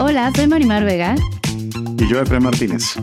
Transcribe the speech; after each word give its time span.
Hola, 0.00 0.30
soy 0.32 0.46
Marimar 0.46 0.84
Vega. 0.84 1.16
Y 1.98 2.08
yo, 2.08 2.20
Efraín 2.20 2.44
Martínez. 2.44 2.94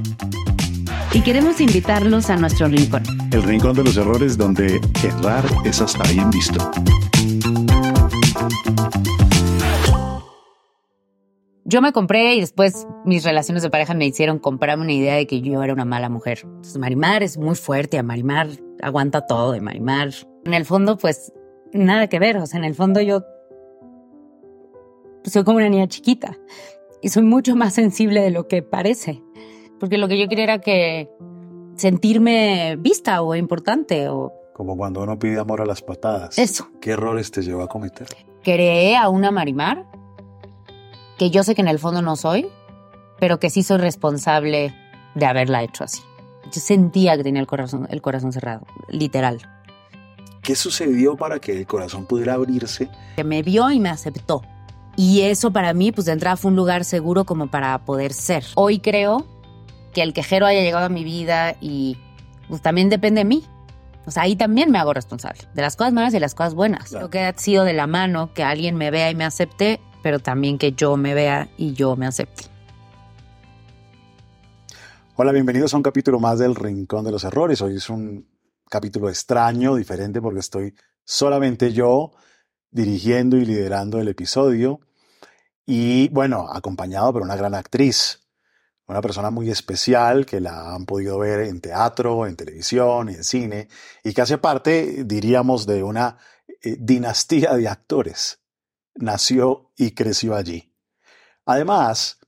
Y 1.14 1.20
queremos 1.20 1.60
invitarlos 1.60 2.30
a 2.30 2.38
nuestro 2.38 2.70
rincón. 2.70 3.04
El 3.34 3.44
rincón 3.44 3.76
de 3.76 3.84
los 3.84 3.98
errores 3.98 4.38
donde 4.38 4.80
errar 5.04 5.44
es 5.66 5.82
hasta 5.82 6.10
bien 6.10 6.30
visto. 6.30 6.72
Yo 11.66 11.82
me 11.82 11.92
compré 11.92 12.36
y 12.36 12.40
después 12.40 12.88
mis 13.04 13.26
relaciones 13.26 13.62
de 13.62 13.70
pareja 13.70 13.94
me 13.94 14.06
hicieron 14.06 14.40
comprarme 14.40 14.86
una 14.86 14.94
idea 14.94 15.16
de 15.16 15.28
que 15.28 15.42
yo 15.42 15.62
era 15.64 15.74
una 15.74 15.84
mala 15.84 16.08
mujer. 16.08 16.40
Entonces, 16.44 16.78
Marimar 16.78 17.24
es 17.24 17.38
muy 17.38 17.56
fuerte, 17.56 17.98
a 17.98 18.04
Marimar 18.04 18.48
aguanta 18.82 19.26
todo 19.26 19.52
de 19.52 19.60
Marimar. 19.60 20.12
En 20.46 20.54
el 20.54 20.64
fondo, 20.64 20.98
pues 20.98 21.34
nada 21.74 22.08
que 22.08 22.20
ver. 22.20 22.38
O 22.38 22.46
sea, 22.46 22.58
en 22.58 22.64
el 22.64 22.74
fondo 22.74 23.02
yo 23.02 23.22
soy 25.26 25.44
como 25.44 25.58
una 25.58 25.68
niña 25.68 25.88
chiquita 25.90 26.38
y 27.02 27.10
soy 27.10 27.24
mucho 27.24 27.56
más 27.56 27.74
sensible 27.74 28.22
de 28.22 28.32
lo 28.32 28.48
que 28.48 28.62
parece. 28.62 29.22
Porque 29.80 29.98
lo 29.98 30.08
que 30.08 30.20
yo 30.20 30.28
quería 30.28 30.44
era 30.46 30.60
que 30.60 31.10
sentirme 31.76 32.76
vista 32.78 33.22
o 33.22 33.36
importante 33.36 34.10
o... 34.10 34.34
Como 34.54 34.78
cuando 34.78 35.02
uno 35.02 35.20
pide 35.20 35.40
amor 35.40 35.62
a 35.62 35.66
las 35.66 35.82
patadas. 35.82 36.38
Eso. 36.40 36.70
¿Qué 36.80 36.92
errores 36.92 37.30
te 37.32 37.42
llevó 37.42 37.62
a 37.62 37.68
cometer? 37.68 38.08
Creé 38.44 38.96
a 38.96 39.10
una 39.10 39.32
Marimar 39.32 39.86
que 41.18 41.30
yo 41.30 41.44
sé 41.44 41.56
que 41.56 41.62
en 41.62 41.68
el 41.68 41.80
fondo 41.80 42.02
no 42.02 42.16
soy, 42.16 42.48
pero 43.20 43.40
que 43.40 43.50
sí 43.50 43.64
soy 43.64 43.78
responsable 43.78 44.74
de 45.16 45.26
haberla 45.26 45.64
hecho 45.64 45.84
así. 45.84 46.02
Yo 46.52 46.62
sentía 46.62 47.18
que 47.18 47.24
tenía 47.24 47.42
el 47.42 47.48
corazón, 47.48 47.88
el 47.90 48.02
corazón 48.02 48.32
cerrado, 48.32 48.66
literal. 48.90 49.42
¿Qué 50.42 50.56
sucedió 50.56 51.16
para 51.16 51.40
que 51.40 51.58
el 51.58 51.66
corazón 51.66 52.06
pudiera 52.06 52.36
abrirse? 52.36 52.90
Que 53.16 53.24
me 53.24 53.42
vio 53.42 53.72
y 53.72 53.80
me 53.80 53.90
aceptó. 53.90 54.44
Y 54.98 55.22
eso 55.22 55.52
para 55.52 55.74
mí, 55.74 55.92
pues 55.92 56.06
de 56.06 56.14
entrada 56.14 56.38
fue 56.38 56.52
un 56.52 56.56
lugar 56.56 56.86
seguro 56.86 57.26
como 57.26 57.48
para 57.48 57.78
poder 57.84 58.14
ser. 58.14 58.46
Hoy 58.56 58.80
creo 58.80 59.26
que 59.94 60.02
el 60.02 60.14
quejero 60.14 60.46
haya 60.46 60.62
llegado 60.62 60.86
a 60.86 60.90
mi 60.90 61.04
vida 61.04 61.56
y 61.60 61.98
pues 62.48 62.62
también 62.62 62.90
depende 62.90 63.20
de 63.20 63.26
mí. 63.26 63.44
O 64.06 64.12
sea, 64.12 64.24
ahí 64.24 64.36
también 64.36 64.72
me 64.72 64.78
hago 64.78 64.94
responsable 64.94 65.42
de 65.54 65.62
las 65.62 65.76
cosas 65.76 65.92
malas 65.92 66.14
y 66.14 66.18
de 66.18 66.20
las 66.22 66.36
cosas 66.36 66.54
buenas. 66.54 66.92
Lo 66.92 67.10
que 67.10 67.22
ha 67.22 67.38
sido 67.38 67.64
de 67.64 67.74
la 67.74 67.88
mano, 67.88 68.34
que 68.34 68.44
alguien 68.44 68.76
me 68.76 68.92
vea 68.92 69.10
y 69.10 69.16
me 69.16 69.26
acepte, 69.26 69.82
pero 70.04 70.20
también 70.20 70.58
que 70.58 70.74
yo 70.74 70.96
me 70.96 71.14
vea 71.14 71.50
y 71.58 71.74
yo 71.74 71.96
me 71.96 72.06
acepte. 72.06 72.44
Hola, 75.16 75.32
bienvenidos 75.32 75.74
a 75.74 75.78
un 75.78 75.84
capítulo 75.84 76.20
más 76.20 76.40
del 76.40 76.56
Rincón 76.56 77.04
de 77.04 77.12
los 77.12 77.24
Errores. 77.24 77.62
Hoy 77.62 77.78
es 77.78 77.90
un 77.90 78.28
capítulo 78.70 79.10
extraño, 79.10 79.76
diferente, 79.76 80.22
porque 80.22 80.40
estoy 80.40 80.76
solamente 81.04 81.74
yo 81.74 82.12
dirigiendo 82.70 83.38
y 83.38 83.46
liderando 83.46 84.00
el 84.00 84.10
episodio. 84.10 84.82
Y 85.66 86.10
bueno, 86.10 86.48
acompañado 86.52 87.12
por 87.14 87.22
una 87.24 87.36
gran 87.36 87.56
actriz, 87.56 88.22
una 88.88 89.02
persona 89.02 89.32
muy 89.32 89.50
especial 89.50 90.26
que 90.26 90.40
la 90.40 90.76
han 90.76 90.86
podido 90.86 91.18
ver 91.18 91.42
en 91.42 91.60
teatro, 91.60 92.28
en 92.28 92.36
televisión, 92.36 93.10
en 93.10 93.24
cine, 93.24 93.68
y 94.04 94.14
que 94.14 94.22
hace 94.22 94.38
parte, 94.38 95.04
diríamos, 95.06 95.66
de 95.66 95.82
una 95.82 96.18
eh, 96.62 96.78
dinastía 96.80 97.54
de 97.54 97.68
actores. 97.68 98.40
Nació 98.94 99.72
y 99.76 99.92
creció 99.92 100.36
allí. 100.36 100.72
Además, 101.46 102.20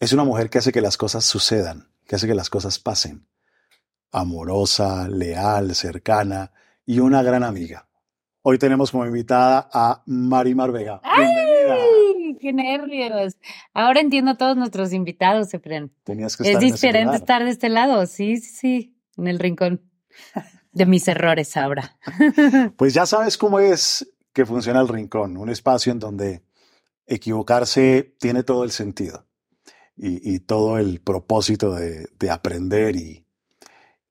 es 0.00 0.12
una 0.12 0.24
mujer 0.24 0.48
que 0.48 0.58
hace 0.58 0.72
que 0.72 0.80
las 0.80 0.96
cosas 0.96 1.24
sucedan, 1.24 1.90
que 2.06 2.16
hace 2.16 2.26
que 2.26 2.34
las 2.34 2.50
cosas 2.50 2.78
pasen. 2.78 3.28
Amorosa, 4.10 5.08
leal, 5.08 5.74
cercana 5.74 6.52
y 6.86 7.00
una 7.00 7.22
gran 7.22 7.42
amiga. 7.42 7.88
Hoy 8.42 8.58
tenemos 8.58 8.90
como 8.90 9.04
invitada 9.04 9.68
a 9.72 10.02
Marimar 10.06 10.72
Vega. 10.72 11.00
¡Ay! 11.02 11.45
¡Qué 12.40 12.52
nervios! 12.52 13.36
Ahora 13.74 14.00
entiendo 14.00 14.32
a 14.32 14.36
todos 14.36 14.56
nuestros 14.56 14.92
invitados, 14.92 15.52
Efren. 15.54 15.92
Tenías 16.04 16.36
que 16.36 16.44
Es 16.44 16.48
estar 16.50 16.62
en 16.62 16.68
ese 16.68 16.74
diferente 16.74 17.04
lugar. 17.04 17.20
estar 17.20 17.44
de 17.44 17.50
este 17.50 17.68
lado, 17.68 18.06
sí, 18.06 18.36
sí, 18.38 18.50
sí, 18.54 18.96
en 19.16 19.28
el 19.28 19.38
rincón 19.38 19.82
de 20.72 20.86
mis 20.86 21.06
errores 21.08 21.56
ahora. 21.56 21.98
Pues 22.76 22.94
ya 22.94 23.06
sabes 23.06 23.38
cómo 23.38 23.58
es 23.60 24.06
que 24.32 24.44
funciona 24.46 24.80
el 24.80 24.88
rincón, 24.88 25.36
un 25.36 25.48
espacio 25.48 25.92
en 25.92 25.98
donde 25.98 26.42
equivocarse 27.06 28.14
tiene 28.18 28.42
todo 28.42 28.64
el 28.64 28.70
sentido 28.70 29.26
y, 29.96 30.34
y 30.34 30.40
todo 30.40 30.78
el 30.78 31.00
propósito 31.00 31.74
de, 31.74 32.08
de 32.18 32.30
aprender 32.30 32.96
y, 32.96 33.24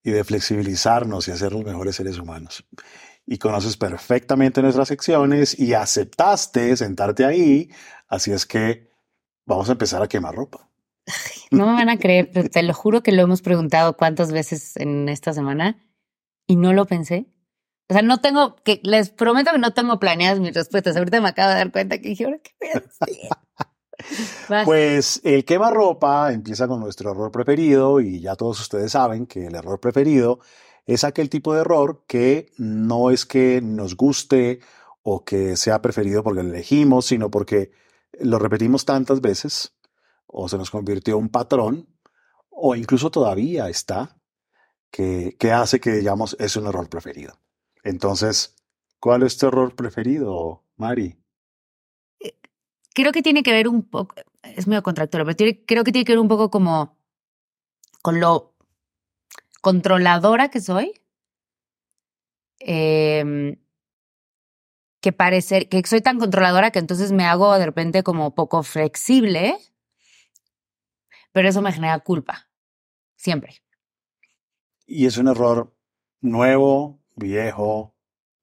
y 0.04 0.12
de 0.12 0.24
flexibilizarnos 0.24 1.28
y 1.28 1.32
hacer 1.32 1.52
los 1.52 1.64
mejores 1.64 1.96
seres 1.96 2.18
humanos. 2.18 2.66
Y 3.28 3.40
conoces 3.40 3.76
perfectamente 3.76 4.62
nuestras 4.62 4.88
secciones 4.88 5.58
y 5.60 5.74
aceptaste 5.74 6.78
sentarte 6.78 7.26
ahí, 7.26 7.70
así 8.08 8.32
es 8.32 8.46
que 8.46 8.90
vamos 9.46 9.70
a 9.70 9.74
empezar 9.74 10.02
a 10.02 10.08
quemar 10.08 10.36
ropa. 10.36 10.70
No 11.52 11.68
me 11.68 11.74
van 11.74 11.90
a 11.90 11.98
creer, 11.98 12.32
pero 12.34 12.50
te 12.50 12.64
lo 12.64 12.74
juro 12.74 13.04
que 13.04 13.12
lo 13.12 13.22
hemos 13.22 13.42
preguntado 13.42 13.96
cuántas 13.96 14.32
veces 14.32 14.76
en 14.78 15.08
esta 15.08 15.32
semana 15.32 15.80
y 16.48 16.56
no 16.56 16.74
lo 16.74 16.86
pensé. 16.86 17.28
O 17.88 17.94
sea, 17.94 18.02
no 18.02 18.20
tengo, 18.20 18.56
que 18.56 18.82
les 18.84 19.12
prometo 19.12 19.52
que 19.52 19.60
no 19.60 19.72
tengo 19.72 20.00
planeadas 20.00 20.40
mis 20.40 20.54
respuestas. 20.54 20.98
Ahorita 20.98 21.22
me 21.22 21.30
acabo 21.30 21.50
de 21.50 21.56
dar 21.56 21.72
cuenta 21.72 22.00
que 22.00 22.10
dije, 22.10 22.26
¿ahora 22.26 22.40
qué 22.40 22.52
voy 22.60 22.70
a 22.70 22.80
decir? 22.80 23.30
Pues 24.66 25.22
el 25.24 25.46
quemarropa 25.46 26.32
empieza 26.34 26.68
con 26.68 26.82
nuestro 26.82 27.12
error 27.12 27.32
preferido 27.32 28.02
y 28.02 28.20
ya 28.20 28.36
todos 28.36 28.60
ustedes 28.60 28.92
saben 28.92 29.26
que 29.26 29.48
el 29.48 29.56
error 29.56 29.80
preferido 29.80 30.40
es 30.86 31.04
aquel 31.04 31.30
tipo 31.30 31.54
de 31.54 31.62
error 31.62 32.04
que 32.06 32.52
no 32.58 33.10
es 33.10 33.26
que 33.26 33.62
nos 33.62 33.96
guste 33.96 34.60
o 35.02 35.24
que 35.24 35.56
sea 35.56 35.82
preferido 35.82 36.24
porque 36.24 36.44
lo 36.44 36.50
elegimos, 36.50 37.06
sino 37.06 37.32
porque 37.32 37.72
lo 38.22 38.40
repetimos 38.40 38.86
tantas 38.86 39.22
veces 39.22 39.76
o 40.28 40.50
se 40.50 40.58
nos 40.58 40.72
convirtió 40.72 41.16
en 41.16 41.24
un 41.24 41.30
patrón 41.30 41.88
o 42.50 42.76
incluso 42.76 43.12
todavía 43.12 43.70
está 43.70 44.18
que, 44.92 45.36
que 45.40 45.52
hace 45.52 45.80
que 45.80 45.92
digamos 45.92 46.36
es 46.40 46.56
un 46.56 46.68
error 46.68 46.90
preferido. 46.90 47.40
Entonces, 47.84 48.56
¿cuál 49.00 49.24
es 49.24 49.38
tu 49.38 49.48
error 49.48 49.76
preferido, 49.76 50.64
Mari? 50.78 51.18
creo 52.96 53.12
que 53.12 53.22
tiene 53.22 53.44
que 53.44 53.52
ver 53.52 53.68
un 53.68 53.84
poco, 53.84 54.16
es 54.42 54.68
medio 54.68 54.82
contractura, 54.82 55.26
pero 55.26 55.60
creo 55.68 55.84
que 55.84 55.92
tiene 55.92 56.06
que 56.06 56.14
ver 56.14 56.20
un 56.20 56.30
poco 56.30 56.50
como 56.50 56.98
con 58.02 58.20
lo 58.20 58.56
controladora 59.62 60.50
que 60.50 60.62
soy. 60.62 60.94
Em, 62.60 63.58
que 65.06 65.14
parecer, 65.14 65.70
que 65.70 65.84
soy 65.86 66.02
tan 66.02 66.18
controladora 66.18 66.72
que 66.72 66.80
entonces 66.80 67.12
me 67.12 67.26
hago 67.26 67.56
de 67.60 67.66
repente 67.68 68.02
como 68.02 68.34
poco 68.34 68.64
flexible, 68.64 69.56
pero 71.32 71.48
eso 71.48 71.62
me 71.62 71.72
genera 71.72 72.00
culpa, 72.00 72.50
siempre. 73.16 73.62
Y 74.88 75.06
es 75.06 75.20
un 75.20 75.28
error 75.28 75.72
nuevo, 76.22 77.04
viejo, 77.16 77.94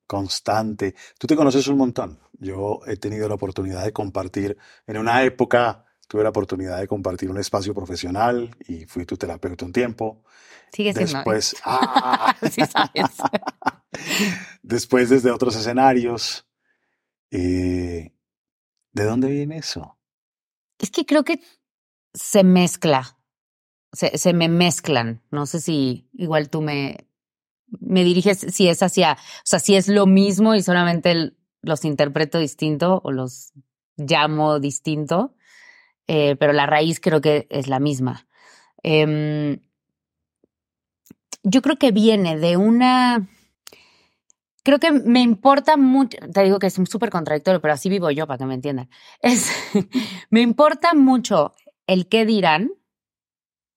constante. 0.06 0.94
Tú 1.18 1.26
te 1.26 1.34
conoces 1.34 1.66
un 1.66 1.78
montón. 1.78 2.20
Yo 2.34 2.78
he 2.86 2.96
tenido 2.96 3.28
la 3.28 3.34
oportunidad 3.34 3.82
de 3.82 3.92
compartir, 3.92 4.56
en 4.86 4.98
una 4.98 5.24
época 5.24 5.86
tuve 6.06 6.22
la 6.22 6.28
oportunidad 6.28 6.78
de 6.78 6.86
compartir 6.86 7.28
un 7.28 7.38
espacio 7.38 7.74
profesional 7.74 8.54
y 8.68 8.84
fui 8.84 9.04
tu 9.04 9.16
terapeuta 9.16 9.64
un 9.64 9.72
tiempo. 9.72 10.22
Sigue 10.72 10.92
siendo. 10.92 11.14
Después, 11.14 11.56
¡ah! 11.64 12.36
Sí 12.52 12.60
sabes. 12.66 13.16
después 14.62 15.10
desde 15.10 15.32
otros 15.32 15.56
escenarios. 15.56 16.46
Eh, 17.32 18.12
¿De 18.92 19.04
dónde 19.04 19.28
viene 19.28 19.58
eso? 19.58 19.98
Es 20.78 20.90
que 20.90 21.06
creo 21.06 21.24
que 21.24 21.40
se 22.12 22.44
mezcla, 22.44 23.18
se, 23.92 24.32
me 24.34 24.48
mezclan. 24.48 25.22
No 25.30 25.46
sé 25.46 25.60
si 25.60 26.08
igual 26.12 26.50
tú 26.50 26.60
me, 26.60 27.08
me 27.66 28.04
diriges 28.04 28.38
si 28.38 28.68
es 28.68 28.82
hacia, 28.82 29.14
o 29.14 29.44
sea, 29.44 29.58
si 29.58 29.76
es 29.76 29.88
lo 29.88 30.06
mismo 30.06 30.54
y 30.54 30.62
solamente 30.62 31.32
los 31.62 31.84
interpreto 31.84 32.38
distinto 32.38 33.00
o 33.02 33.12
los 33.12 33.52
llamo 33.96 34.60
distinto, 34.60 35.34
eh, 36.06 36.36
pero 36.36 36.52
la 36.52 36.66
raíz 36.66 37.00
creo 37.00 37.20
que 37.20 37.46
es 37.48 37.68
la 37.68 37.80
misma. 37.80 38.26
Em, 38.82 39.60
yo 41.42 41.62
creo 41.62 41.78
que 41.78 41.92
viene 41.92 42.38
de 42.38 42.56
una... 42.56 43.28
Creo 44.64 44.78
que 44.78 44.92
me 44.92 45.20
importa 45.20 45.76
mucho, 45.76 46.18
te 46.32 46.44
digo 46.44 46.58
que 46.60 46.68
es 46.68 46.74
súper 46.74 47.10
contradictorio, 47.10 47.60
pero 47.60 47.74
así 47.74 47.88
vivo 47.88 48.10
yo 48.10 48.26
para 48.26 48.38
que 48.38 48.46
me 48.46 48.54
entiendan. 48.54 48.88
Me 50.30 50.40
importa 50.40 50.94
mucho 50.94 51.54
el 51.88 52.08
qué 52.08 52.24
dirán, 52.24 52.70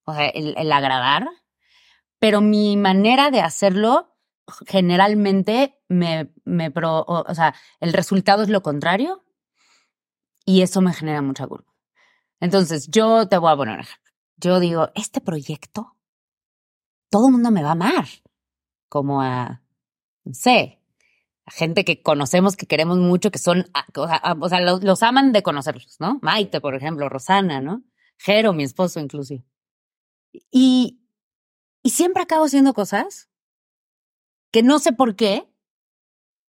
o 0.05 0.13
sea, 0.13 0.27
el, 0.27 0.71
agradar, 0.71 1.27
pero 2.19 2.39
mi 2.41 2.77
manera 2.77 3.31
de 3.31 3.41
hacerlo 3.41 4.15
generalmente 4.67 5.81
me, 5.87 6.31
me 6.43 6.69
pro, 6.69 6.99
o, 6.99 7.23
o 7.27 7.33
sea, 7.33 7.55
el 7.79 7.91
resultado 7.91 8.43
es 8.43 8.49
lo 8.49 8.61
contrario 8.61 9.25
y 10.45 10.61
eso 10.61 10.81
me 10.81 10.93
genera 10.93 11.23
mucha 11.23 11.47
culpa. 11.47 11.73
Entonces, 12.39 12.87
yo 12.89 13.27
te 13.27 13.39
voy 13.39 13.51
a 13.51 13.57
poner. 13.57 13.87
Yo 14.37 14.59
digo, 14.59 14.91
este 14.93 15.19
proyecto, 15.19 15.97
todo 17.09 17.27
el 17.27 17.31
mundo 17.33 17.49
me 17.49 17.63
va 17.63 17.69
a 17.69 17.71
amar, 17.71 18.05
como 18.87 19.21
a, 19.23 19.64
sé, 20.33 20.79
gente 21.47 21.85
que 21.85 22.01
conocemos, 22.01 22.55
que 22.55 22.65
queremos 22.67 22.97
mucho, 22.97 23.31
que 23.31 23.39
son, 23.39 23.65
a- 23.73 23.85
o 23.95 24.07
sea, 24.07 24.15
a- 24.17 24.37
o 24.39 24.49
sea, 24.49 24.61
los, 24.61 25.03
aman 25.03 25.31
de 25.33 25.43
conocerlos, 25.43 25.97
¿no? 25.99 26.19
Maite, 26.21 26.61
por 26.61 26.75
ejemplo, 26.75 27.09
Rosana, 27.09 27.61
¿no? 27.61 27.83
Jero, 28.17 28.53
mi 28.53 28.63
esposo, 28.63 28.99
inclusive. 28.99 29.43
Y, 30.51 30.99
y 31.83 31.89
siempre 31.91 32.23
acabo 32.23 32.45
haciendo 32.45 32.73
cosas 32.73 33.29
que 34.51 34.63
no 34.63 34.79
sé 34.79 34.93
por 34.93 35.15
qué 35.15 35.47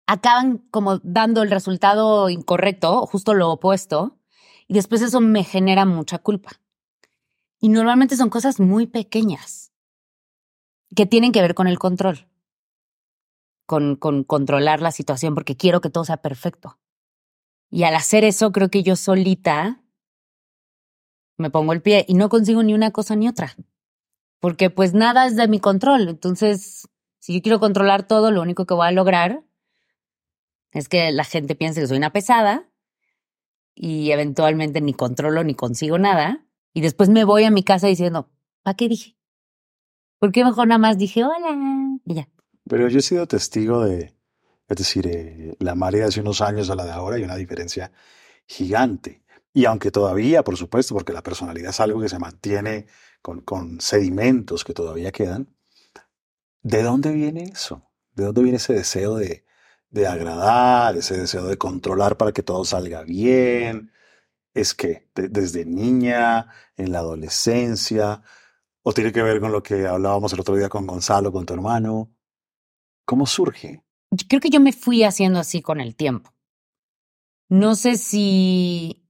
acaban 0.06 0.58
como 0.70 0.98
dando 0.98 1.42
el 1.42 1.50
resultado 1.50 2.28
incorrecto, 2.28 3.06
justo 3.06 3.34
lo 3.34 3.50
opuesto, 3.50 4.18
y 4.68 4.74
después 4.74 5.02
eso 5.02 5.20
me 5.20 5.44
genera 5.44 5.84
mucha 5.84 6.18
culpa. 6.18 6.60
Y 7.60 7.68
normalmente 7.68 8.16
son 8.16 8.28
cosas 8.28 8.58
muy 8.60 8.86
pequeñas 8.86 9.72
que 10.94 11.06
tienen 11.06 11.32
que 11.32 11.40
ver 11.40 11.54
con 11.54 11.68
el 11.68 11.78
control, 11.78 12.26
con, 13.66 13.96
con 13.96 14.24
controlar 14.24 14.80
la 14.80 14.92
situación, 14.92 15.34
porque 15.34 15.56
quiero 15.56 15.80
que 15.80 15.90
todo 15.90 16.04
sea 16.04 16.18
perfecto. 16.18 16.78
Y 17.70 17.84
al 17.84 17.94
hacer 17.94 18.24
eso, 18.24 18.52
creo 18.52 18.68
que 18.68 18.82
yo 18.82 18.96
solita 18.96 19.82
me 21.38 21.50
pongo 21.50 21.72
el 21.72 21.82
pie 21.82 22.04
y 22.08 22.14
no 22.14 22.28
consigo 22.28 22.62
ni 22.62 22.74
una 22.74 22.90
cosa 22.90 23.16
ni 23.16 23.28
otra, 23.28 23.56
porque 24.40 24.70
pues 24.70 24.94
nada 24.94 25.26
es 25.26 25.36
de 25.36 25.48
mi 25.48 25.60
control. 25.60 26.08
Entonces, 26.08 26.88
si 27.18 27.34
yo 27.34 27.42
quiero 27.42 27.60
controlar 27.60 28.06
todo, 28.06 28.30
lo 28.30 28.42
único 28.42 28.66
que 28.66 28.74
voy 28.74 28.86
a 28.86 28.92
lograr 28.92 29.44
es 30.72 30.88
que 30.88 31.12
la 31.12 31.24
gente 31.24 31.54
piense 31.54 31.80
que 31.80 31.86
soy 31.86 31.98
una 31.98 32.12
pesada 32.12 32.68
y 33.74 34.10
eventualmente 34.10 34.80
ni 34.80 34.94
controlo 34.94 35.44
ni 35.44 35.54
consigo 35.54 35.98
nada. 35.98 36.44
Y 36.74 36.80
después 36.80 37.10
me 37.10 37.24
voy 37.24 37.44
a 37.44 37.50
mi 37.50 37.62
casa 37.62 37.86
diciendo, 37.86 38.30
¿para 38.62 38.76
qué 38.76 38.88
dije? 38.88 39.16
¿Por 40.18 40.32
qué 40.32 40.44
mejor 40.44 40.68
nada 40.68 40.78
más 40.78 40.98
dije 40.98 41.24
hola? 41.24 41.98
Y 42.04 42.14
ya. 42.14 42.28
Pero 42.68 42.88
yo 42.88 42.98
he 42.98 43.02
sido 43.02 43.26
testigo 43.26 43.84
de, 43.84 44.14
es 44.68 44.76
decir, 44.76 45.06
eh, 45.08 45.56
la 45.60 45.74
Mari 45.74 45.98
de 45.98 46.04
hace 46.06 46.20
unos 46.20 46.40
años 46.40 46.70
a 46.70 46.74
la 46.76 46.84
de 46.84 46.92
ahora 46.92 47.16
hay 47.16 47.24
una 47.24 47.36
diferencia 47.36 47.92
gigante. 48.46 49.22
Y 49.54 49.66
aunque 49.66 49.90
todavía, 49.90 50.44
por 50.44 50.56
supuesto, 50.56 50.94
porque 50.94 51.12
la 51.12 51.22
personalidad 51.22 51.70
es 51.70 51.80
algo 51.80 52.00
que 52.00 52.08
se 52.08 52.18
mantiene 52.18 52.86
con, 53.22 53.42
con 53.42 53.80
sedimentos 53.80 54.64
que 54.64 54.74
todavía 54.74 55.12
quedan, 55.12 55.48
¿de 56.62 56.82
dónde 56.82 57.12
viene 57.12 57.44
eso? 57.44 57.90
¿De 58.14 58.24
dónde 58.24 58.42
viene 58.42 58.56
ese 58.56 58.72
deseo 58.74 59.16
de, 59.16 59.44
de 59.90 60.06
agradar, 60.06 60.96
ese 60.96 61.16
deseo 61.18 61.46
de 61.46 61.58
controlar 61.58 62.16
para 62.16 62.32
que 62.32 62.42
todo 62.42 62.64
salga 62.64 63.02
bien? 63.04 63.92
¿Es 64.54 64.74
que 64.74 65.08
de- 65.14 65.28
desde 65.28 65.64
niña, 65.66 66.48
en 66.76 66.92
la 66.92 67.00
adolescencia, 67.00 68.22
o 68.82 68.92
tiene 68.94 69.12
que 69.12 69.22
ver 69.22 69.40
con 69.40 69.52
lo 69.52 69.62
que 69.62 69.86
hablábamos 69.86 70.32
el 70.34 70.40
otro 70.40 70.56
día 70.56 70.68
con 70.70 70.86
Gonzalo, 70.86 71.32
con 71.32 71.46
tu 71.46 71.54
hermano? 71.54 72.12
¿Cómo 73.04 73.26
surge? 73.26 73.82
Creo 74.28 74.40
que 74.40 74.50
yo 74.50 74.60
me 74.60 74.72
fui 74.72 75.04
haciendo 75.04 75.40
así 75.40 75.62
con 75.62 75.80
el 75.80 75.96
tiempo. 75.96 76.32
No 77.48 77.74
sé 77.74 77.96
si... 77.96 79.04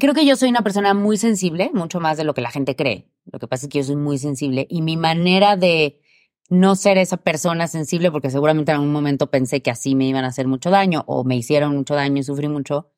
Creo 0.00 0.14
que 0.14 0.26
yo 0.26 0.34
soy 0.34 0.48
una 0.48 0.62
persona 0.62 0.94
muy 0.94 1.16
sensible, 1.16 1.70
mucho 1.72 2.00
más 2.00 2.16
de 2.16 2.24
lo 2.24 2.34
que 2.34 2.40
la 2.40 2.50
gente 2.50 2.74
cree. 2.74 3.08
Lo 3.24 3.38
que 3.38 3.46
pasa 3.46 3.66
es 3.66 3.72
que 3.72 3.78
yo 3.78 3.84
soy 3.84 3.96
muy 3.96 4.18
sensible 4.18 4.66
y 4.68 4.82
mi 4.82 4.96
manera 4.96 5.56
de 5.56 6.00
no 6.48 6.76
ser 6.76 6.98
esa 6.98 7.16
persona 7.16 7.66
sensible, 7.68 8.10
porque 8.10 8.30
seguramente 8.30 8.72
en 8.72 8.76
algún 8.76 8.92
momento 8.92 9.30
pensé 9.30 9.62
que 9.62 9.70
así 9.70 9.94
me 9.94 10.06
iban 10.06 10.24
a 10.24 10.28
hacer 10.28 10.46
mucho 10.46 10.70
daño 10.70 11.04
o 11.06 11.24
me 11.24 11.36
hicieron 11.36 11.76
mucho 11.76 11.94
daño 11.94 12.18
y 12.18 12.22
sufrí 12.22 12.48
mucho, 12.48 12.90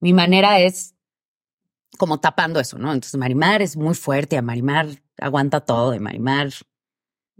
mi 0.00 0.12
manera 0.12 0.60
es 0.60 0.94
como 1.98 2.20
tapando 2.20 2.60
eso, 2.60 2.78
¿no? 2.78 2.92
Entonces 2.92 3.18
Marimar 3.18 3.62
es 3.62 3.76
muy 3.76 3.94
fuerte, 3.94 4.36
a 4.36 4.42
Marimar 4.42 4.88
aguanta 5.18 5.60
todo, 5.60 5.94
y 5.94 6.00
Marimar 6.00 6.50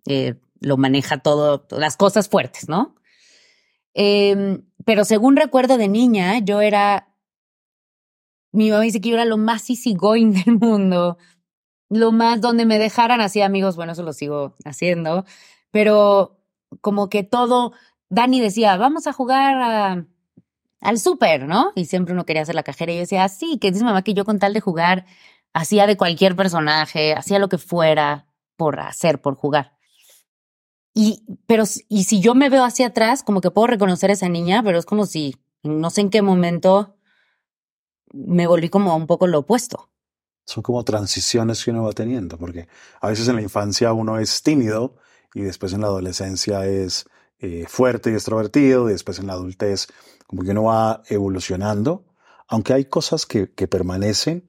eh, 0.06 0.34
lo 0.62 0.76
maneja 0.76 1.18
todo, 1.18 1.66
las 1.70 1.96
cosas 1.96 2.28
fuertes, 2.28 2.68
¿no? 2.68 2.94
Em, 3.94 4.64
pero 4.84 5.04
según 5.04 5.36
recuerdo 5.36 5.76
de 5.78 5.88
niña, 5.88 6.38
yo 6.38 6.60
era. 6.60 7.08
Mi 8.52 8.70
mamá 8.70 8.82
dice 8.82 9.00
que 9.00 9.10
yo 9.10 9.14
era 9.16 9.24
lo 9.24 9.36
más 9.38 9.68
easygoing 9.70 10.32
del 10.44 10.58
mundo. 10.58 11.18
Lo 11.90 12.12
más 12.12 12.40
donde 12.40 12.64
me 12.66 12.78
dejaran 12.78 13.20
así 13.20 13.42
amigos, 13.42 13.76
bueno, 13.76 13.92
eso 13.92 14.02
lo 14.02 14.12
sigo 14.12 14.56
haciendo. 14.64 15.24
Pero 15.70 16.40
como 16.80 17.08
que 17.10 17.22
todo. 17.24 17.72
Dani 18.10 18.40
decía, 18.40 18.76
vamos 18.76 19.06
a 19.06 19.12
jugar 19.12 20.06
al 20.80 20.98
súper, 20.98 21.46
¿no? 21.46 21.72
Y 21.74 21.86
siempre 21.86 22.12
uno 22.14 22.26
quería 22.26 22.42
hacer 22.42 22.54
la 22.54 22.62
cajera. 22.62 22.92
Y 22.92 22.96
yo 22.96 23.00
decía, 23.02 23.24
"Ah, 23.24 23.28
sí, 23.28 23.58
que 23.58 23.70
dice 23.70 23.84
mamá 23.84 24.02
que 24.02 24.14
yo 24.14 24.24
con 24.24 24.38
tal 24.38 24.52
de 24.54 24.60
jugar, 24.60 25.06
hacía 25.54 25.86
de 25.86 25.96
cualquier 25.96 26.36
personaje, 26.36 27.14
hacía 27.14 27.38
lo 27.38 27.48
que 27.48 27.58
fuera 27.58 28.26
por 28.56 28.80
hacer, 28.80 29.20
por 29.22 29.34
jugar. 29.36 29.72
Y, 30.94 31.24
pero, 31.46 31.64
y 31.88 32.04
si 32.04 32.20
yo 32.20 32.34
me 32.34 32.50
veo 32.50 32.64
hacia 32.64 32.88
atrás, 32.88 33.22
como 33.22 33.40
que 33.40 33.50
puedo 33.50 33.66
reconocer 33.66 34.10
a 34.10 34.14
esa 34.14 34.28
niña, 34.28 34.62
pero 34.62 34.78
es 34.78 34.84
como 34.84 35.06
si, 35.06 35.36
no 35.62 35.90
sé 35.90 36.02
en 36.02 36.10
qué 36.10 36.20
momento, 36.22 36.96
me 38.12 38.46
volví 38.46 38.68
como 38.68 38.94
un 38.94 39.06
poco 39.06 39.26
lo 39.26 39.40
opuesto. 39.40 39.90
Son 40.44 40.62
como 40.62 40.84
transiciones 40.84 41.64
que 41.64 41.70
uno 41.70 41.84
va 41.84 41.92
teniendo, 41.92 42.36
porque 42.36 42.68
a 43.00 43.08
veces 43.08 43.28
en 43.28 43.36
la 43.36 43.42
infancia 43.42 43.92
uno 43.92 44.18
es 44.18 44.42
tímido 44.42 44.96
y 45.34 45.42
después 45.42 45.72
en 45.72 45.80
la 45.80 45.86
adolescencia 45.86 46.66
es 46.66 47.06
eh, 47.38 47.64
fuerte 47.68 48.10
y 48.10 48.14
extrovertido 48.14 48.88
y 48.88 48.92
después 48.92 49.18
en 49.18 49.28
la 49.28 49.34
adultez 49.34 49.86
como 50.26 50.42
que 50.42 50.50
uno 50.50 50.64
va 50.64 51.02
evolucionando, 51.08 52.04
aunque 52.48 52.74
hay 52.74 52.84
cosas 52.84 53.24
que, 53.24 53.50
que 53.52 53.68
permanecen 53.68 54.48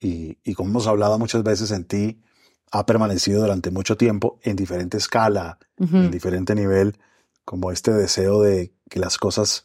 y 0.00 0.52
como 0.52 0.68
hemos 0.68 0.86
hablado 0.86 1.18
muchas 1.18 1.42
veces 1.42 1.70
en 1.70 1.86
ti, 1.86 2.22
ha 2.70 2.86
permanecido 2.86 3.42
durante 3.42 3.70
mucho 3.70 3.96
tiempo 3.96 4.38
en 4.42 4.56
diferente 4.56 4.96
escala, 4.96 5.58
en 5.78 6.10
diferente 6.10 6.54
nivel, 6.54 6.98
como 7.44 7.70
este 7.70 7.92
deseo 7.92 8.42
de 8.42 8.74
que 8.90 8.98
las 8.98 9.18
cosas 9.18 9.64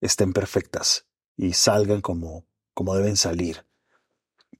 estén 0.00 0.32
perfectas 0.32 1.06
y 1.36 1.54
salgan 1.54 2.00
como, 2.00 2.44
como 2.74 2.94
deben 2.94 3.16
salir. 3.16 3.64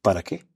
¿Para 0.03 0.23
qué? 0.23 0.47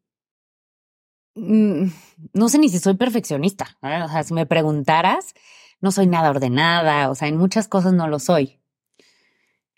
Mm, 1.35 1.91
No 2.33 2.49
sé 2.49 2.59
ni 2.59 2.69
si 2.69 2.79
soy 2.79 2.95
perfeccionista. 2.95 3.79
¿eh? 3.83 4.03
O 4.03 4.09
sea, 4.09 4.23
si 4.25 4.35
me 4.35 4.47
preguntaras, 4.47 5.35
no 5.81 5.93
soy 5.93 6.07
nada 6.07 6.31
ordenada. 6.31 7.11
O 7.11 7.15
sea, 7.15 7.29
en 7.29 7.37
muchas 7.37 7.69
cosas 7.69 7.93
no 7.93 8.09
lo 8.09 8.19
soy. 8.19 8.61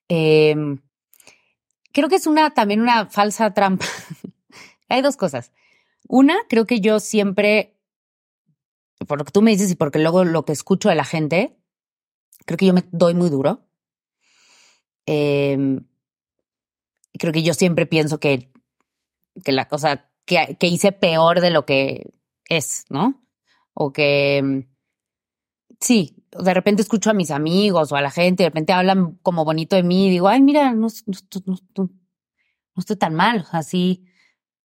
Em, 0.08 0.80
creo 1.92 2.08
que 2.08 2.16
es 2.16 2.26
una 2.26 2.50
también 2.50 2.80
una 2.80 3.06
falsa 3.10 3.52
trampa. 3.52 3.84
Hay 4.88 5.02
dos 5.02 5.16
cosas. 5.16 5.52
Una, 6.08 6.36
creo 6.48 6.66
que 6.66 6.80
yo 6.80 7.00
siempre, 7.00 7.78
por 9.06 9.18
lo 9.18 9.24
que 9.24 9.32
tú 9.32 9.42
me 9.42 9.52
dices 9.52 9.70
y 9.70 9.76
porque 9.76 9.98
luego 9.98 10.24
lo 10.24 10.44
que 10.44 10.52
escucho 10.52 10.88
de 10.88 10.94
la 10.94 11.04
gente, 11.04 11.56
creo 12.46 12.56
que 12.56 12.66
yo 12.66 12.74
me 12.74 12.84
doy 12.90 13.14
muy 13.14 13.30
duro. 13.30 13.66
Em, 15.06 15.86
creo 17.18 17.32
que 17.32 17.42
yo 17.42 17.54
siempre 17.54 17.86
pienso 17.86 18.18
que, 18.18 18.52
que 19.44 19.52
la 19.52 19.68
cosa, 19.68 20.10
que, 20.24 20.56
que 20.58 20.66
hice 20.66 20.92
peor 20.92 21.40
de 21.40 21.50
lo 21.50 21.64
que 21.64 22.12
es, 22.48 22.84
¿no? 22.90 23.22
O 23.74 23.92
que 23.92 24.42
mm, 24.42 24.60
sí, 25.80 26.16
de 26.30 26.54
repente 26.54 26.82
escucho 26.82 27.10
a 27.10 27.14
mis 27.14 27.30
amigos 27.30 27.92
o 27.92 27.96
a 27.96 28.02
la 28.02 28.10
gente, 28.10 28.42
de 28.42 28.48
repente 28.50 28.72
hablan 28.72 29.18
como 29.22 29.44
bonito 29.44 29.76
de 29.76 29.82
mí 29.82 30.06
y 30.06 30.10
digo, 30.10 30.28
ay, 30.28 30.42
mira, 30.42 30.72
no, 30.72 30.88
no, 31.06 31.54
no 31.76 31.88
estoy 32.76 32.96
tan 32.96 33.14
mal, 33.14 33.46
así, 33.52 34.04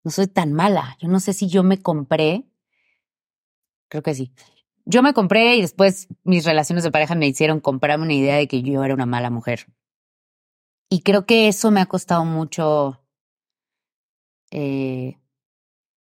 no 0.04 0.10
soy 0.10 0.26
tan 0.26 0.52
mala. 0.52 0.96
Yo 1.00 1.08
no 1.08 1.20
sé 1.20 1.32
si 1.32 1.48
yo 1.48 1.62
me 1.62 1.80
compré, 1.80 2.46
creo 3.88 4.02
que 4.02 4.14
sí. 4.14 4.32
Yo 4.84 5.02
me 5.02 5.12
compré 5.12 5.56
y 5.56 5.60
después 5.60 6.08
mis 6.24 6.44
relaciones 6.44 6.84
de 6.84 6.90
pareja 6.90 7.14
me 7.14 7.26
hicieron 7.26 7.60
comprarme 7.60 8.04
una 8.04 8.14
idea 8.14 8.36
de 8.36 8.48
que 8.48 8.62
yo 8.62 8.82
era 8.82 8.94
una 8.94 9.06
mala 9.06 9.30
mujer. 9.30 9.66
Y 10.88 11.02
creo 11.02 11.26
que 11.26 11.48
eso 11.48 11.70
me 11.70 11.80
ha 11.80 11.86
costado 11.86 12.24
mucho 12.24 13.00
eh, 14.50 15.18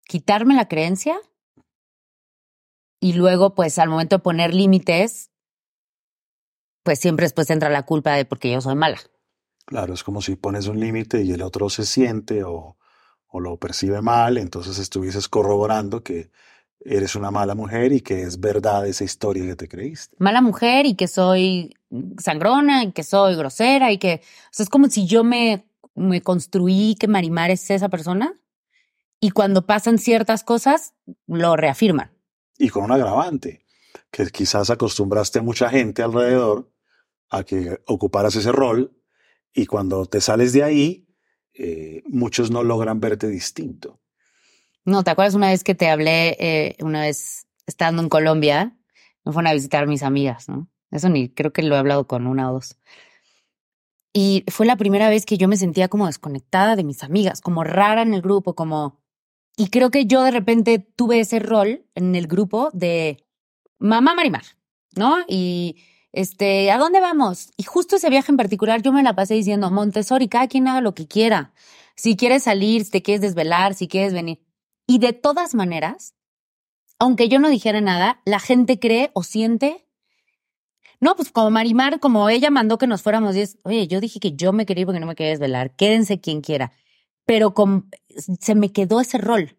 quitarme 0.05 0.55
la 0.55 0.67
creencia 0.67 1.17
y 2.99 3.13
luego, 3.13 3.53
pues 3.53 3.79
al 3.79 3.89
momento 3.89 4.17
de 4.17 4.23
poner 4.23 4.53
límites, 4.53 5.29
pues 6.83 6.99
siempre 6.99 7.25
después 7.25 7.49
entra 7.49 7.69
la 7.69 7.83
culpa 7.83 8.13
de 8.13 8.25
porque 8.25 8.51
yo 8.51 8.59
soy 8.61 8.75
mala. 8.75 8.99
Claro, 9.65 9.93
es 9.93 10.03
como 10.03 10.21
si 10.21 10.35
pones 10.35 10.67
un 10.67 10.79
límite 10.79 11.21
y 11.23 11.31
el 11.31 11.41
otro 11.41 11.69
se 11.69 11.85
siente 11.85 12.43
o, 12.43 12.77
o 13.35 13.39
lo 13.39 13.57
percibe 13.57 13.99
mal, 13.99 14.37
entonces 14.37 14.77
estuvieses 14.77 15.27
corroborando 15.27 16.03
que 16.03 16.29
eres 16.85 17.15
una 17.15 17.31
mala 17.31 17.55
mujer 17.55 17.91
y 17.91 18.01
que 18.01 18.21
es 18.21 18.39
verdad 18.39 18.85
esa 18.85 19.03
historia 19.03 19.43
que 19.43 19.55
te 19.55 19.67
creíste. 19.67 20.15
Mala 20.19 20.39
mujer 20.39 20.85
y 20.85 20.93
que 20.93 21.07
soy 21.07 21.75
sangrona 22.19 22.83
y 22.83 22.91
que 22.91 23.01
soy 23.01 23.35
grosera 23.35 23.91
y 23.91 23.97
que, 23.97 24.21
o 24.23 24.49
sea, 24.51 24.65
es 24.65 24.69
como 24.69 24.87
si 24.87 25.07
yo 25.07 25.23
me, 25.23 25.65
me 25.95 26.21
construí 26.21 26.95
que 26.99 27.07
Marimar 27.07 27.49
es 27.49 27.71
esa 27.71 27.89
persona 27.89 28.39
y 29.19 29.31
cuando 29.31 29.65
pasan 29.65 29.97
ciertas 29.97 30.43
cosas 30.43 30.93
lo 31.25 31.55
reafirman. 31.55 32.11
Y 32.59 32.69
con 32.69 32.83
un 32.83 32.91
agravante, 32.91 33.65
que 34.11 34.27
quizás 34.27 34.69
acostumbraste 34.69 35.39
a 35.39 35.41
mucha 35.41 35.71
gente 35.71 36.03
alrededor 36.03 36.71
a 37.31 37.43
que 37.43 37.79
ocuparas 37.87 38.35
ese 38.35 38.51
rol 38.51 38.95
y 39.55 39.65
cuando 39.65 40.05
te 40.05 40.21
sales 40.21 40.53
de 40.53 40.61
ahí, 40.61 41.07
eh, 41.53 42.03
muchos 42.07 42.51
no 42.51 42.63
logran 42.63 42.99
verte 42.99 43.27
distinto. 43.27 43.99
No, 44.85 45.03
¿te 45.03 45.11
acuerdas 45.11 45.35
una 45.35 45.49
vez 45.49 45.63
que 45.63 45.75
te 45.75 45.89
hablé, 45.89 46.35
eh, 46.39 46.75
una 46.81 47.01
vez 47.01 47.47
estando 47.65 48.01
en 48.01 48.09
Colombia, 48.09 48.77
me 49.23 49.31
fueron 49.31 49.47
a 49.47 49.53
visitar 49.53 49.87
mis 49.87 50.03
amigas, 50.03 50.49
¿no? 50.49 50.67
Eso 50.91 51.09
ni 51.09 51.29
creo 51.29 51.53
que 51.53 51.63
lo 51.63 51.75
he 51.75 51.77
hablado 51.77 52.05
con 52.07 52.27
una 52.27 52.49
o 52.51 52.53
dos. 52.53 52.77
Y 54.13 54.43
fue 54.49 54.65
la 54.65 54.75
primera 54.75 55.09
vez 55.09 55.25
que 55.25 55.37
yo 55.37 55.47
me 55.47 55.57
sentía 55.57 55.87
como 55.87 56.05
desconectada 56.05 56.75
de 56.75 56.83
mis 56.83 57.03
amigas, 57.03 57.41
como 57.41 57.63
rara 57.63 58.03
en 58.03 58.13
el 58.13 58.21
grupo, 58.21 58.53
como... 58.53 59.01
Y 59.55 59.69
creo 59.69 59.89
que 59.89 60.05
yo 60.05 60.23
de 60.23 60.31
repente 60.31 60.79
tuve 60.79 61.19
ese 61.19 61.39
rol 61.39 61.85
en 61.95 62.15
el 62.15 62.27
grupo 62.27 62.69
de 62.73 63.25
mamá 63.79 64.13
Marimar, 64.13 64.43
¿no? 64.95 65.17
Y 65.27 65.77
este, 66.13 66.71
¿a 66.71 66.77
dónde 66.77 67.01
vamos? 67.01 67.51
Y 67.57 67.63
justo 67.63 67.95
ese 67.95 68.09
viaje 68.09 68.31
en 68.31 68.37
particular 68.37 68.83
yo 68.83 68.93
me 68.93 69.01
la 69.01 69.15
pasé 69.15 69.33
diciendo, 69.33 69.71
Montessori, 69.71 70.29
cada 70.29 70.47
quien 70.47 70.67
haga 70.67 70.79
lo 70.79 70.93
que 70.93 71.07
quiera. 71.07 71.53
Si 71.95 72.15
quieres 72.15 72.43
salir, 72.43 72.85
si 72.85 72.91
te 72.91 73.01
quieres 73.01 73.21
desvelar, 73.21 73.73
si 73.73 73.87
quieres 73.87 74.13
venir. 74.13 74.39
Y 74.85 74.99
de 74.99 75.13
todas 75.13 75.55
maneras, 75.55 76.13
aunque 76.99 77.29
yo 77.29 77.39
no 77.39 77.49
dijera 77.49 77.81
nada, 77.81 78.21
la 78.25 78.39
gente 78.39 78.79
cree 78.79 79.09
o 79.13 79.23
siente. 79.23 79.87
No, 80.99 81.15
pues 81.15 81.31
como 81.31 81.49
Marimar, 81.49 81.99
como 81.99 82.29
ella 82.29 82.51
mandó 82.51 82.77
que 82.77 82.87
nos 82.87 83.01
fuéramos, 83.01 83.35
y 83.35 83.45
oye, 83.63 83.87
yo 83.87 83.99
dije 83.99 84.19
que 84.19 84.33
yo 84.33 84.53
me 84.53 84.67
quería 84.67 84.81
ir 84.81 84.85
porque 84.85 84.99
no 84.99 85.07
me 85.07 85.15
quería 85.15 85.31
desvelar, 85.31 85.75
quédense 85.75 86.21
quien 86.21 86.41
quiera. 86.41 86.71
Pero 87.25 87.55
con, 87.55 87.89
se 88.39 88.53
me 88.53 88.71
quedó 88.71 89.01
ese 89.01 89.17
rol. 89.17 89.57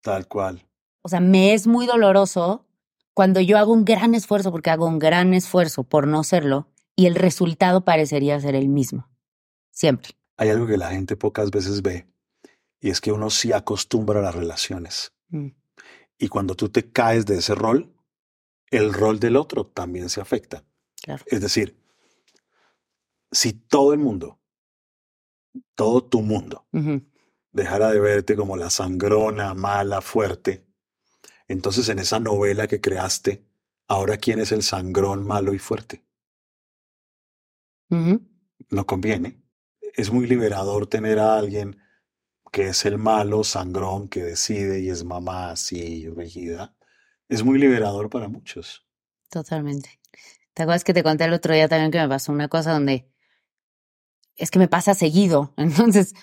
Tal 0.00 0.28
cual. 0.28 0.64
O 1.02 1.08
sea, 1.08 1.18
me 1.18 1.54
es 1.54 1.66
muy 1.66 1.86
doloroso 1.86 2.68
cuando 3.14 3.40
yo 3.40 3.58
hago 3.58 3.72
un 3.72 3.84
gran 3.84 4.14
esfuerzo, 4.14 4.50
porque 4.50 4.70
hago 4.70 4.86
un 4.86 4.98
gran 4.98 5.34
esfuerzo 5.34 5.84
por 5.84 6.06
no 6.06 6.24
serlo, 6.24 6.68
y 6.96 7.06
el 7.06 7.14
resultado 7.14 7.84
parecería 7.84 8.38
ser 8.40 8.54
el 8.54 8.68
mismo. 8.68 9.08
Siempre. 9.70 10.12
Hay 10.36 10.50
algo 10.50 10.66
que 10.66 10.76
la 10.76 10.90
gente 10.90 11.16
pocas 11.16 11.50
veces 11.50 11.82
ve, 11.82 12.06
y 12.80 12.90
es 12.90 13.00
que 13.00 13.12
uno 13.12 13.30
sí 13.30 13.52
acostumbra 13.52 14.20
a 14.20 14.22
las 14.22 14.34
relaciones. 14.34 15.12
Mm. 15.28 15.48
Y 16.18 16.28
cuando 16.28 16.54
tú 16.54 16.68
te 16.68 16.90
caes 16.90 17.26
de 17.26 17.38
ese 17.38 17.54
rol, 17.54 17.92
el 18.70 18.92
rol 18.92 19.20
del 19.20 19.36
otro 19.36 19.66
también 19.66 20.08
se 20.08 20.20
afecta. 20.20 20.64
Claro. 21.02 21.24
Es 21.26 21.40
decir, 21.40 21.76
si 23.30 23.52
todo 23.52 23.92
el 23.92 23.98
mundo, 23.98 24.38
todo 25.74 26.02
tu 26.04 26.22
mundo, 26.22 26.66
dejara 27.50 27.90
de 27.90 28.00
verte 28.00 28.36
como 28.36 28.56
la 28.56 28.70
sangrona, 28.70 29.54
mala, 29.54 30.00
fuerte, 30.00 30.64
entonces 31.52 31.88
en 31.88 31.98
esa 31.98 32.18
novela 32.18 32.66
que 32.66 32.80
creaste, 32.80 33.44
ahora 33.86 34.16
quién 34.16 34.40
es 34.40 34.52
el 34.52 34.62
sangrón 34.62 35.26
malo 35.26 35.54
y 35.54 35.58
fuerte. 35.58 36.04
No 37.88 38.86
conviene. 38.86 39.42
Es 39.94 40.10
muy 40.10 40.26
liberador 40.26 40.86
tener 40.86 41.18
a 41.18 41.36
alguien 41.36 41.78
que 42.50 42.68
es 42.68 42.86
el 42.86 42.98
malo 42.98 43.44
sangrón 43.44 44.08
que 44.08 44.22
decide 44.22 44.80
y 44.80 44.88
es 44.88 45.04
mamá 45.04 45.50
así 45.50 46.08
rígida. 46.08 46.74
Es 47.28 47.42
muy 47.42 47.58
liberador 47.58 48.08
para 48.08 48.28
muchos. 48.28 48.86
Totalmente. 49.28 50.00
¿Te 50.54 50.62
acuerdas 50.62 50.84
que 50.84 50.94
te 50.94 51.02
conté 51.02 51.24
el 51.24 51.32
otro 51.32 51.54
día 51.54 51.68
también 51.68 51.90
que 51.90 51.98
me 51.98 52.08
pasó 52.08 52.32
una 52.32 52.48
cosa 52.48 52.72
donde 52.72 53.10
es 54.36 54.50
que 54.50 54.58
me 54.58 54.68
pasa 54.68 54.94
seguido? 54.94 55.52
Entonces, 55.58 56.14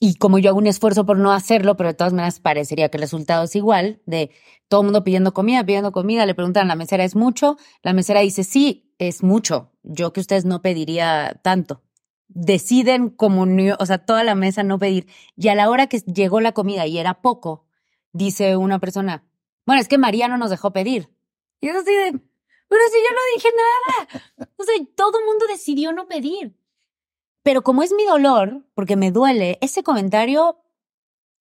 y 0.00 0.14
como 0.16 0.38
yo 0.38 0.48
hago 0.50 0.58
un 0.58 0.66
esfuerzo 0.66 1.04
por 1.04 1.18
no 1.18 1.30
hacerlo, 1.30 1.76
pero 1.76 1.90
de 1.90 1.94
todas 1.94 2.12
maneras 2.14 2.40
parecería 2.40 2.88
que 2.88 2.96
el 2.96 3.02
resultado 3.02 3.44
es 3.44 3.54
igual, 3.54 4.00
de 4.06 4.30
todo 4.68 4.80
el 4.80 4.86
mundo 4.86 5.04
pidiendo 5.04 5.34
comida, 5.34 5.64
pidiendo 5.64 5.92
comida, 5.92 6.24
le 6.26 6.34
preguntan 6.34 6.64
a 6.64 6.68
la 6.68 6.74
mesera, 6.74 7.04
¿es 7.04 7.14
mucho? 7.14 7.58
La 7.82 7.92
mesera 7.92 8.20
dice, 8.20 8.42
sí, 8.42 8.94
es 8.98 9.22
mucho. 9.22 9.72
Yo 9.82 10.12
que 10.12 10.20
ustedes 10.20 10.44
no 10.46 10.62
pediría 10.62 11.38
tanto. 11.42 11.82
Deciden 12.28 13.10
como, 13.10 13.44
ni- 13.44 13.72
o 13.72 13.86
sea, 13.86 13.98
toda 13.98 14.24
la 14.24 14.34
mesa 14.34 14.62
no 14.62 14.78
pedir. 14.78 15.06
Y 15.36 15.48
a 15.48 15.54
la 15.54 15.68
hora 15.68 15.86
que 15.88 15.98
llegó 15.98 16.40
la 16.40 16.52
comida 16.52 16.86
y 16.86 16.98
era 16.98 17.20
poco, 17.20 17.66
dice 18.12 18.56
una 18.56 18.78
persona, 18.78 19.26
bueno, 19.66 19.82
es 19.82 19.88
que 19.88 19.98
María 19.98 20.28
no 20.28 20.38
nos 20.38 20.50
dejó 20.50 20.72
pedir. 20.72 21.10
Y 21.60 21.66
yo 21.66 21.78
así 21.78 21.90
pero 22.68 22.82
si 22.88 22.98
yo 22.98 23.10
no 23.12 23.20
dije 23.34 23.48
nada. 23.56 24.48
O 24.56 24.62
sea, 24.62 24.74
todo 24.96 25.18
el 25.18 25.26
mundo 25.26 25.44
decidió 25.48 25.92
no 25.92 26.06
pedir. 26.06 26.56
Pero 27.42 27.62
como 27.62 27.82
es 27.82 27.92
mi 27.92 28.04
dolor, 28.04 28.66
porque 28.74 28.96
me 28.96 29.10
duele, 29.10 29.58
ese 29.60 29.82
comentario 29.82 30.58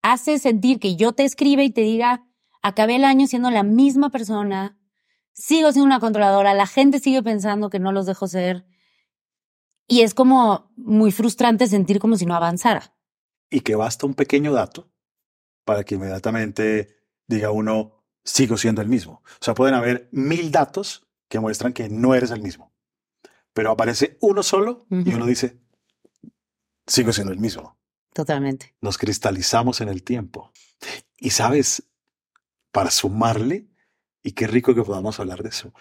hace 0.03 0.39
sentir 0.39 0.79
que 0.79 0.97
yo 0.97 1.13
te 1.13 1.25
escribe 1.25 1.65
y 1.65 1.71
te 1.71 1.81
diga, 1.81 2.27
acabé 2.63 2.97
el 2.97 3.05
año 3.05 3.27
siendo 3.27 3.51
la 3.51 3.63
misma 3.63 4.11
persona, 4.11 4.79
sigo 5.33 5.73
siendo 5.73 5.87
una 5.87 6.01
controladora, 6.01 6.55
la 6.55 6.67
gente 6.67 7.01
sigue 7.01 7.23
pensando 7.23 7.71
que 7.71 7.79
no 7.79 7.93
los 7.93 8.07
dejo 8.07 8.29
ser. 8.29 8.67
Y 9.87 10.03
es 10.03 10.15
como 10.15 10.71
muy 10.77 11.13
frustrante 11.13 11.67
sentir 11.67 11.99
como 11.99 12.17
si 12.17 12.27
no 12.27 12.35
avanzara. 12.35 12.95
Y 13.51 13.61
que 13.61 13.75
basta 13.75 14.07
un 14.07 14.15
pequeño 14.15 14.53
dato 14.53 14.93
para 15.65 15.85
que 15.85 15.95
inmediatamente 15.95 16.97
diga 17.27 17.51
uno, 17.51 18.05
sigo 18.25 18.57
siendo 18.57 18.83
el 18.83 18.89
mismo. 18.89 19.23
O 19.41 19.45
sea, 19.45 19.55
pueden 19.55 19.75
haber 19.75 20.09
mil 20.13 20.51
datos 20.51 21.07
que 21.29 21.41
muestran 21.41 21.73
que 21.73 21.89
no 21.89 22.15
eres 22.15 22.31
el 22.31 22.43
mismo. 22.43 22.73
Pero 23.53 23.71
aparece 23.71 24.19
uno 24.21 24.43
solo 24.43 24.87
y 24.91 25.15
uno 25.15 25.27
dice, 25.27 25.61
sigo 26.89 27.13
siendo 27.13 27.33
el 27.33 27.39
mismo. 27.39 27.79
Totalmente. 28.13 28.75
Nos 28.81 28.99
cristalizamos 28.99 29.81
en 29.81 29.89
el 29.89 30.03
tiempo. 30.03 30.53
Y 31.19 31.31
sabes, 31.31 31.85
para 32.73 32.91
sumarle, 32.91 33.69
y 34.23 34.33
qué 34.33 34.47
rico 34.49 34.75
que 34.75 34.83
podamos 34.83 35.21
hablar 35.21 35.43
de 35.43 35.51
eso, 35.51 35.73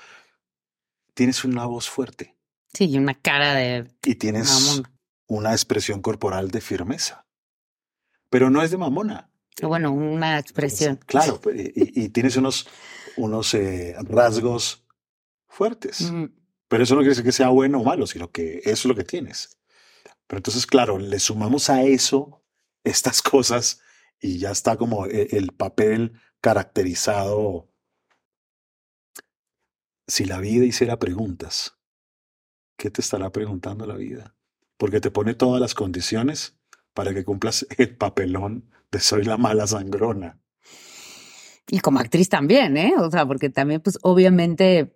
tienes 1.13 1.43
una 1.43 1.65
voz 1.65 1.89
fuerte 1.89 2.35
Sí, 2.73 2.85
y 2.89 2.97
una 2.99 3.15
cara 3.15 3.55
de 3.55 3.89
y 4.03 4.15
tienes 4.15 4.51
mamona. 4.51 4.91
una 5.27 5.51
expresión 5.53 6.01
corporal 6.01 6.51
de 6.51 6.61
firmeza. 6.61 7.25
Pero 8.29 8.49
no 8.49 8.61
es 8.61 8.69
de 8.71 8.77
mamona. 8.77 9.31
Bueno, 9.61 9.91
una 9.91 10.37
expresión. 10.37 10.99
Claro, 11.07 11.41
y, 11.55 12.03
y 12.03 12.09
tienes 12.09 12.35
unos, 12.35 12.67
unos 13.15 13.53
eh, 13.55 13.95
rasgos 14.03 14.85
fuertes. 15.47 16.11
Pero 16.67 16.83
eso 16.83 16.93
no 16.93 16.99
quiere 16.99 17.11
decir 17.11 17.23
que 17.23 17.31
sea 17.31 17.49
bueno 17.49 17.79
o 17.79 17.83
malo, 17.83 18.05
sino 18.05 18.29
que 18.31 18.57
eso 18.59 18.69
es 18.71 18.85
lo 18.85 18.95
que 18.95 19.05
tienes. 19.05 19.56
Pero 20.27 20.39
entonces, 20.39 20.67
claro, 20.67 20.99
le 20.99 21.19
sumamos 21.19 21.69
a 21.69 21.83
eso 21.83 22.43
estas 22.83 23.21
cosas 23.21 23.81
y 24.19 24.39
ya 24.39 24.51
está 24.51 24.77
como 24.77 25.05
e- 25.05 25.29
el 25.31 25.51
papel 25.53 26.19
caracterizado. 26.41 27.69
Si 30.07 30.25
la 30.25 30.39
vida 30.39 30.65
hiciera 30.65 30.99
preguntas, 30.99 31.77
¿qué 32.77 32.91
te 32.91 33.01
estará 33.01 33.31
preguntando 33.31 33.85
la 33.85 33.95
vida? 33.95 34.35
Porque 34.77 35.01
te 35.01 35.11
pone 35.11 35.33
todas 35.33 35.59
las 35.59 35.73
condiciones 35.73 36.57
para 36.93 37.13
que 37.13 37.25
cumplas 37.25 37.65
el 37.77 37.95
papelón 37.97 38.69
de 38.91 38.99
soy 38.99 39.23
la 39.23 39.37
mala 39.37 39.67
sangrona. 39.67 40.39
Y 41.69 41.79
como 41.79 41.99
actriz 41.99 42.29
también, 42.29 42.77
¿eh? 42.77 42.93
O 42.97 43.11
sea, 43.11 43.25
porque 43.25 43.49
también, 43.49 43.81
pues, 43.81 43.99
obviamente, 44.01 44.95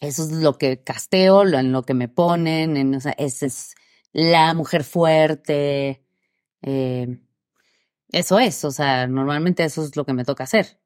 eso 0.00 0.22
es 0.22 0.32
lo 0.32 0.56
que 0.56 0.82
casteo, 0.82 1.44
lo, 1.44 1.58
en 1.58 1.72
lo 1.72 1.82
que 1.82 1.92
me 1.92 2.08
ponen, 2.08 2.78
en, 2.78 2.94
o 2.94 3.00
sea, 3.00 3.12
esa 3.12 3.44
es 3.44 3.74
la 4.14 4.54
mujer 4.54 4.84
fuerte. 4.84 6.02
eh, 6.62 7.20
eso 8.10 8.38
es, 8.38 8.64
o 8.64 8.70
sea, 8.70 9.06
normalmente 9.08 9.64
eso 9.64 9.84
es 9.84 9.96
lo 9.96 10.04
que 10.06 10.14
me 10.14 10.24
toca 10.24 10.44
hacer. 10.44 10.78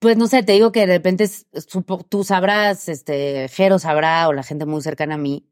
Pues 0.00 0.16
no 0.16 0.26
sé, 0.26 0.42
te 0.42 0.52
digo 0.52 0.72
que 0.72 0.80
de 0.80 0.86
repente 0.86 1.28
tú 2.08 2.24
sabrás, 2.24 2.88
este, 2.88 3.48
Jero 3.48 3.78
sabrá, 3.78 4.28
o 4.28 4.32
la 4.32 4.42
gente 4.42 4.66
muy 4.66 4.82
cercana 4.82 5.14
a 5.14 5.18
mí, 5.18 5.48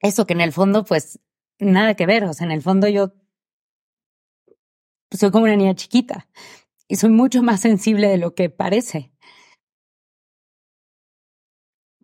eso 0.00 0.26
que 0.26 0.34
en 0.34 0.40
el 0.40 0.52
fondo, 0.52 0.84
pues, 0.84 1.20
nada 1.58 1.94
que 1.94 2.06
ver. 2.06 2.24
O 2.24 2.34
sea, 2.34 2.46
en 2.46 2.52
el 2.52 2.62
fondo 2.62 2.88
yo 2.88 3.12
soy 5.10 5.30
como 5.30 5.44
una 5.44 5.56
niña 5.56 5.74
chiquita 5.74 6.28
y 6.88 6.96
soy 6.96 7.10
mucho 7.10 7.42
más 7.42 7.60
sensible 7.60 8.08
de 8.08 8.18
lo 8.18 8.34
que 8.34 8.50
parece. 8.50 9.12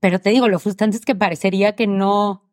Pero 0.01 0.21
te 0.21 0.31
digo, 0.31 0.49
lo 0.49 0.59
frustrante 0.59 0.97
es 0.97 1.05
que 1.05 1.15
parecería 1.15 1.77
que 1.77 1.87
no, 1.87 2.52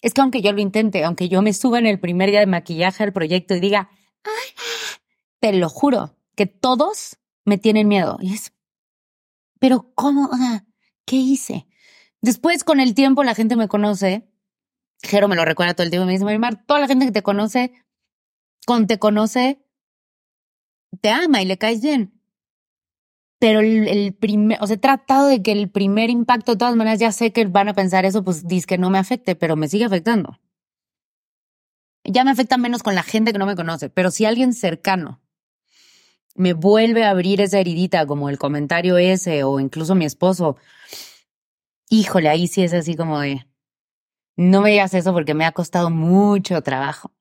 Es 0.00 0.14
que 0.14 0.20
aunque 0.20 0.42
yo 0.42 0.52
lo 0.52 0.60
intente, 0.60 1.04
aunque 1.04 1.28
yo 1.28 1.42
me 1.42 1.52
suba 1.52 1.78
en 1.78 1.86
el 1.86 1.98
primer 1.98 2.30
día 2.30 2.40
de 2.40 2.46
maquillaje 2.46 3.02
al 3.02 3.12
proyecto 3.12 3.54
y 3.54 3.60
diga, 3.60 3.90
te 5.40 5.52
lo 5.52 5.68
juro, 5.68 6.16
que 6.36 6.46
todos 6.46 7.18
me 7.44 7.58
tienen 7.58 7.88
miedo. 7.88 8.18
Y 8.20 8.34
es, 8.34 8.52
pero 9.58 9.90
¿cómo? 9.94 10.30
¿qué 11.04 11.16
hice? 11.16 11.66
Después, 12.20 12.64
con 12.64 12.80
el 12.80 12.94
tiempo, 12.94 13.24
la 13.24 13.34
gente 13.34 13.56
me 13.56 13.68
conoce. 13.68 14.28
Jero 15.02 15.28
me 15.28 15.36
lo 15.36 15.44
recuerda 15.44 15.74
todo 15.74 15.84
el 15.84 15.90
tiempo. 15.90 16.06
Me 16.06 16.12
dice, 16.12 16.24
Marimar, 16.24 16.64
toda 16.66 16.80
la 16.80 16.88
gente 16.88 17.06
que 17.06 17.12
te 17.12 17.22
conoce, 17.22 17.72
te 18.86 18.98
conoce, 18.98 19.64
te 21.00 21.10
ama 21.10 21.42
y 21.42 21.46
le 21.46 21.58
caes 21.58 21.80
bien. 21.80 22.17
Pero 23.38 23.60
el, 23.60 24.14
primer, 24.14 24.58
o 24.60 24.66
sea, 24.66 24.74
he 24.74 24.78
tratado 24.78 25.28
de 25.28 25.42
que 25.42 25.52
el 25.52 25.70
primer 25.70 26.10
impacto, 26.10 26.52
de 26.52 26.58
todas 26.58 26.74
maneras, 26.74 26.98
ya 26.98 27.12
sé 27.12 27.32
que 27.32 27.44
van 27.44 27.68
a 27.68 27.74
pensar 27.74 28.04
eso, 28.04 28.24
pues 28.24 28.48
dice 28.48 28.66
que 28.66 28.78
no 28.78 28.90
me 28.90 28.98
afecte, 28.98 29.36
pero 29.36 29.54
me 29.54 29.68
sigue 29.68 29.84
afectando. 29.84 30.40
Ya 32.04 32.24
me 32.24 32.30
afecta 32.30 32.56
menos 32.56 32.82
con 32.82 32.94
la 32.94 33.02
gente 33.02 33.32
que 33.32 33.38
no 33.38 33.46
me 33.46 33.54
conoce, 33.54 33.90
pero 33.90 34.10
si 34.10 34.24
alguien 34.24 34.52
cercano 34.52 35.20
me 36.34 36.52
vuelve 36.52 37.04
a 37.04 37.10
abrir 37.10 37.40
esa 37.40 37.58
heridita, 37.58 38.06
como 38.06 38.28
el 38.28 38.38
comentario 38.38 38.96
ese, 38.96 39.44
o 39.44 39.60
incluso 39.60 39.94
mi 39.94 40.04
esposo, 40.04 40.56
híjole, 41.88 42.28
ahí 42.28 42.48
sí 42.48 42.62
es 42.62 42.72
así 42.72 42.96
como 42.96 43.20
de, 43.20 43.46
no 44.36 44.62
me 44.62 44.70
digas 44.70 44.94
eso 44.94 45.12
porque 45.12 45.34
me 45.34 45.44
ha 45.44 45.52
costado 45.52 45.90
mucho 45.90 46.62
trabajo, 46.62 47.12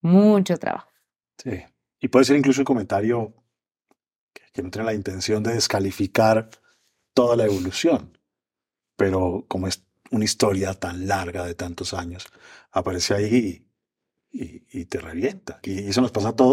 mucho 0.00 0.58
trabajo. 0.58 0.90
Sí, 1.38 1.62
y 2.00 2.08
puede 2.08 2.24
ser 2.24 2.36
incluso 2.36 2.60
un 2.60 2.66
comentario 2.66 3.39
que 4.52 4.62
no 4.62 4.70
tiene 4.70 4.86
la 4.86 4.94
intención 4.94 5.42
de 5.42 5.54
descalificar 5.54 6.50
toda 7.14 7.36
la 7.36 7.44
evolución, 7.44 8.18
pero 8.96 9.44
como 9.48 9.66
es 9.66 9.84
una 10.10 10.24
historia 10.24 10.74
tan 10.74 11.06
larga 11.06 11.44
de 11.44 11.54
tantos 11.54 11.94
años, 11.94 12.26
aparece 12.72 13.14
ahí 13.14 13.66
y, 14.32 14.84
te 14.86 15.00
revienta. 15.00 15.60
Y 15.62 15.88
eso 15.88 16.00
nos 16.00 16.12
pasa 16.12 16.30
a. 16.30 16.52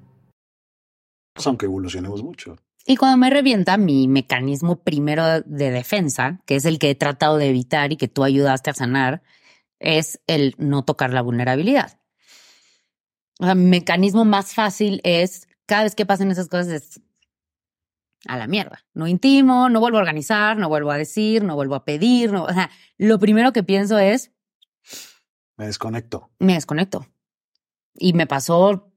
aunque 1.45 1.65
evolucionemos 1.65 2.23
mucho. 2.23 2.57
Y 2.85 2.97
cuando 2.97 3.17
me 3.17 3.29
revienta 3.29 3.77
mi 3.77 4.07
mecanismo 4.07 4.83
primero 4.83 5.41
de 5.41 5.71
defensa, 5.71 6.41
que 6.45 6.55
es 6.55 6.65
el 6.65 6.79
que 6.79 6.89
he 6.89 6.95
tratado 6.95 7.37
de 7.37 7.49
evitar 7.49 7.91
y 7.91 7.97
que 7.97 8.07
tú 8.07 8.23
ayudaste 8.23 8.71
a 8.71 8.73
sanar, 8.73 9.21
es 9.79 10.19
el 10.27 10.55
no 10.57 10.83
tocar 10.83 11.13
la 11.13 11.21
vulnerabilidad. 11.21 11.99
O 13.39 13.45
sea, 13.45 13.55
mi 13.55 13.65
mecanismo 13.65 14.25
más 14.25 14.53
fácil 14.53 15.01
es, 15.03 15.47
cada 15.65 15.83
vez 15.83 15.95
que 15.95 16.05
pasen 16.05 16.31
esas 16.31 16.47
cosas, 16.47 16.67
es 16.67 17.01
a 18.27 18.37
la 18.37 18.47
mierda. 18.47 18.85
No 18.93 19.07
intimo, 19.07 19.69
no 19.69 19.79
vuelvo 19.79 19.97
a 19.97 20.01
organizar, 20.01 20.57
no 20.57 20.69
vuelvo 20.69 20.91
a 20.91 20.97
decir, 20.97 21.43
no 21.43 21.55
vuelvo 21.55 21.75
a 21.75 21.85
pedir. 21.85 22.31
No, 22.31 22.43
o 22.43 22.53
sea, 22.53 22.69
lo 22.97 23.19
primero 23.19 23.53
que 23.53 23.63
pienso 23.63 23.97
es... 23.97 24.31
Me 25.57 25.65
desconecto. 25.65 26.29
Me 26.39 26.53
desconecto. 26.53 27.07
Y 27.95 28.13
me 28.13 28.27
pasó 28.27 28.91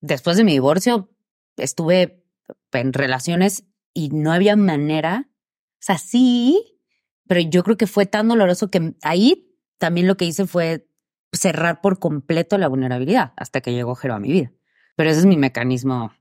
después 0.00 0.36
de 0.36 0.44
mi 0.44 0.52
divorcio, 0.52 1.10
estuve 1.58 2.24
en 2.72 2.92
relaciones 2.92 3.64
y 3.94 4.10
no 4.10 4.32
había 4.32 4.56
manera. 4.56 5.28
O 5.28 5.80
sea, 5.80 5.98
sí, 5.98 6.78
pero 7.26 7.40
yo 7.40 7.62
creo 7.62 7.76
que 7.76 7.86
fue 7.86 8.06
tan 8.06 8.28
doloroso 8.28 8.70
que 8.70 8.94
ahí 9.02 9.56
también 9.78 10.06
lo 10.06 10.16
que 10.16 10.24
hice 10.24 10.46
fue 10.46 10.88
cerrar 11.32 11.80
por 11.80 11.98
completo 11.98 12.58
la 12.58 12.68
vulnerabilidad 12.68 13.32
hasta 13.36 13.60
que 13.60 13.72
llegó 13.72 13.94
Jero 13.94 14.14
a 14.14 14.20
mi 14.20 14.32
vida. 14.32 14.52
Pero 14.96 15.10
ese 15.10 15.20
es 15.20 15.26
mi 15.26 15.36
mecanismo 15.36 16.12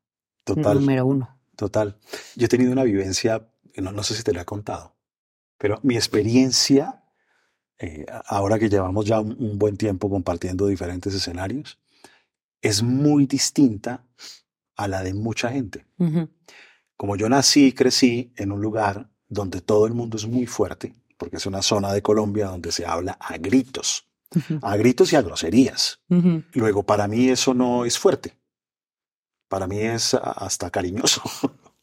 número 0.56 1.06
uno. 1.06 1.40
Total. 1.56 1.98
Yo 2.36 2.46
he 2.46 2.50
tenido 2.50 2.72
una 2.72 2.84
vivencia, 2.84 3.50
no, 3.78 3.92
no 3.92 4.04
sé 4.04 4.16
si 4.16 4.24
te 4.24 4.34
la 4.34 4.42
he 4.42 4.46
contado, 4.46 4.96
pero 5.58 5.80
mi 5.82 5.96
experiencia, 5.96 7.04
eh, 7.80 8.06
ahora 8.28 8.60
que 8.60 8.70
llevamos 8.70 9.06
ya 9.06 9.20
un 9.20 9.58
buen 9.58 9.78
tiempo 9.78 10.10
compartiendo 10.10 10.68
diferentes 10.68 11.16
escenarios, 11.16 11.80
es 12.62 12.84
muy 12.84 13.26
distinta 13.26 14.06
a 14.78 14.88
la 14.88 15.04
de 15.04 15.14
mucha 15.14 15.52
gente. 15.52 15.86
Como 16.96 17.16
yo 17.16 17.28
nací 17.28 17.68
y 17.68 17.74
crecí 17.74 18.32
en 18.38 18.52
un 18.52 18.62
lugar 18.62 19.10
donde 19.28 19.60
todo 19.60 19.88
el 19.88 19.94
mundo 19.94 20.18
es 20.18 20.26
muy 20.26 20.46
fuerte, 20.46 20.96
porque 21.18 21.38
es 21.38 21.46
una 21.46 21.62
zona 21.62 21.92
de 21.92 22.02
Colombia 22.02 22.48
donde 22.48 22.72
se 22.72 22.86
habla 22.86 23.18
a 23.20 23.38
gritos, 23.38 24.08
a 24.62 24.78
gritos 24.78 25.12
y 25.12 25.16
a 25.16 25.22
groserías. 25.22 26.00
Luego, 26.54 26.84
para 26.84 27.08
mí 27.08 27.30
eso 27.30 27.54
no 27.54 27.86
es 27.86 28.00
fuerte. 28.00 28.38
Para 29.50 29.68
mí 29.68 29.80
es 29.80 30.14
hasta 30.14 30.70
cariñoso. 30.70 31.22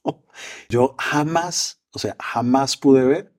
yo 0.69 0.95
jamás, 0.99 1.81
o 1.91 1.99
sea, 1.99 2.17
jamás 2.21 2.77
pude 2.77 3.05
ver 3.05 3.35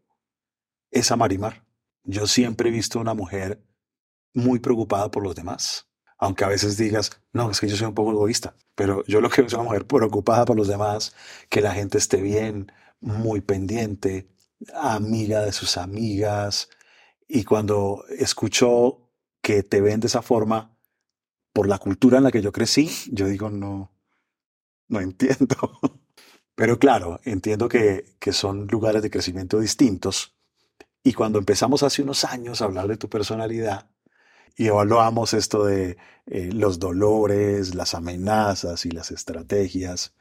esa 0.92 1.16
Marimar. 1.16 1.64
Yo 2.04 2.28
siempre 2.28 2.70
he 2.70 2.72
visto 2.72 3.00
una 3.00 3.14
mujer 3.14 3.64
muy 4.34 4.60
preocupada 4.60 5.10
por 5.10 5.24
los 5.24 5.36
demás 5.36 5.85
aunque 6.18 6.46
a 6.46 6.50
veces 6.50 6.78
digas, 6.78 7.22
no, 7.34 7.52
es 7.52 7.60
que 7.60 7.68
yo 7.68 7.76
soy 7.76 7.88
un 7.88 7.96
poco 7.96 8.12
egoísta, 8.12 8.56
pero 8.76 9.04
yo 9.06 9.22
lo 9.22 9.30
que 9.30 9.42
veo 9.42 9.48
es 9.48 9.54
una 9.54 9.64
mujer 9.64 9.86
preocupada 9.86 10.46
por 10.46 10.56
los 10.56 10.68
demás, 10.68 11.16
que 11.50 11.62
la 11.62 11.74
gente 11.74 11.98
esté 11.98 12.22
bien, 12.22 12.72
muy 13.02 13.42
pendiente, 13.42 14.30
amiga 14.74 15.42
de 15.42 15.52
sus 15.52 15.78
amigas, 15.78 16.70
y 17.28 17.44
cuando 17.44 18.04
escucho 18.18 19.10
que 19.42 19.64
te 19.64 19.82
ven 19.82 20.00
de 20.00 20.08
esa 20.08 20.22
forma 20.22 20.76
por 21.54 21.68
la 21.68 21.78
cultura 21.78 22.18
en 22.18 22.24
la 22.26 22.32
que 22.32 22.42
yo 22.42 22.52
crecí, 22.52 22.90
yo 23.12 23.28
digo, 23.28 23.50
no, 23.50 23.92
no 24.88 25.00
entiendo. 25.00 25.80
Pero 26.56 26.80
claro, 26.80 27.20
entiendo 27.24 27.68
que, 27.68 28.16
que 28.20 28.34
son 28.34 28.68
lugares 28.68 29.02
de 29.02 29.10
crecimiento 29.10 29.60
distintos. 29.60 30.36
Y 31.04 31.14
cuando 31.14 31.40
empezamos 31.40 31.84
hace 31.84 32.02
unos 32.02 32.24
años 32.24 32.62
a 32.62 32.66
hablar 32.66 32.88
de 32.88 32.98
tu 32.98 33.10
personalidad, 33.10 33.90
y 34.58 34.68
evaluamos 34.68 35.34
esto 35.34 35.66
de 35.66 35.98
eh, 36.28 36.50
los 36.52 36.80
dolores, 36.80 37.76
las 37.76 37.94
amenazas 37.94 38.86
y 38.86 38.92
las 38.92 39.12
estrategias. 39.12 40.14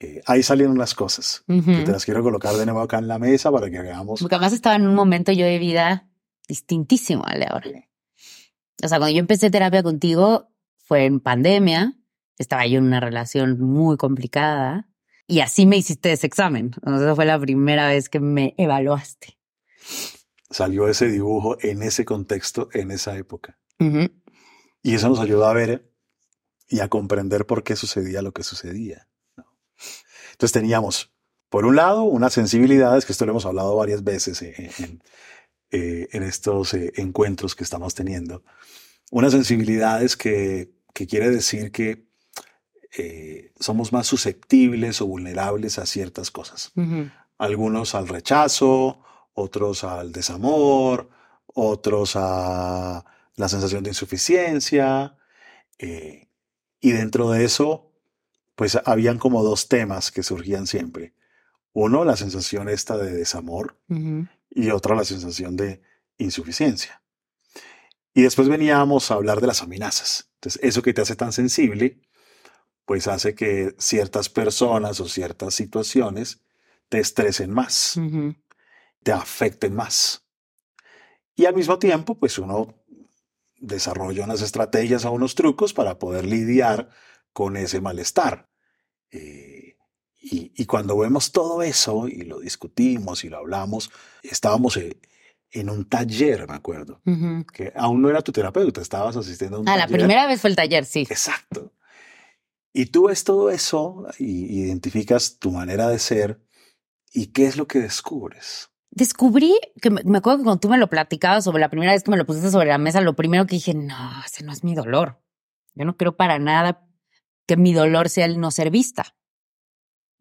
Eh, 0.00 0.20
ahí 0.26 0.42
salieron 0.42 0.78
las 0.78 0.94
cosas 0.94 1.44
que 1.46 1.84
te 1.84 1.92
las 1.92 2.04
quiero 2.04 2.22
colocar 2.22 2.54
de 2.54 2.64
nuevo 2.64 2.80
acá 2.80 2.98
en 2.98 3.08
la 3.08 3.18
mesa 3.18 3.52
para 3.52 3.70
que 3.70 3.80
veamos. 3.80 4.20
Porque 4.20 4.34
además 4.34 4.52
estaba 4.52 4.76
en 4.76 4.86
un 4.86 4.94
momento 4.94 5.32
yo 5.32 5.46
de 5.46 5.58
vida 5.58 6.08
distintísimo 6.48 7.24
Ale 7.24 7.46
ahora. 7.48 7.70
O 8.82 8.88
sea, 8.88 8.98
cuando 8.98 9.14
yo 9.14 9.20
empecé 9.20 9.50
terapia 9.50 9.82
contigo 9.82 10.48
fue 10.76 11.04
en 11.04 11.20
pandemia, 11.20 11.94
estaba 12.36 12.66
yo 12.66 12.78
en 12.78 12.86
una 12.86 13.00
relación 13.00 13.60
muy 13.60 13.96
complicada 13.96 14.88
y 15.26 15.40
así 15.40 15.66
me 15.66 15.76
hiciste 15.76 16.12
ese 16.12 16.26
examen. 16.26 16.72
O 16.84 17.14
fue 17.14 17.24
la 17.24 17.38
primera 17.38 17.86
vez 17.88 18.08
que 18.08 18.20
me 18.20 18.54
evaluaste. 18.58 19.38
Salió 20.52 20.86
ese 20.86 21.08
dibujo 21.08 21.56
en 21.60 21.82
ese 21.82 22.04
contexto, 22.04 22.68
en 22.72 22.90
esa 22.90 23.16
época. 23.16 23.58
Y 24.82 24.94
eso 24.94 25.08
nos 25.08 25.18
ayuda 25.18 25.50
a 25.50 25.54
ver 25.54 25.90
y 26.68 26.80
a 26.80 26.88
comprender 26.88 27.46
por 27.46 27.64
qué 27.64 27.74
sucedía 27.74 28.22
lo 28.22 28.32
que 28.32 28.44
sucedía. 28.44 29.08
Entonces 30.32 30.52
teníamos, 30.52 31.12
por 31.48 31.64
un 31.64 31.76
lado, 31.76 32.04
unas 32.04 32.32
sensibilidades, 32.32 33.04
que 33.04 33.12
esto 33.12 33.26
lo 33.26 33.32
hemos 33.32 33.46
hablado 33.46 33.74
varias 33.76 34.04
veces 34.04 34.40
en, 34.42 35.02
eh, 35.70 36.08
estos 36.12 36.74
eh, 36.74 36.92
encuentros 36.96 37.54
que 37.54 37.64
estamos 37.64 37.94
teniendo, 37.94 38.44
unas 39.10 39.32
sensibilidades 39.32 40.16
que, 40.16 40.70
quiere 40.92 41.30
decir 41.30 41.72
que 41.72 42.06
eh, 42.96 43.52
somos 43.58 43.92
más 43.92 44.06
susceptibles 44.06 45.00
o 45.00 45.06
vulnerables 45.06 45.78
a 45.78 45.86
ciertas 45.86 46.30
cosas. 46.30 46.72
Algunos 47.38 47.94
al 47.94 48.06
rechazo, 48.06 49.02
otros 49.34 49.84
al 49.84 50.12
desamor, 50.12 51.08
otros 51.46 52.12
a 52.16 53.04
la 53.36 53.48
sensación 53.48 53.82
de 53.82 53.90
insuficiencia. 53.90 55.16
eh, 55.78 56.28
y 56.80 56.90
dentro 56.92 57.30
de 57.30 57.44
eso, 57.44 57.92
pues 58.56 58.78
habían 58.84 59.18
como 59.18 59.42
dos 59.42 59.68
temas 59.68 60.10
que 60.10 60.22
surgían 60.22 60.66
siempre. 60.66 61.14
Uno, 61.72 62.04
la 62.04 62.16
sensación 62.16 62.68
esta 62.68 62.96
de 62.98 63.12
desamor 63.12 63.78
y 64.50 64.70
otra, 64.70 64.94
la 64.94 65.04
sensación 65.04 65.56
de 65.56 65.80
insuficiencia. 66.18 67.02
Y 68.14 68.22
después 68.22 68.48
veníamos 68.48 69.10
a 69.10 69.14
hablar 69.14 69.40
de 69.40 69.46
las 69.46 69.62
amenazas. 69.62 70.30
Entonces, 70.34 70.60
eso 70.62 70.82
que 70.82 70.92
te 70.92 71.00
hace 71.00 71.16
tan 71.16 71.32
sensible, 71.32 72.02
pues 72.84 73.06
hace 73.06 73.34
que 73.34 73.74
ciertas 73.78 74.28
personas 74.28 75.00
o 75.00 75.08
ciertas 75.08 75.54
situaciones 75.54 76.42
te 76.88 76.98
estresen 76.98 77.52
más. 77.52 77.96
Te 79.02 79.12
afecten 79.12 79.74
más. 79.74 80.24
Y 81.34 81.46
al 81.46 81.54
mismo 81.54 81.78
tiempo, 81.78 82.18
pues 82.18 82.38
uno 82.38 82.74
desarrolla 83.58 84.24
unas 84.24 84.42
estrategias 84.42 85.04
o 85.04 85.12
unos 85.12 85.34
trucos 85.34 85.72
para 85.72 85.98
poder 85.98 86.24
lidiar 86.26 86.90
con 87.32 87.56
ese 87.56 87.80
malestar. 87.80 88.48
Eh, 89.10 89.76
y, 90.20 90.52
y 90.54 90.66
cuando 90.66 90.96
vemos 90.98 91.32
todo 91.32 91.62
eso 91.62 92.06
y 92.08 92.22
lo 92.22 92.40
discutimos 92.40 93.24
y 93.24 93.28
lo 93.28 93.38
hablamos, 93.38 93.90
estábamos 94.22 94.76
eh, 94.76 95.00
en 95.50 95.68
un 95.68 95.88
taller, 95.88 96.48
me 96.48 96.54
acuerdo, 96.54 97.00
que 97.52 97.72
aún 97.76 98.00
no 98.02 98.08
era 98.08 98.22
tu 98.22 98.32
terapeuta, 98.32 98.80
estabas 98.80 99.16
asistiendo 99.16 99.56
a 99.58 99.60
un 99.60 99.68
Ah, 99.68 99.76
la 99.76 99.82
taller. 99.86 99.98
primera 100.00 100.26
vez 100.26 100.40
fue 100.40 100.50
el 100.50 100.56
taller, 100.56 100.84
sí. 100.84 101.00
Exacto. 101.10 101.72
Y 102.72 102.86
tú 102.86 103.08
ves 103.08 103.24
todo 103.24 103.50
eso 103.50 104.06
y 104.18 104.60
identificas 104.62 105.38
tu 105.38 105.50
manera 105.50 105.88
de 105.88 105.98
ser 105.98 106.40
y 107.12 107.26
qué 107.28 107.46
es 107.46 107.56
lo 107.56 107.66
que 107.66 107.80
descubres. 107.80 108.70
Descubrí 108.94 109.58
que 109.80 109.88
me, 109.88 110.18
acuerdo 110.18 110.38
que 110.38 110.44
cuando 110.44 110.60
tú 110.60 110.68
me 110.68 110.76
lo 110.76 110.90
platicabas 110.90 111.44
sobre 111.44 111.62
la 111.62 111.70
primera 111.70 111.92
vez 111.92 112.02
que 112.02 112.10
me 112.10 112.18
lo 112.18 112.26
pusiste 112.26 112.50
sobre 112.50 112.68
la 112.68 112.76
mesa, 112.76 113.00
lo 113.00 113.16
primero 113.16 113.46
que 113.46 113.56
dije, 113.56 113.72
no, 113.72 113.96
ese 114.24 114.44
no 114.44 114.52
es 114.52 114.64
mi 114.64 114.74
dolor. 114.74 115.18
Yo 115.74 115.86
no 115.86 115.96
creo 115.96 116.14
para 116.14 116.38
nada 116.38 116.86
que 117.46 117.56
mi 117.56 117.72
dolor 117.72 118.10
sea 118.10 118.26
el 118.26 118.38
no 118.38 118.50
ser 118.50 118.70
vista. 118.70 119.16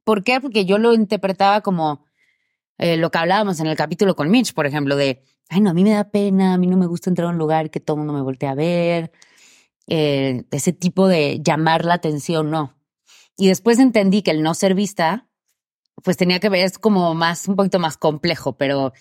¿Por 0.05 0.23
qué? 0.23 0.39
Porque 0.39 0.63
yo 0.63 0.77
lo 0.77 0.93
interpretaba 0.93 1.59
como 1.59 2.05
eh, 2.77 2.95
lo 2.95 3.11
que 3.11 3.17
hablábamos 3.17 3.59
en 3.59 3.67
el 3.67 3.75
capítulo 3.75 4.15
con 4.15 4.31
Mitch, 4.31 4.53
por 4.53 4.65
ejemplo, 4.65 4.95
de, 4.95 5.21
ay, 5.49 5.59
no, 5.59 5.71
a 5.71 5.73
mí 5.73 5.83
me 5.83 5.91
da 5.91 6.09
pena, 6.09 6.53
a 6.53 6.57
mí 6.57 6.67
no 6.67 6.77
me 6.77 6.85
gusta 6.85 7.09
entrar 7.09 7.27
a 7.27 7.31
un 7.31 7.37
lugar 7.37 7.71
que 7.71 7.81
todo 7.81 7.95
el 7.95 7.99
mundo 7.99 8.13
me 8.13 8.21
voltee 8.21 8.47
a 8.47 8.55
ver, 8.55 9.11
eh, 9.87 10.45
ese 10.49 10.71
tipo 10.71 11.09
de 11.09 11.41
llamar 11.43 11.83
la 11.83 11.95
atención, 11.95 12.49
no. 12.49 12.73
Y 13.35 13.49
después 13.49 13.79
entendí 13.79 14.21
que 14.21 14.31
el 14.31 14.43
no 14.43 14.53
ser 14.53 14.75
vista 14.75 15.27
pues 16.03 16.17
tenía 16.17 16.39
que 16.39 16.49
ver, 16.49 16.65
es 16.65 16.77
como 16.77 17.13
más, 17.13 17.47
un 17.47 17.55
poquito 17.55 17.79
más 17.79 17.97
complejo, 17.97 18.57
pero 18.57 18.93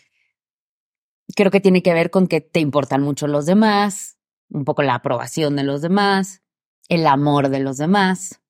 creo 1.35 1.51
que 1.51 1.61
tiene 1.61 1.83
que 1.83 1.95
ver 1.95 2.11
con 2.11 2.27
que 2.27 2.41
te 2.41 2.61
importan 2.61 3.03
mucho 3.03 3.27
los 3.27 3.47
demás, 3.47 4.19
un 4.49 4.65
poco 4.65 4.83
la 4.83 4.95
aprobación 4.95 5.57
de 5.57 5.65
los 5.65 5.83
demás, 5.83 6.43
el 6.89 7.07
amor 7.07 7.49
de 7.49 7.61
los 7.61 7.77
demás. 7.77 8.41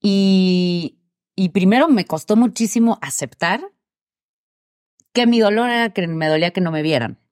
Y, 0.00 1.00
y 1.34 1.50
primero 1.50 1.88
me 1.88 2.04
costó 2.04 2.36
muchísimo 2.36 2.98
aceptar 3.00 3.72
que 5.12 5.26
mi 5.26 5.40
dolor 5.40 5.70
era 5.70 5.90
que 5.90 6.06
me 6.06 6.28
dolía 6.28 6.50
que 6.52 6.60
no 6.60 6.70
me 6.70 6.82
vieran. 6.82 7.23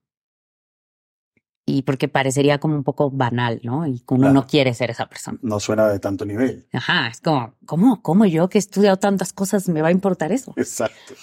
Y 1.75 1.83
porque 1.83 2.07
parecería 2.07 2.59
como 2.59 2.75
un 2.75 2.85
poco 2.85 3.11
banal, 3.11 3.61
¿no? 3.63 3.87
Y 3.87 4.03
uno 4.09 4.19
Claro. 4.21 4.35
no 4.35 4.47
quiere 4.47 4.75
ser 4.75 4.91
esa 4.91 5.07
persona. 5.07 5.39
No 5.41 5.59
suena 5.59 5.89
de 5.89 5.99
tanto 5.99 6.27
nivel. 6.27 6.69
Ajá, 6.73 7.09
es 7.09 7.21
como, 7.23 7.55
¿cómo, 7.65 8.03
cómo 8.03 8.27
yo 8.27 8.49
que 8.51 8.59
he 8.59 8.61
estudiado 8.61 8.99
tantas 8.99 9.33
cosas 9.33 9.69
me 9.71 9.81
va 9.81 9.89
a 9.89 9.93
importar 9.93 10.33
eso? 10.33 10.53
Exacto. 10.57 11.15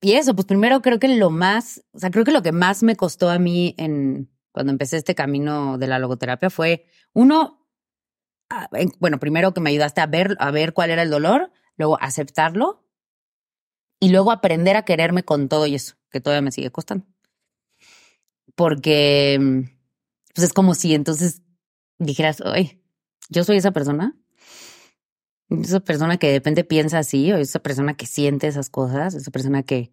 Y 0.00 0.12
eso, 0.12 0.34
pues 0.36 0.46
primero 0.46 0.80
creo 0.82 1.00
que 1.00 1.08
lo 1.08 1.30
más, 1.30 1.82
o 1.90 1.98
sea, 1.98 2.10
creo 2.12 2.24
que 2.24 2.30
lo 2.30 2.42
que 2.44 2.52
más 2.52 2.84
me 2.84 2.94
costó 2.94 3.28
a 3.28 3.40
mí 3.40 3.74
en 3.76 4.30
cuando 4.52 4.70
empecé 4.70 4.96
este 4.98 5.16
camino 5.16 5.78
de 5.78 5.88
la 5.88 5.98
logoterapia 5.98 6.48
fue 6.48 6.84
uno, 7.12 7.66
bueno, 9.00 9.18
primero 9.18 9.52
que 9.52 9.60
me 9.60 9.70
ayudaste 9.70 10.00
a 10.00 10.06
ver, 10.06 10.36
a 10.38 10.52
ver 10.52 10.74
cuál 10.74 10.90
era 10.90 11.02
el 11.02 11.10
dolor, 11.10 11.50
luego 11.76 11.98
aceptarlo 12.00 12.84
y 13.98 14.10
luego 14.10 14.30
aprender 14.30 14.76
a 14.76 14.84
quererme 14.84 15.24
con 15.24 15.48
todo 15.48 15.66
y 15.66 15.74
eso, 15.74 15.96
que 16.10 16.20
todavía 16.20 16.42
me 16.42 16.52
sigue 16.52 16.70
costando. 16.70 17.04
Porque 18.54 19.38
mm, 19.40 19.77
pues 20.38 20.50
es 20.50 20.52
como 20.52 20.76
si 20.76 20.94
entonces 20.94 21.42
dijeras, 21.98 22.40
oye, 22.42 22.80
yo 23.28 23.42
soy 23.42 23.56
esa 23.56 23.72
persona. 23.72 24.16
Esa 25.50 25.80
persona 25.80 26.16
que 26.16 26.28
de 26.28 26.34
repente 26.34 26.62
piensa 26.62 27.00
así, 27.00 27.32
o 27.32 27.38
esa 27.38 27.58
persona 27.58 27.96
que 27.96 28.06
siente 28.06 28.46
esas 28.46 28.70
cosas, 28.70 29.14
esa 29.14 29.32
persona 29.32 29.64
que 29.64 29.92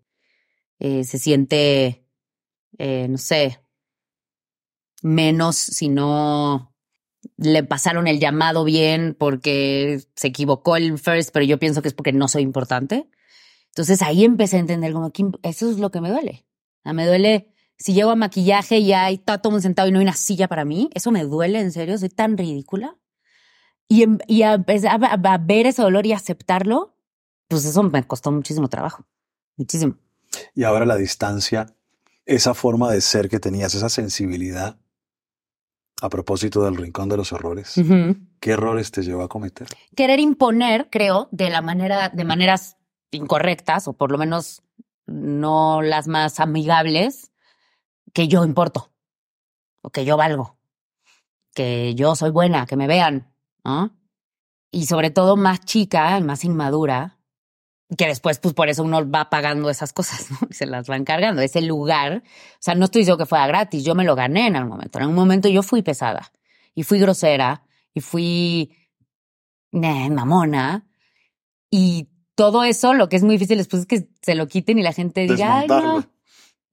eh, 0.77 1.03
se 1.03 1.17
siente, 1.17 2.05
eh, 2.77 3.07
no 3.09 3.17
sé, 3.17 3.59
menos 5.01 5.55
si 5.55 5.89
no 5.89 6.75
le 7.37 7.63
pasaron 7.63 8.05
el 8.05 8.19
llamado 8.19 8.65
bien 8.65 9.15
porque 9.17 9.99
se 10.15 10.27
equivocó 10.27 10.75
el 10.75 10.99
first, 10.99 11.31
pero 11.33 11.43
yo 11.43 11.57
pienso 11.57 11.81
que 11.81 11.87
es 11.87 11.95
porque 11.95 12.13
no 12.13 12.27
soy 12.27 12.43
importante. 12.43 13.09
Entonces 13.69 14.03
ahí 14.03 14.23
empecé 14.23 14.57
a 14.57 14.59
entender 14.59 14.93
como 14.93 15.11
que 15.11 15.25
eso 15.41 15.71
es 15.71 15.79
lo 15.79 15.89
que 15.89 16.01
me 16.01 16.11
duele. 16.11 16.45
Me 16.83 17.07
duele 17.07 17.54
si 17.77 17.93
llego 17.93 18.11
a 18.11 18.15
maquillaje 18.15 18.79
y 18.79 18.93
hay 18.93 19.15
está 19.15 19.39
todo 19.39 19.59
sentado 19.59 19.87
y 19.87 19.91
no 19.91 19.99
hay 19.99 20.03
una 20.03 20.13
silla 20.13 20.47
para 20.47 20.65
mí. 20.65 20.89
Eso 20.93 21.11
me 21.11 21.23
duele, 21.23 21.59
en 21.59 21.71
serio, 21.71 21.97
soy 21.97 22.09
tan 22.09 22.37
ridícula. 22.37 22.97
Y, 23.87 24.03
em- 24.03 24.19
y 24.27 24.43
a, 24.43 24.53
empezar 24.53 25.03
a, 25.03 25.33
a 25.33 25.37
ver 25.37 25.67
ese 25.67 25.81
dolor 25.81 26.05
y 26.05 26.13
aceptarlo, 26.13 26.97
pues 27.47 27.65
eso 27.65 27.83
me 27.83 28.05
costó 28.05 28.31
muchísimo 28.31 28.67
trabajo. 28.67 29.05
Muchísimo. 29.57 29.97
Y 30.53 30.63
ahora 30.63 30.85
la 30.85 30.95
distancia, 30.95 31.67
esa 32.25 32.53
forma 32.53 32.91
de 32.91 33.01
ser 33.01 33.29
que 33.29 33.39
tenías, 33.39 33.75
esa 33.75 33.89
sensibilidad, 33.89 34.77
a 36.01 36.09
propósito 36.09 36.63
del 36.63 36.75
rincón 36.75 37.09
de 37.09 37.17
los 37.17 37.31
errores. 37.31 37.75
¿qué 38.39 38.51
errores 38.51 38.91
te 38.91 39.01
llevó 39.01 39.23
a 39.23 39.29
cometer? 39.29 39.67
Querer 39.95 40.19
imponer, 40.19 40.89
creo, 40.91 41.29
de 41.31 41.49
la 41.49 41.61
manera, 41.61 42.09
de 42.09 42.25
maneras 42.25 42.77
incorrectas, 43.11 43.87
o 43.87 43.93
por 43.93 44.11
lo 44.11 44.17
menos 44.17 44.61
no 45.07 45.81
las 45.81 46.07
más 46.07 46.39
amigables, 46.39 47.31
que 48.15 48.29
yo 48.29 48.45
importo, 48.45 48.93
o 49.81 49.89
que 49.89 50.05
yo 50.05 50.15
valgo, 50.15 50.57
que 51.53 51.93
yo 51.95 52.15
soy 52.15 52.31
buena, 52.31 52.65
que 52.65 52.77
me 52.77 52.87
vean, 52.87 53.29
¿no? 53.65 53.93
Y 54.71 54.85
sobre 54.85 55.11
todo 55.11 55.35
más 55.35 55.59
chica, 55.65 56.17
más 56.21 56.45
inmadura, 56.45 57.19
que 57.97 58.07
después, 58.07 58.39
pues 58.39 58.53
por 58.53 58.69
eso 58.69 58.83
uno 58.83 59.07
va 59.07 59.29
pagando 59.29 59.69
esas 59.69 59.91
cosas, 59.91 60.31
¿no? 60.31 60.47
Y 60.49 60.53
se 60.53 60.65
las 60.65 60.89
va 60.89 60.95
encargando. 60.95 61.41
Ese 61.41 61.61
lugar, 61.61 62.23
o 62.25 62.57
sea, 62.59 62.73
no 62.73 62.85
estoy 62.85 63.01
diciendo 63.01 63.17
que 63.17 63.25
fuera 63.25 63.47
gratis, 63.47 63.83
yo 63.83 63.95
me 63.95 64.05
lo 64.05 64.15
gané 64.15 64.47
en 64.47 64.55
algún 64.55 64.71
momento. 64.71 64.97
En 64.97 65.03
algún 65.03 65.17
momento 65.17 65.49
yo 65.49 65.61
fui 65.61 65.81
pesada, 65.81 66.31
y 66.73 66.83
fui 66.83 66.99
grosera, 66.99 67.63
y 67.93 67.99
fui 67.99 68.73
eh, 69.73 70.09
mamona, 70.09 70.87
y 71.69 72.07
todo 72.35 72.63
eso, 72.63 72.93
lo 72.93 73.09
que 73.09 73.17
es 73.17 73.23
muy 73.23 73.35
difícil 73.35 73.57
después 73.57 73.81
es 73.81 73.87
que 73.87 74.07
se 74.21 74.35
lo 74.35 74.47
quiten 74.47 74.79
y 74.79 74.83
la 74.83 74.93
gente 74.93 75.27
diga, 75.27 75.59
ay, 75.59 75.67
no, 75.67 76.14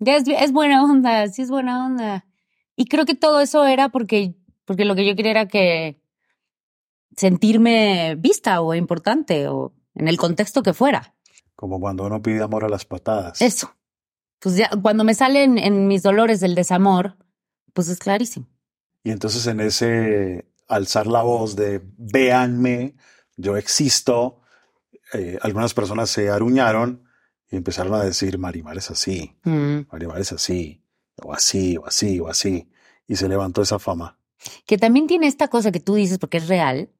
ya 0.03 0.17
es, 0.17 0.25
es 0.27 0.53
buena 0.53 0.85
onda, 0.85 1.29
sí 1.29 1.43
es 1.43 1.51
buena 1.51 1.87
onda. 1.87 2.27
Y 2.77 2.87
creo 2.87 3.05
que 3.05 3.15
todo 3.15 3.41
eso 3.41 3.65
era 3.67 3.88
porque, 3.88 4.35
porque 4.65 4.85
lo 4.85 4.95
que 4.95 5.07
yo 5.07 5.15
quería 5.17 5.33
era 5.33 5.49
que 5.49 6.01
sentirme 7.17 8.17
vista 8.19 8.61
o 8.61 8.75
importante 8.75 9.49
o 9.49 9.73
en 9.95 10.09
el 10.09 10.17
contexto 10.17 10.62
que 10.62 10.73
fuera. 10.73 11.15
Como 11.55 11.81
cuando 11.81 12.05
uno 12.05 12.23
pide 12.23 12.43
amor 12.43 12.65
a 12.65 12.69
las 12.69 12.85
patadas. 12.85 13.41
Eso. 13.41 13.75
Pues 14.38 14.57
ya, 14.57 14.71
cuando 14.83 15.05
me 15.05 15.15
salen 15.15 15.59
en 15.59 15.87
mis 15.87 16.03
dolores 16.03 16.41
del 16.41 16.55
desamor, 16.55 17.17
pues 17.73 17.88
es 17.88 17.99
clarísimo. 17.99 18.47
Y 19.05 19.11
entonces 19.11 19.47
en 19.47 19.61
ese 19.61 20.47
alzar 20.69 21.07
la 21.07 21.23
voz 21.23 21.55
de 21.55 21.83
véanme, 21.97 22.97
yo 23.37 23.57
existo, 23.57 24.41
eh, 25.12 25.38
algunas 25.43 25.75
personas 25.75 26.11
se 26.11 26.31
aruñaron 26.31 27.05
y 27.53 27.57
empezaron 27.57 27.95
a 27.95 28.03
decir, 28.03 28.38
Marimar 28.38 28.79
es 28.79 28.91
así, 28.91 29.37
Mm. 29.45 29.81
Marimar 29.93 30.21
es 30.21 30.33
así, 30.33 30.83
o 31.23 31.33
así, 31.35 31.77
o 31.77 31.87
así, 31.87 32.19
o 32.19 32.29
así. 32.29 32.69
Y 33.07 33.17
se 33.17 33.29
levantó 33.29 33.61
esa 33.62 33.79
fama. 33.79 34.19
Que 34.67 34.79
también 34.79 35.07
tiene 35.07 35.27
esta 35.27 35.49
cosa 35.49 35.71
que 35.71 35.79
tú 35.79 35.95
dices 35.95 36.19
porque 36.19 36.38
es 36.38 36.49
real, 36.49 36.91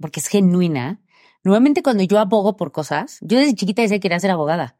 porque 0.00 0.20
es 0.20 0.28
genuina. 0.28 1.02
Normalmente 1.42 1.82
cuando 1.82 2.04
yo 2.04 2.20
abogo 2.20 2.56
por 2.56 2.70
cosas, 2.70 3.18
yo 3.22 3.38
desde 3.38 3.54
chiquita 3.54 3.82
decía 3.82 3.96
que 3.96 4.02
quería 4.02 4.20
ser 4.20 4.30
abogada. 4.30 4.76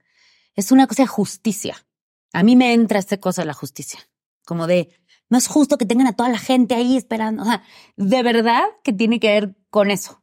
Es 0.54 0.70
una 0.70 0.86
cosa 0.86 1.02
de 1.02 1.08
justicia. 1.08 1.84
A 2.32 2.44
mí 2.44 2.54
me 2.54 2.72
entra 2.72 3.00
esta 3.00 3.18
cosa 3.18 3.42
de 3.42 3.46
la 3.46 3.54
justicia. 3.54 3.98
Como 4.46 4.68
de, 4.68 4.88
no 5.28 5.36
es 5.36 5.48
justo 5.48 5.78
que 5.78 5.86
tengan 5.86 6.06
a 6.06 6.12
toda 6.12 6.28
la 6.28 6.38
gente 6.38 6.76
ahí 6.76 6.96
esperando. 6.96 7.42
O 7.42 7.46
sea, 7.46 7.64
de 7.96 8.22
verdad 8.22 8.62
que 8.84 8.92
tiene 8.92 9.18
que 9.18 9.28
ver 9.28 9.56
con 9.68 9.90
eso. 9.90 10.22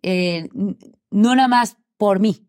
Eh, 0.00 0.48
no 1.10 1.34
nada 1.34 1.48
más 1.48 1.76
por 1.98 2.18
mí. 2.20 2.48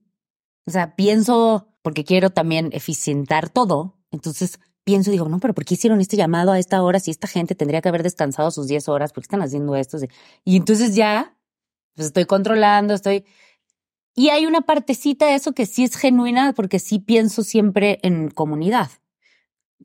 O 0.66 0.72
sea, 0.72 0.96
pienso, 0.96 1.68
porque 1.82 2.04
quiero 2.04 2.30
también 2.30 2.70
eficientar 2.74 3.50
todo. 3.50 3.98
Entonces 4.12 4.60
pienso 4.84 5.10
y 5.10 5.14
digo, 5.14 5.30
no, 5.30 5.40
pero 5.40 5.54
¿por 5.54 5.66
qué 5.66 5.76
hicieron 5.76 6.02
este 6.02 6.18
llamado 6.18 6.52
a 6.52 6.60
esta 6.60 6.82
hora 6.84 7.00
si 7.00 7.12
esta 7.12 7.28
gente 7.28 7.56
tendría 7.56 7.82
que 7.82 7.90
haber 7.90 8.04
descansado 8.04 8.52
sus 8.52 8.68
10 8.68 8.90
horas? 8.90 9.14
¿Por 9.14 9.24
qué 9.24 9.26
están 9.26 9.42
haciendo 9.42 9.76
esto? 9.76 9.98
Y 10.44 10.58
entonces 10.58 10.96
ya, 10.96 11.38
pues 11.96 12.08
estoy 12.08 12.26
controlando, 12.26 12.94
estoy... 12.94 13.26
Y 14.16 14.30
hay 14.30 14.46
una 14.46 14.62
partecita 14.62 15.26
de 15.26 15.36
eso 15.36 15.54
que 15.54 15.66
sí 15.66 15.84
es 15.84 15.96
genuina 15.96 16.54
porque 16.54 16.78
sí 16.78 17.00
pienso 17.00 17.44
siempre 17.44 18.00
en 18.04 18.30
comunidad. 18.30 18.92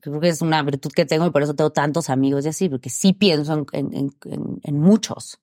Creo 0.01 0.19
que 0.19 0.29
es 0.29 0.41
una 0.41 0.61
virtud 0.61 0.91
que 0.91 1.05
tengo 1.05 1.25
y 1.25 1.31
por 1.31 1.41
eso 1.41 1.55
tengo 1.55 1.71
tantos 1.71 2.09
amigos 2.09 2.45
y 2.45 2.49
así, 2.49 2.69
porque 2.69 2.89
sí 2.89 3.13
pienso 3.13 3.65
en, 3.73 3.93
en, 3.93 4.11
en, 4.63 4.79
muchos. 4.79 5.39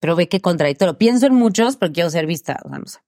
Pero 0.00 0.16
ve 0.16 0.28
qué 0.28 0.40
contradictorio. 0.40 0.98
Pienso 0.98 1.26
en 1.26 1.34
muchos, 1.34 1.76
pero 1.76 1.92
quiero 1.92 2.10
ser 2.10 2.26
vista. 2.26 2.60
O 2.64 2.68
sea, 2.68 2.78
no 2.78 2.86
sé. 2.86 2.98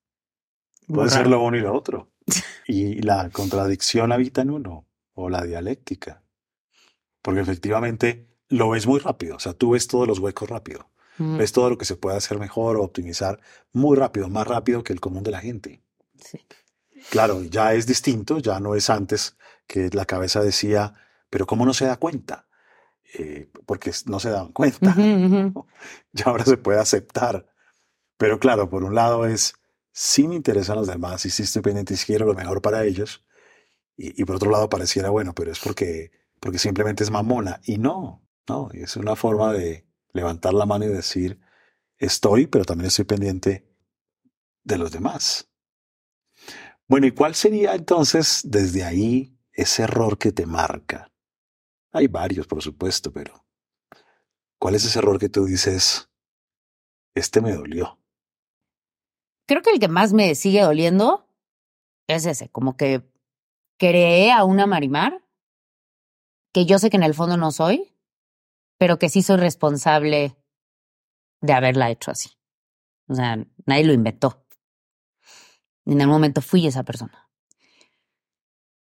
Puede 0.93 1.11
ser 1.11 1.27
lo 1.27 1.43
uno 1.43 1.57
y 1.57 1.61
lo 1.61 1.75
otro. 1.75 2.11
Y 2.67 3.03
la 3.03 3.31
contradicción 3.31 4.13
habita 4.13 4.43
en 4.43 4.51
uno, 4.51 4.87
o 5.15 5.29
la 5.29 5.43
dialéctica. 5.43 6.23
Porque 7.23 7.41
efectivamente 7.41 8.29
lo 8.49 8.71
ves 8.71 8.87
muy 8.87 9.01
rápido. 9.01 9.37
O 9.37 9.41
sea, 9.41 9.55
tú 9.55 9.71
ves 9.73 9.89
todos 9.89 10.07
los 10.07 10.21
huecos 10.21 10.49
rápido. 10.49 10.89
Mm, 11.19 11.39
Ves 11.39 11.53
todo 11.53 11.69
lo 11.71 11.77
que 11.79 11.85
se 11.85 11.97
puede 11.97 12.17
hacer 12.17 12.39
mejor 12.39 12.77
o 12.77 12.83
optimizar 12.83 13.41
muy 13.73 13.97
rápido, 13.97 14.29
más 14.29 14.47
rápido 14.47 14.85
que 14.85 14.93
el 14.93 15.01
común 15.01 15.23
de 15.25 15.33
la 15.33 15.41
gente. 15.41 15.83
sí. 16.17 16.39
Claro, 17.09 17.43
ya 17.43 17.73
es 17.75 17.87
distinto, 17.87 18.39
ya 18.39 18.61
no 18.61 18.75
es 18.75 18.91
antes 18.91 19.37
que 19.67 19.89
la 19.93 20.05
cabeza 20.05 20.43
decía, 20.43 20.95
pero 21.31 21.47
¿cómo 21.47 21.65
no 21.65 21.73
se 21.73 21.87
da 21.87 21.97
cuenta? 21.97 22.47
Eh, 23.19 23.51
porque 23.67 23.91
no 24.07 24.21
se 24.21 24.31
daban 24.31 24.53
cuenta. 24.53 24.91
Ujú. 24.91 25.67
Ya 26.13 26.25
ahora 26.27 26.45
se 26.45 26.57
puede 26.59 26.79
aceptar. 26.79 27.47
Pero 28.19 28.39
claro, 28.39 28.69
por 28.69 28.85
un 28.85 28.95
lado 28.95 29.27
es, 29.27 29.55
sí 30.01 30.27
me 30.27 30.35
interesan 30.35 30.77
los 30.77 30.87
demás 30.87 31.27
y 31.27 31.31
sí 31.31 31.43
estoy 31.43 31.61
pendiente 31.61 31.93
y 31.93 31.97
quiero 31.99 32.25
lo 32.25 32.33
mejor 32.33 32.63
para 32.63 32.85
ellos. 32.85 33.23
Y, 33.99 34.19
y 34.21 34.25
por 34.25 34.37
otro 34.37 34.51
lado 34.51 34.71
pareciera, 34.71 35.11
bueno, 35.11 35.35
pero 35.35 35.53
es 35.53 35.59
porque, 35.59 36.11
porque 36.41 36.59
simplemente 36.59 37.05
es 37.05 37.11
mamona. 37.11 37.61
Y 37.65 37.77
no, 37.77 38.27
no, 38.49 38.71
es 38.73 38.97
una 38.97 39.15
forma 39.15 39.53
de 39.53 39.87
levantar 40.15 40.55
la 40.55 40.65
mano 40.65 40.87
y 40.87 40.89
decir, 40.89 41.39
estoy, 41.99 42.47
pero 42.47 42.65
también 42.65 42.87
estoy 42.87 43.05
pendiente 43.05 43.69
de 44.65 44.79
los 44.79 44.91
demás. 44.91 45.51
Bueno, 46.89 47.07
¿y 47.07 47.11
cuál 47.11 47.35
sería 47.35 47.75
entonces 47.75 48.41
desde 48.45 48.85
ahí 48.85 49.39
ese 49.53 49.83
error 49.83 50.17
que 50.17 50.33
te 50.33 50.47
marca? 50.47 51.13
Hay 51.93 52.07
varios, 52.07 52.47
por 52.47 52.63
supuesto, 52.63 53.13
pero 53.13 53.45
¿cuál 54.59 54.77
es 54.77 54.87
ese 54.87 54.99
error 54.99 55.19
que 55.19 55.29
tú 55.29 55.45
dices, 55.45 56.09
este 57.15 57.43
me 57.43 57.53
dolió? 57.53 58.00
Creo 59.51 59.63
que 59.63 59.71
el 59.71 59.81
que 59.81 59.89
más 59.89 60.13
me 60.13 60.37
sigue 60.37 60.61
doliendo 60.61 61.27
es 62.07 62.25
ese, 62.25 62.51
como 62.51 62.77
que 62.77 63.03
creé 63.81 64.31
a 64.31 64.45
una 64.45 64.65
Marimar 64.65 65.25
que 66.55 66.67
yo 66.67 66.79
sé 66.79 66.89
que 66.89 66.97
en 66.97 67.03
el 67.03 67.15
fondo 67.15 67.37
no 67.37 67.51
soy, 67.51 67.93
pero 68.79 69.01
que 69.01 69.09
sí 69.09 69.23
soy 69.23 69.39
responsable 69.39 70.37
de 71.41 71.53
haberla 71.53 71.91
hecho 71.91 72.13
así. 72.13 72.39
O 73.09 73.15
sea, 73.17 73.45
nadie 73.67 73.83
lo 73.83 73.93
inventó. 73.93 74.47
En 75.85 76.01
algún 76.01 76.15
momento 76.15 76.43
fui 76.43 76.69
esa 76.69 76.85
persona. 76.85 77.29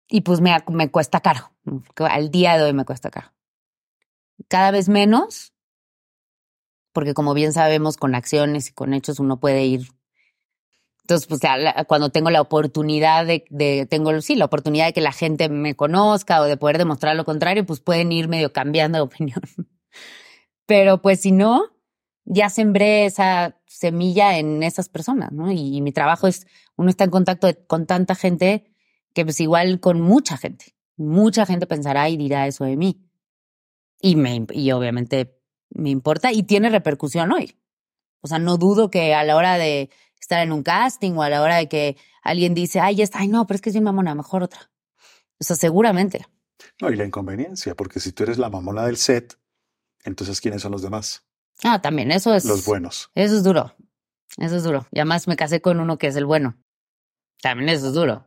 Y 0.07 0.21
pues 0.21 0.43
me, 0.43 0.55
me 0.69 0.91
cuesta 0.91 1.21
caro. 1.21 1.51
Al 1.97 2.31
día 2.31 2.59
de 2.59 2.65
hoy 2.65 2.75
me 2.75 2.85
cuesta 2.85 3.09
caro. 3.09 3.33
Cada 4.49 4.71
vez 4.71 4.91
menos, 4.91 5.55
porque 6.93 7.15
como 7.15 7.33
bien 7.33 7.55
sabemos, 7.55 7.97
con 7.97 8.15
acciones 8.15 8.69
y 8.69 8.75
con 8.75 8.93
hechos 8.93 9.19
uno 9.19 9.41
puede 9.41 9.65
ir. 9.65 9.98
Entonces, 11.09 11.27
pues 11.27 11.41
cuando 11.87 12.11
tengo 12.11 12.29
la 12.29 12.43
oportunidad 12.43 13.25
de, 13.25 13.47
de, 13.49 13.87
tengo, 13.87 14.21
sí, 14.21 14.35
la 14.35 14.45
oportunidad 14.45 14.85
de 14.85 14.93
que 14.93 15.01
la 15.01 15.13
gente 15.13 15.49
me 15.49 15.75
conozca 15.75 16.43
o 16.43 16.45
de 16.45 16.59
poder 16.59 16.77
demostrar 16.77 17.17
lo 17.17 17.25
contrario, 17.25 17.65
pues 17.65 17.81
pueden 17.81 18.13
ir 18.13 18.29
medio 18.29 18.53
cambiando 18.53 18.99
de 18.99 19.03
opinión. 19.05 19.41
Pero 20.67 21.01
pues 21.01 21.23
si 21.23 21.33
no, 21.33 21.63
ya 22.27 22.51
sembré 22.51 23.07
esa 23.07 23.57
semilla 23.65 24.37
en 24.39 24.63
esas 24.63 24.91
personas, 24.91 25.33
¿no? 25.33 25.51
Y, 25.51 25.79
y 25.79 25.81
mi 25.81 25.93
trabajo 25.93 26.27
es, 26.27 26.47
uno 26.77 26.91
está 26.91 27.05
en 27.05 27.11
contacto 27.11 27.47
de- 27.47 27.65
con 27.67 27.87
tanta 27.87 28.15
gente 28.15 28.71
que 29.15 29.25
pues 29.25 29.41
igual 29.41 29.81
con 29.81 30.03
mucha 30.03 30.37
gente. 30.37 30.77
Mucha 30.99 31.47
gente 31.47 31.67
pensará 31.67 32.11
y 32.11 32.19
dirá 32.19 32.47
eso 32.47 32.65
de 32.65 32.77
mí. 32.77 33.01
Y, 34.03 34.17
me, 34.17 34.45
y 34.53 34.73
obviamente 34.73 35.41
me 35.71 35.89
importa 35.89 36.33
y 36.33 36.43
tiene 36.43 36.69
repercusión 36.69 37.33
hoy. 37.33 37.57
O 38.21 38.27
sea, 38.27 38.39
no 38.39 38.59
dudo 38.59 38.91
que 38.91 39.15
a 39.15 39.25
la 39.25 39.37
hora 39.37 39.57
de 39.57 39.89
estar 40.21 40.41
en 40.43 40.53
un 40.53 40.63
casting 40.63 41.13
o 41.13 41.23
a 41.23 41.31
la 41.31 41.43
hora 41.43 41.57
de 41.57 41.69
que 41.69 41.97
alguien 42.23 42.55
dice, 42.55 42.81
ay, 42.81 42.97
ya 42.97 43.05
está, 43.05 43.21
ay, 43.21 43.29
no, 43.29 43.47
pero 43.47 43.57
es 43.57 43.63
que 43.63 43.71
es 43.71 43.75
bien 43.75 43.85
mamona, 43.85 44.15
mejor 44.15 44.43
otra. 44.43 44.71
O 45.41 45.45
sea, 45.45 45.57
seguramente. 45.57 46.27
No, 46.81 46.91
y 46.91 46.97
la 46.97 47.05
inconveniencia, 47.05 47.75
porque 47.75 48.01
si 48.01 48.13
tú 48.13 48.25
eres 48.25 48.39
la 48.39 48.51
mamona 48.51 48.85
del 48.85 48.97
set, 48.97 49.39
entonces 50.05 50.41
¿quiénes 50.41 50.63
son 50.63 50.73
los 50.73 50.83
demás? 50.83 51.25
Ah, 51.65 51.81
también, 51.81 52.11
eso 52.11 52.35
es. 52.35 52.45
Los 52.45 52.65
buenos. 52.65 53.11
Eso 53.15 53.37
es 53.37 53.45
duro. 53.45 53.75
Eso 54.37 54.57
es 54.57 54.65
duro. 54.65 54.87
Y 54.93 54.99
además 54.99 55.27
me 55.27 55.37
casé 55.37 55.61
con 55.61 55.81
uno 55.81 55.99
que 55.99 56.09
es 56.09 56.17
el 56.17 56.25
bueno. 56.25 56.57
También 57.43 57.69
eso 57.69 57.89
es 57.89 57.95
duro. 57.95 58.25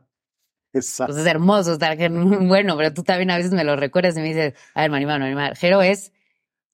Exacto. 0.72 1.16
Es 1.16 1.26
hermoso 1.26 1.74
estar 1.74 1.96
con 1.98 2.16
un 2.16 2.48
bueno, 2.48 2.76
pero 2.76 2.92
tú 2.92 3.02
también 3.02 3.30
a 3.30 3.36
veces 3.36 3.52
me 3.52 3.64
lo 3.64 3.76
recuerdas 3.76 4.16
y 4.16 4.20
me 4.20 4.28
dices, 4.28 4.54
a 4.74 4.82
ver, 4.82 4.90
Marimar, 4.90 5.20
Marimar, 5.20 5.56
Jero 5.56 5.82
es 5.82 6.12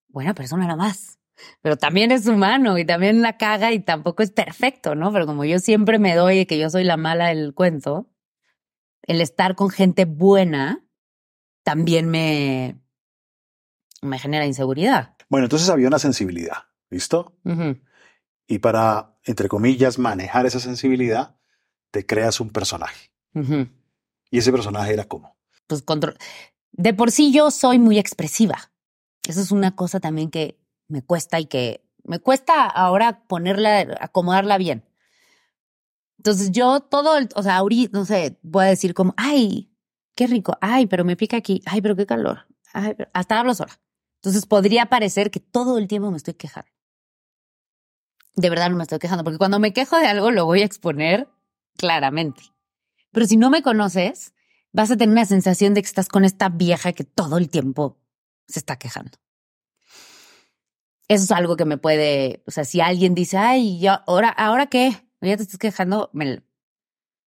buena 0.07 0.33
persona 0.33 0.63
nada 0.63 0.77
más. 0.77 1.18
Pero 1.61 1.77
también 1.77 2.11
es 2.11 2.25
humano 2.27 2.77
y 2.77 2.85
también 2.85 3.21
la 3.21 3.37
caga 3.37 3.71
y 3.71 3.79
tampoco 3.79 4.23
es 4.23 4.31
perfecto, 4.31 4.95
¿no? 4.95 5.11
Pero 5.11 5.25
como 5.25 5.45
yo 5.45 5.59
siempre 5.59 5.99
me 5.99 6.15
doy 6.15 6.37
de 6.37 6.47
que 6.47 6.57
yo 6.57 6.69
soy 6.69 6.83
la 6.83 6.97
mala 6.97 7.27
del 7.27 7.53
cuento, 7.53 8.09
el 9.03 9.21
estar 9.21 9.55
con 9.55 9.69
gente 9.69 10.05
buena 10.05 10.85
también 11.63 12.09
me, 12.09 12.79
me 14.01 14.19
genera 14.19 14.45
inseguridad. 14.45 15.15
Bueno, 15.29 15.45
entonces 15.45 15.69
había 15.69 15.87
una 15.87 15.99
sensibilidad, 15.99 16.65
¿listo? 16.89 17.37
Y 18.47 18.59
para, 18.59 19.15
entre 19.25 19.47
comillas, 19.47 19.99
manejar 19.99 20.45
esa 20.45 20.59
sensibilidad, 20.59 21.35
te 21.91 22.05
creas 22.05 22.39
un 22.39 22.49
personaje. 22.49 23.11
Y 24.31 24.37
ese 24.37 24.51
personaje 24.51 24.93
era 24.93 25.05
cómo. 25.05 25.37
pues 25.67 25.81
control. 25.81 26.17
De 26.71 26.93
por 26.93 27.11
sí 27.11 27.31
yo 27.31 27.51
soy 27.51 27.79
muy 27.79 27.99
expresiva. 27.99 28.71
Eso 29.27 29.41
es 29.41 29.51
una 29.51 29.75
cosa 29.75 29.99
también 29.99 30.31
que 30.31 30.58
me 30.89 31.01
cuesta 31.01 31.39
y 31.39 31.45
que 31.45 31.85
me 32.03 32.19
cuesta 32.19 32.65
ahora 32.65 33.23
ponerla, 33.27 33.97
acomodarla 34.01 34.57
bien. 34.57 34.83
Entonces 36.17 36.51
yo 36.51 36.81
todo, 36.81 37.17
el, 37.17 37.29
o 37.35 37.43
sea, 37.43 37.57
ahorita, 37.57 37.97
no 37.97 38.03
sé, 38.03 38.37
voy 38.41 38.65
a 38.65 38.69
decir 38.69 38.93
como, 38.93 39.13
ay, 39.15 39.71
qué 40.15 40.27
rico, 40.27 40.57
ay, 40.59 40.87
pero 40.87 41.05
me 41.05 41.15
pica 41.15 41.37
aquí, 41.37 41.61
ay, 41.65 41.81
pero 41.81 41.95
qué 41.95 42.05
calor, 42.05 42.47
hasta 43.13 43.39
hablo 43.39 43.53
sola. 43.53 43.79
Entonces 44.15 44.45
podría 44.45 44.87
parecer 44.87 45.31
que 45.31 45.39
todo 45.39 45.77
el 45.77 45.87
tiempo 45.87 46.11
me 46.11 46.17
estoy 46.17 46.33
quejando. 46.33 46.69
De 48.35 48.49
verdad 48.49 48.69
no 48.69 48.75
me 48.75 48.83
estoy 48.83 48.99
quejando, 48.99 49.23
porque 49.23 49.37
cuando 49.37 49.59
me 49.59 49.71
quejo 49.71 49.97
de 49.97 50.07
algo 50.07 50.31
lo 50.31 50.45
voy 50.45 50.61
a 50.61 50.65
exponer 50.65 51.29
claramente. 51.77 52.41
Pero 53.11 53.25
si 53.25 53.37
no 53.37 53.49
me 53.49 53.61
conoces, 53.61 54.33
vas 54.73 54.91
a 54.91 54.97
tener 54.97 55.13
una 55.13 55.25
sensación 55.25 55.73
de 55.73 55.81
que 55.81 55.87
estás 55.87 56.09
con 56.09 56.25
esta 56.25 56.49
vieja 56.49 56.91
que 56.93 57.03
todo 57.03 57.37
el 57.37 57.49
tiempo 57.49 57.97
se 58.47 58.59
está 58.59 58.77
quejando. 58.77 59.17
Eso 61.09 61.23
es 61.25 61.31
algo 61.31 61.57
que 61.57 61.65
me 61.65 61.77
puede, 61.77 62.41
o 62.47 62.51
sea, 62.51 62.63
si 62.63 62.79
alguien 62.81 63.13
dice, 63.15 63.37
ay, 63.37 63.79
yo, 63.81 63.93
ahora, 64.07 64.29
¿ahora 64.29 64.67
qué? 64.67 64.91
Ya 65.21 65.35
te 65.35 65.43
estás 65.43 65.57
quejando, 65.57 66.09
me- 66.13 66.43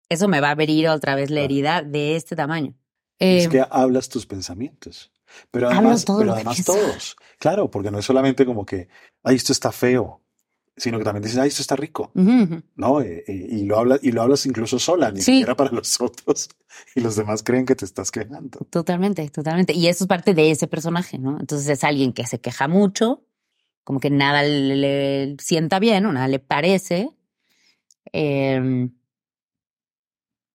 eso 0.10 0.28
me 0.28 0.42
va 0.42 0.50
a 0.50 0.52
abrir 0.52 0.88
otra 0.90 1.16
vez 1.16 1.30
la 1.30 1.36
Claro. 1.36 1.46
herida 1.46 1.82
de 1.82 2.16
este 2.16 2.36
tamaño. 2.36 2.76
es 3.18 3.46
Eh, 3.46 3.50
que 3.50 3.64
hablas 3.70 4.10
tus 4.10 4.26
pensamientos. 4.26 5.12
Pero 5.52 5.70
además, 5.70 6.04
todo 6.06 6.20
pero 6.20 6.34
además 6.34 6.64
todos. 6.66 7.16
Claro, 7.40 7.70
porque 7.72 7.92
no 7.92 8.00
es 8.00 8.06
solamente 8.06 8.46
como 8.48 8.66
que, 8.66 8.90
ay, 9.24 9.36
esto 9.36 9.54
está 9.54 9.72
feo, 9.72 10.22
sino 10.76 10.98
que 10.98 11.04
también 11.06 11.22
dices, 11.24 11.38
ay, 11.38 11.48
esto 11.50 11.62
está 11.62 11.76
rico. 11.76 12.12
¿no? 12.16 13.00
Eh, 13.02 13.24
eh, 13.28 13.48
y, 13.52 13.64
lo 13.66 13.78
hablas, 13.78 14.00
y 14.04 14.12
lo 14.12 14.24
hablas 14.24 14.46
incluso 14.48 14.80
sola, 14.80 15.12
ni 15.12 15.22
Sí. 15.22 15.34
siquiera 15.34 15.56
para 15.56 15.72
los 15.72 16.02
otros. 16.02 16.50
Y 16.96 17.00
los 17.02 17.16
demás 17.16 17.44
creen 17.44 17.66
que 17.66 17.76
te 17.76 17.86
estás 17.86 18.10
quejando. 18.12 18.60
Totalmente, 18.72 19.30
totalmente. 19.30 19.72
Y 19.74 19.88
eso 19.88 20.04
es 20.04 20.08
parte 20.08 20.34
de 20.34 20.50
ese 20.52 20.68
personaje, 20.68 21.18
¿no? 21.20 21.40
Entonces 21.40 21.70
es 21.70 21.84
alguien 21.84 22.12
que 22.14 22.26
se 22.26 22.42
queja 22.42 22.68
mucho, 22.68 23.24
como 23.92 24.00
que 24.00 24.10
nada 24.10 24.42
le, 24.42 25.36
sienta 25.38 25.78
bien 25.78 26.06
o 26.06 26.14
nada 26.14 26.30
le 26.30 26.40
parece. 26.40 27.10
Eh, 28.14 28.88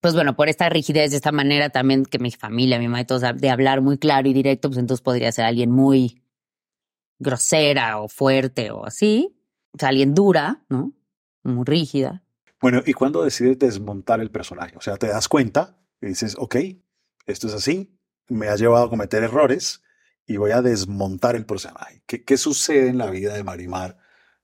pues 0.01 0.15
bueno, 0.15 0.37
por 0.37 0.49
esta 0.49 0.71
rigidez, 0.71 1.11
de 1.11 1.19
esta 1.19 1.33
manera 1.33 1.69
también 1.69 2.07
que 2.07 2.19
mi 2.19 2.31
familia, 2.31 2.79
mi 2.79 2.89
mamá 2.89 3.03
y 3.03 3.05
todos, 3.05 3.21
de 3.37 3.51
hablar 3.51 3.83
muy 3.83 3.99
claro 3.99 4.27
y 4.27 4.33
directo, 4.33 4.71
pues 4.71 4.79
entonces 4.79 5.03
podría 5.03 5.31
ser 5.33 5.45
alguien 5.45 5.71
muy 5.71 6.23
grosera 7.19 8.01
o 8.01 8.09
fuerte 8.09 8.71
o 8.71 8.87
así. 8.87 9.37
O 9.73 9.79
sea, 9.81 9.91
alguien 9.91 10.15
dura, 10.15 10.65
¿no? 10.71 10.95
Muy 11.43 11.67
rígida. 11.67 12.23
Bueno, 12.59 12.81
¿y 12.87 12.95
cuando 12.95 13.23
decides 13.23 13.59
desmontar 13.59 14.21
el 14.21 14.31
personaje? 14.31 14.79
O 14.79 14.81
sea, 14.81 14.97
te 14.97 15.09
das 15.09 15.29
cuenta 15.29 15.77
y 16.01 16.07
dices, 16.07 16.37
ok, 16.39 16.57
esto 17.27 17.49
es 17.49 17.53
así, 17.53 17.99
me 18.29 18.49
ha 18.49 18.57
llevado 18.57 18.87
a 18.87 18.89
cometer 18.89 19.23
errores 19.25 19.83
y 20.27 20.37
voy 20.37 20.51
a 20.51 20.63
desmontar 20.63 21.37
el 21.37 21.47
personaje. 21.47 22.03
¿Qué, 22.07 22.25
qué 22.25 22.37
sucede 22.37 22.89
en 22.89 22.99
la 22.99 23.11
vida 23.11 23.35
de 23.35 23.45
Marimar 23.45 23.99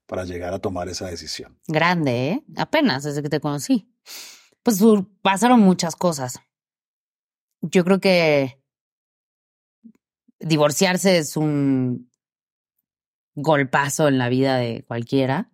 para 0.06 0.24
llegar 0.24 0.54
a 0.54 0.60
tomar 0.60 0.88
esa 0.88 1.06
decisión? 1.06 1.58
Grande, 1.66 2.28
¿eh? 2.28 2.44
Apenas 2.56 3.02
desde 3.02 3.22
que 3.22 3.28
te 3.28 3.40
conocí. 3.40 3.92
Pues 4.62 4.80
pasaron 5.22 5.60
muchas 5.60 5.96
cosas. 5.96 6.40
Yo 7.60 7.84
creo 7.84 8.00
que 8.00 8.62
divorciarse 10.38 11.18
es 11.18 11.36
un 11.36 12.10
golpazo 13.34 14.08
en 14.08 14.18
la 14.18 14.28
vida 14.28 14.56
de 14.56 14.84
cualquiera. 14.86 15.52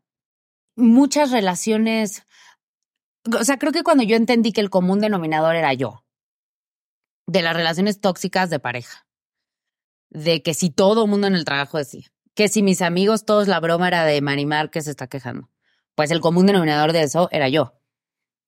Muchas 0.77 1.31
relaciones, 1.31 2.25
o 3.25 3.45
sea, 3.45 3.59
creo 3.59 3.73
que 3.73 3.83
cuando 3.83 4.05
yo 4.05 4.17
entendí 4.17 4.53
que 4.53 4.61
el 4.61 4.71
común 4.71 5.01
denominador 5.01 5.57
era 5.57 5.73
yo, 5.75 6.05
de 7.27 7.43
las 7.43 7.57
relaciones 7.57 8.01
tóxicas 8.01 8.51
de 8.51 8.59
pareja. 8.59 9.08
De 10.11 10.43
que 10.43 10.55
si 10.55 10.71
todo 10.71 11.05
el 11.05 11.11
mundo 11.11 11.27
en 11.27 11.35
el 11.35 11.45
trabajo 11.45 11.79
decía, 11.79 12.07
que 12.35 12.49
si 12.49 12.63
mis 12.63 12.83
amigos 12.83 13.25
todos 13.25 13.49
la 13.49 13.61
broma 13.61 13.89
era 13.89 14.05
de 14.05 14.21
Marimar 14.21 14.71
que 14.71 14.81
se 14.81 14.91
está 14.91 15.07
quejando. 15.09 15.51
Pues 15.95 16.11
el 16.11 16.21
común 16.21 16.47
denominador 16.47 16.93
de 16.93 17.03
eso 17.03 17.29
era 17.33 17.49
yo. 17.49 17.75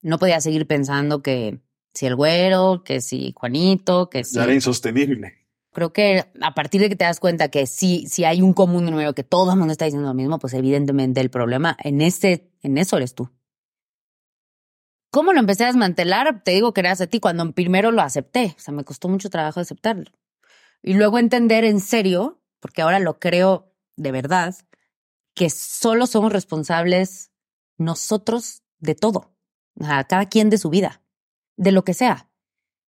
No 0.02 0.18
podía 0.18 0.40
seguir 0.40 0.66
pensando 0.66 1.22
que 1.22 1.60
si 1.92 2.06
el 2.06 2.14
güero, 2.14 2.84
que 2.84 3.00
si 3.00 3.32
Juanito, 3.34 4.08
que 4.08 4.24
si... 4.24 4.38
Era 4.38 4.54
insostenible. 4.54 5.40
Creo 5.72 5.92
que 5.92 6.24
a 6.40 6.54
partir 6.54 6.80
de 6.80 6.88
que 6.88 6.96
te 6.96 7.04
das 7.04 7.20
cuenta 7.20 7.48
que 7.48 7.66
si, 7.66 8.06
si 8.06 8.24
hay 8.24 8.42
un 8.42 8.54
común 8.54 8.84
número 8.84 9.14
que 9.14 9.24
todo 9.24 9.52
el 9.52 9.58
mundo 9.58 9.72
está 9.72 9.84
diciendo 9.84 10.08
lo 10.08 10.14
mismo, 10.14 10.38
pues 10.38 10.54
evidentemente 10.54 11.20
el 11.20 11.30
problema 11.30 11.76
en 11.82 12.00
este, 12.00 12.50
en 12.62 12.78
eso 12.78 12.96
eres 12.96 13.14
tú. 13.14 13.30
¿Cómo 15.10 15.32
lo 15.32 15.40
empecé 15.40 15.64
a 15.64 15.66
desmantelar? 15.66 16.42
Te 16.44 16.52
digo 16.52 16.72
que 16.72 16.80
era 16.80 16.92
a 16.92 17.06
ti 17.06 17.18
cuando 17.18 17.50
primero 17.52 17.90
lo 17.90 18.02
acepté. 18.02 18.54
O 18.56 18.60
sea, 18.60 18.72
me 18.72 18.84
costó 18.84 19.08
mucho 19.08 19.28
trabajo 19.28 19.58
aceptarlo. 19.58 20.10
Y 20.82 20.94
luego 20.94 21.18
entender 21.18 21.64
en 21.64 21.80
serio, 21.80 22.40
porque 22.60 22.82
ahora 22.82 22.98
lo 22.98 23.18
creo 23.18 23.72
de 23.96 24.12
verdad, 24.12 24.54
que 25.34 25.50
solo 25.50 26.06
somos 26.06 26.32
responsables 26.32 27.30
nosotros 27.76 28.62
de 28.78 28.94
todo. 28.94 29.34
Sea, 29.78 30.04
cada 30.04 30.26
quien 30.26 30.50
de 30.50 30.58
su 30.58 30.70
vida, 30.70 31.02
de 31.56 31.72
lo 31.72 31.84
que 31.84 31.94
sea 31.94 32.30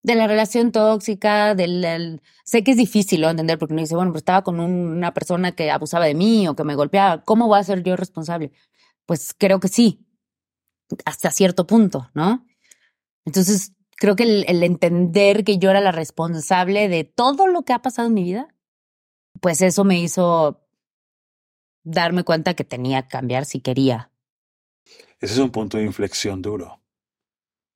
de 0.02 0.14
la 0.16 0.26
relación 0.26 0.72
tóxica, 0.72 1.54
del, 1.54 2.20
sé 2.44 2.64
que 2.64 2.72
es 2.72 2.76
difícil 2.76 3.20
¿no? 3.20 3.30
entender 3.30 3.58
porque 3.58 3.74
uno 3.74 3.82
dice, 3.82 3.94
bueno, 3.94 4.10
pues 4.10 4.22
estaba 4.22 4.42
con 4.42 4.58
una 4.60 5.14
persona 5.14 5.52
que 5.52 5.70
abusaba 5.70 6.06
de 6.06 6.14
mí 6.14 6.48
o 6.48 6.56
que 6.56 6.64
me 6.64 6.74
golpeaba, 6.74 7.22
¿cómo 7.22 7.46
voy 7.46 7.60
a 7.60 7.64
ser 7.64 7.82
yo 7.82 7.96
responsable? 7.96 8.52
Pues 9.06 9.34
creo 9.36 9.60
que 9.60 9.68
sí, 9.68 10.04
hasta 11.04 11.30
cierto 11.30 11.66
punto, 11.66 12.10
¿no? 12.14 12.44
Entonces, 13.24 13.72
creo 14.02 14.16
que 14.16 14.24
el, 14.24 14.44
el 14.48 14.64
entender 14.64 15.44
que 15.44 15.58
yo 15.58 15.70
era 15.70 15.80
la 15.80 15.92
responsable 15.92 16.88
de 16.88 17.04
todo 17.04 17.46
lo 17.46 17.62
que 17.62 17.72
ha 17.72 17.82
pasado 17.82 18.08
en 18.08 18.14
mi 18.14 18.24
vida, 18.24 18.48
pues 19.40 19.62
eso 19.62 19.84
me 19.84 20.00
hizo 20.00 20.60
darme 21.84 22.24
cuenta 22.24 22.54
que 22.54 22.64
tenía 22.64 23.02
que 23.02 23.10
cambiar 23.10 23.44
si 23.44 23.60
quería. 23.60 24.10
Ese 25.20 25.34
es 25.34 25.38
un 25.38 25.50
punto 25.50 25.78
de 25.78 25.84
inflexión 25.84 26.42
duro 26.42 26.80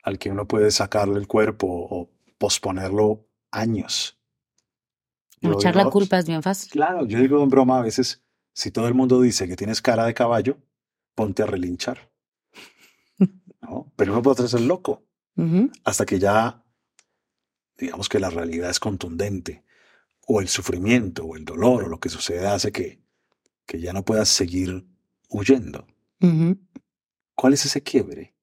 al 0.02 0.18
que 0.18 0.28
uno 0.30 0.48
puede 0.48 0.72
sacarle 0.72 1.16
el 1.20 1.28
cuerpo 1.28 1.68
o 1.68 2.10
posponerlo 2.38 3.28
años. 3.52 4.18
Echar 5.40 5.76
la 5.76 5.90
culpa 5.90 6.18
es 6.18 6.26
bien 6.26 6.42
fácil. 6.42 6.72
Claro, 6.72 7.06
yo 7.06 7.20
digo 7.20 7.40
en 7.40 7.50
broma 7.50 7.78
a 7.78 7.82
veces, 7.82 8.24
si 8.52 8.72
todo 8.72 8.88
el 8.88 8.94
mundo 8.94 9.20
dice 9.20 9.46
que 9.46 9.54
tienes 9.54 9.80
cara 9.80 10.06
de 10.06 10.14
caballo, 10.14 10.58
ponte 11.14 11.44
a 11.44 11.46
relinchar. 11.46 12.10
¿No? 13.60 13.92
Pero 13.94 14.12
no 14.12 14.22
puedo 14.22 14.48
ser 14.48 14.62
loco. 14.62 15.05
Hasta 15.84 16.06
que 16.06 16.18
ya, 16.18 16.64
digamos 17.76 18.08
que 18.08 18.18
la 18.18 18.30
realidad 18.30 18.70
es 18.70 18.80
contundente, 18.80 19.64
o 20.26 20.40
el 20.40 20.48
sufrimiento, 20.48 21.24
o 21.24 21.36
el 21.36 21.44
dolor, 21.44 21.84
o 21.84 21.88
lo 21.88 22.00
que 22.00 22.08
sucede 22.08 22.46
hace 22.46 22.72
que, 22.72 23.02
que 23.66 23.80
ya 23.80 23.92
no 23.92 24.04
puedas 24.04 24.28
seguir 24.28 24.86
huyendo. 25.28 25.86
¿Cuál 27.34 27.52
es 27.52 27.66
ese 27.66 27.82
quiebre? 27.82 28.36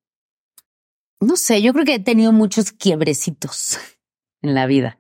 no 1.24 1.36
sé, 1.36 1.62
yo 1.62 1.74
creo 1.74 1.86
que 1.86 1.96
he 1.96 2.00
tenido 2.00 2.32
muchos 2.32 2.72
quiebrecitos 2.72 3.80
en 4.42 4.54
la 4.54 4.66
vida. 4.66 5.00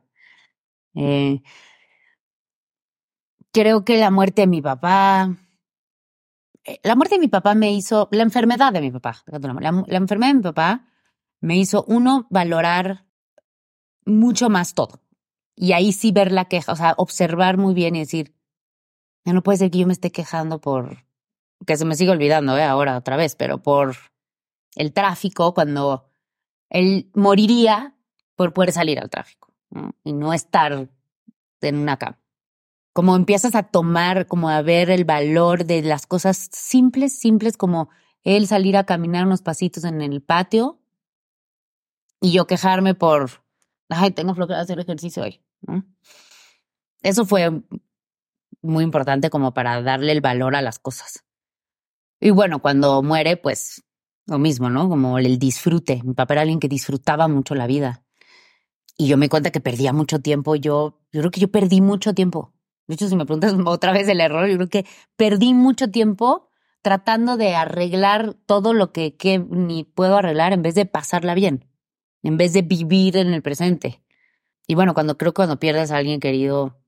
Eh, 0.95 1.41
creo 3.51 3.83
que 3.83 3.97
la 3.97 4.11
muerte 4.11 4.43
de 4.43 4.47
mi 4.47 4.61
papá, 4.61 5.35
eh, 6.63 6.79
la 6.83 6.95
muerte 6.95 7.15
de 7.15 7.19
mi 7.19 7.27
papá 7.27 7.55
me 7.55 7.73
hizo, 7.73 8.07
la 8.11 8.23
enfermedad 8.23 8.71
de 8.71 8.81
mi 8.81 8.91
papá, 8.91 9.23
la, 9.25 9.83
la 9.87 9.97
enfermedad 9.97 10.31
de 10.31 10.37
mi 10.37 10.43
papá 10.43 10.87
me 11.43 11.57
hizo, 11.57 11.83
uno, 11.89 12.25
valorar 12.29 13.05
mucho 14.05 14.49
más 14.49 14.73
todo. 14.73 15.01
Y 15.57 15.73
ahí 15.73 15.91
sí 15.91 16.13
ver 16.13 16.31
la 16.31 16.45
queja, 16.45 16.71
o 16.71 16.75
sea, 16.77 16.93
observar 16.97 17.57
muy 17.57 17.73
bien 17.73 17.97
y 17.97 17.99
decir, 17.99 18.33
ya 19.25 19.33
no 19.33 19.43
puede 19.43 19.57
ser 19.57 19.69
que 19.69 19.79
yo 19.79 19.85
me 19.85 19.91
esté 19.91 20.09
quejando 20.09 20.61
por, 20.61 21.05
que 21.67 21.75
se 21.75 21.83
me 21.83 21.95
sigue 21.95 22.11
olvidando, 22.11 22.57
¿eh? 22.57 22.63
ahora 22.63 22.97
otra 22.97 23.17
vez, 23.17 23.35
pero 23.35 23.61
por 23.61 23.97
el 24.77 24.93
tráfico, 24.93 25.53
cuando 25.53 26.05
él 26.69 27.11
moriría 27.13 27.93
por 28.37 28.53
poder 28.53 28.71
salir 28.71 28.97
al 28.97 29.09
tráfico 29.09 29.53
y 30.05 30.13
no 30.13 30.33
estar 30.33 30.89
en 31.59 31.75
una 31.75 31.97
cama. 31.97 32.21
Como 32.93 33.17
empiezas 33.17 33.53
a 33.55 33.63
tomar, 33.63 34.27
como 34.27 34.49
a 34.49 34.61
ver 34.61 34.89
el 34.89 35.03
valor 35.03 35.65
de 35.65 35.81
las 35.81 36.07
cosas 36.07 36.49
simples, 36.53 37.19
simples 37.19 37.57
como 37.57 37.89
él 38.23 38.47
salir 38.47 38.77
a 38.77 38.85
caminar 38.85 39.25
unos 39.25 39.41
pasitos 39.41 39.83
en 39.83 40.01
el 40.01 40.21
patio 40.21 40.79
y 42.23 42.31
yo 42.31 42.47
quejarme 42.47 42.95
por, 42.95 43.29
ay, 43.89 44.11
tengo 44.11 44.33
de 44.33 44.55
hacer 44.55 44.79
ejercicio 44.79 45.23
hoy. 45.23 45.41
Eso 47.01 47.25
fue 47.25 47.51
muy 48.61 48.85
importante 48.85 49.29
como 49.29 49.53
para 49.53 49.81
darle 49.81 50.13
el 50.13 50.21
valor 50.21 50.55
a 50.55 50.61
las 50.61 50.79
cosas. 50.79 51.25
Y 52.21 52.29
bueno, 52.29 52.61
cuando 52.61 53.03
muere, 53.03 53.35
pues 53.35 53.83
lo 54.25 54.39
mismo, 54.39 54.69
¿no? 54.69 54.87
Como 54.87 55.19
el 55.19 55.37
disfrute. 55.37 56.01
Mi 56.05 56.13
papá 56.13 56.35
era 56.35 56.41
alguien 56.43 56.61
que 56.61 56.69
disfrutaba 56.69 57.27
mucho 57.27 57.55
la 57.55 57.67
vida. 57.67 58.05
Y 58.97 59.07
yo 59.07 59.17
me 59.17 59.27
cuenta 59.27 59.51
que 59.51 59.59
perdía 59.59 59.91
mucho 59.91 60.19
tiempo. 60.19 60.55
Yo, 60.55 61.01
yo 61.11 61.19
creo 61.19 61.31
que 61.31 61.41
yo 61.41 61.51
perdí 61.51 61.81
mucho 61.81 62.13
tiempo. 62.13 62.53
De 62.87 62.95
hecho, 62.95 63.09
si 63.09 63.17
me 63.17 63.25
preguntas 63.25 63.53
otra 63.65 63.91
vez 63.91 64.07
el 64.07 64.21
error, 64.21 64.47
yo 64.47 64.55
creo 64.55 64.69
que 64.69 64.85
perdí 65.17 65.53
mucho 65.53 65.91
tiempo 65.91 66.47
tratando 66.81 67.35
de 67.35 67.53
arreglar 67.53 68.33
todo 68.45 68.73
lo 68.73 68.93
que, 68.93 69.17
que 69.17 69.39
ni 69.39 69.83
puedo 69.83 70.15
arreglar 70.15 70.53
en 70.53 70.61
vez 70.61 70.75
de 70.75 70.85
pasarla 70.85 71.33
bien, 71.33 71.67
en 72.23 72.37
vez 72.37 72.53
de 72.53 72.61
vivir 72.61 73.17
en 73.17 73.33
el 73.33 73.41
presente. 73.41 74.01
Y 74.65 74.75
bueno, 74.75 74.93
cuando 74.93 75.17
creo 75.17 75.33
que 75.33 75.37
cuando 75.37 75.59
pierdes 75.59 75.91
a 75.91 75.97
alguien 75.97 76.19
querido, 76.19 76.81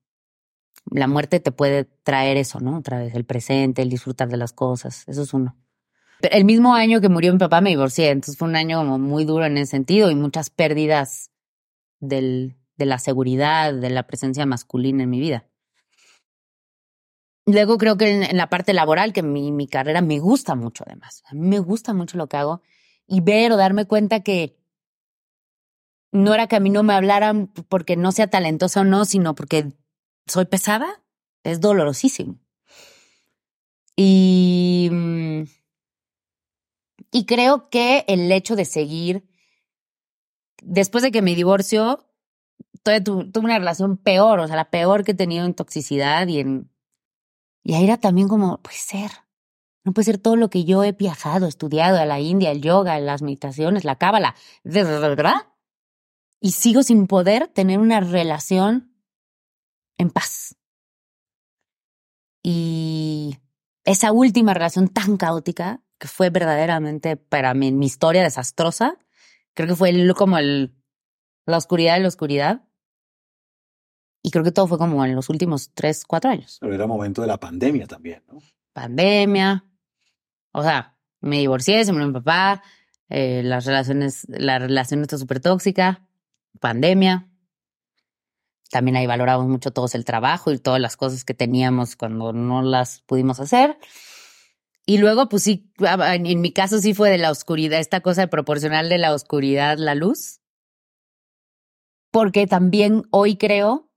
la 0.92 1.08
muerte 1.08 1.40
te 1.40 1.52
puede 1.52 1.86
traer 2.04 2.38
eso, 2.38 2.60
¿no? 2.60 2.78
Otra 2.78 3.00
vez 3.00 3.14
el 3.16 3.26
presente, 3.26 3.82
el 3.82 3.90
disfrutar 3.90 4.30
de 4.30 4.38
las 4.38 4.54
cosas. 4.54 5.04
Eso 5.08 5.24
es 5.24 5.34
uno. 5.34 5.58
El 6.22 6.46
mismo 6.46 6.74
año 6.74 7.02
que 7.02 7.10
murió 7.10 7.34
mi 7.34 7.40
papá 7.40 7.62
me 7.62 7.72
divorcié, 7.72 8.10
entonces 8.10 8.38
fue 8.38 8.48
un 8.48 8.56
año 8.56 8.80
como 8.80 8.98
muy 8.98 9.26
duro 9.26 9.46
en 9.46 9.58
ese 9.58 9.72
sentido 9.72 10.10
y 10.10 10.16
muchas 10.16 10.50
pérdidas 10.50 11.32
del, 12.00 12.56
de 12.78 12.86
la 12.86 13.00
seguridad, 13.00 13.74
de 13.74 13.90
la 13.90 14.08
presencia 14.08 14.46
masculina 14.46 15.04
en 15.04 15.10
mi 15.10 15.20
vida. 15.20 15.46
Luego 17.46 17.78
creo 17.78 17.98
que 17.98 18.10
en, 18.10 18.38
la 18.38 18.50
parte 18.50 18.74
laboral, 18.74 19.14
que 19.14 19.22
mi, 19.22 19.52
mi, 19.52 19.68
carrera 19.68 20.02
me 20.02 20.20
gusta 20.20 20.56
mucho 20.56 20.84
además. 20.88 21.22
A 21.28 21.36
mí 21.36 21.48
me 21.48 21.60
gusta 21.60 21.94
mucho 21.94 22.18
lo 22.18 22.28
que 22.28 22.38
hago 22.38 22.62
y 23.08 23.22
ver 23.22 23.52
o 23.52 23.58
darme 23.58 23.86
cuenta 23.86 24.22
que 24.22 24.58
no 26.16 26.34
era 26.34 26.48
que 26.48 26.56
a 26.56 26.60
mí 26.60 26.70
no 26.70 26.84
me 26.84 26.94
hablaran 26.94 27.48
porque 27.48 27.96
no 27.96 28.12
sea 28.12 28.28
talentosa 28.28 28.82
o 28.82 28.84
no, 28.84 29.06
sino 29.06 29.36
porque 29.36 29.74
soy 30.28 30.46
pesada, 30.46 31.04
es 31.44 31.62
dolorosísimo. 31.62 32.40
Y 33.96 34.90
mm, 34.92 35.44
y 37.16 37.26
creo 37.26 37.70
que 37.70 38.04
el 38.10 38.30
hecho 38.30 38.58
de 38.58 38.66
seguir, 38.66 39.26
después 40.62 41.02
de 41.02 41.14
que 41.14 41.22
me 41.22 41.34
divorcio, 41.34 42.06
tuve, 42.84 43.02
una 43.40 43.58
relación 43.58 43.96
peor, 43.96 44.40
o 44.40 44.48
sea, 44.48 44.58
la 44.58 44.70
peor 44.70 45.06
que 45.06 45.14
he 45.14 45.16
tenido 45.16 45.46
en 45.46 45.54
toxicidad 45.54 46.28
y 46.28 46.42
en... 46.42 46.70
Y 47.64 47.74
ahí 47.76 47.86
era 47.86 47.96
también 48.02 48.28
como, 48.28 48.58
puede 48.58 48.76
ser, 48.76 49.12
no 49.86 49.94
puede 49.94 50.08
ser 50.08 50.18
todo 50.18 50.36
lo 50.36 50.50
que 50.50 50.66
yo 50.66 50.84
he 50.84 50.92
viajado, 50.92 51.48
estudiado, 51.48 52.00
a 52.00 52.06
la 52.06 52.20
India, 52.20 52.52
el 52.52 52.62
yoga, 52.62 53.00
las 53.00 53.22
meditaciones, 53.22 53.86
la 53.86 53.96
cábala. 53.96 54.36
Y 56.46 56.52
sigo 56.52 56.84
sin 56.84 57.08
poder 57.08 57.48
tener 57.48 57.80
una 57.80 58.02
relación 58.02 58.94
en 59.98 60.12
paz. 60.12 60.56
Y 62.44 63.38
esa 63.84 64.12
última 64.12 64.54
relación 64.54 64.90
tan 64.90 65.18
caótica 65.18 65.82
que 65.98 66.08
fue 66.08 66.30
verdaderamente 66.30 67.18
para 67.18 67.56
mí, 67.56 67.72
mi 67.72 67.88
historia 67.88 68.22
desastrosa. 68.22 69.00
Creo 69.56 69.70
que 69.70 69.76
fue 69.76 69.92
como 70.16 70.38
el, 70.38 70.76
la 71.48 71.58
oscuridad 71.58 71.96
de 71.96 72.02
la 72.02 72.10
oscuridad. 72.10 72.64
Y 74.22 74.30
creo 74.30 74.44
que 74.44 74.52
todo 74.52 74.68
fue 74.68 74.78
como 74.78 75.04
en 75.04 75.16
los 75.16 75.30
últimos 75.30 75.72
tres, 75.74 76.06
cuatro 76.06 76.30
años. 76.30 76.60
Pero 76.62 76.76
era 76.76 76.86
momento 76.86 77.24
de 77.24 77.28
la 77.28 77.40
pandemia 77.40 77.88
también, 77.88 78.22
¿no? 78.32 78.38
Pandemia. 78.72 79.66
O 80.52 80.62
sea, 80.62 80.96
me 81.22 81.40
divorcié, 81.40 81.84
se 81.86 81.92
murió 81.92 82.06
mi 82.06 82.14
papá, 82.14 82.62
eh, 83.10 83.42
las 83.44 83.66
relaciones, 83.66 84.28
la 84.28 84.60
relación 84.60 85.02
está 85.02 85.18
súper 85.18 85.40
tóxica, 85.40 86.08
pandemia. 86.60 87.30
También 88.70 88.98
ahí 88.98 89.08
valoramos 89.08 89.48
mucho 89.48 89.72
todos 89.72 89.96
el 89.96 90.06
trabajo 90.06 90.52
y 90.52 90.60
todas 90.60 90.82
las 90.82 90.98
cosas 90.98 91.24
que 91.24 91.34
teníamos 91.34 91.96
cuando 91.96 92.34
no 92.34 92.62
las 92.62 93.02
pudimos 93.02 93.40
hacer. 93.40 93.78
Y 94.86 94.98
luego, 94.98 95.30
pues 95.30 95.44
sí, 95.44 95.72
en 95.80 96.42
mi 96.42 96.52
caso 96.52 96.80
sí 96.80 96.94
fue 96.94 97.10
de 97.10 97.18
la 97.18 97.32
oscuridad, 97.32 97.80
esta 97.80 98.02
cosa 98.02 98.22
de 98.22 98.28
proporcional 98.28 98.90
de 98.90 98.98
la 98.98 99.14
oscuridad, 99.14 99.78
la 99.78 99.96
luz. 99.96 100.42
Porque 102.12 102.48
también 102.48 103.04
hoy 103.12 103.38
creo 103.38 103.92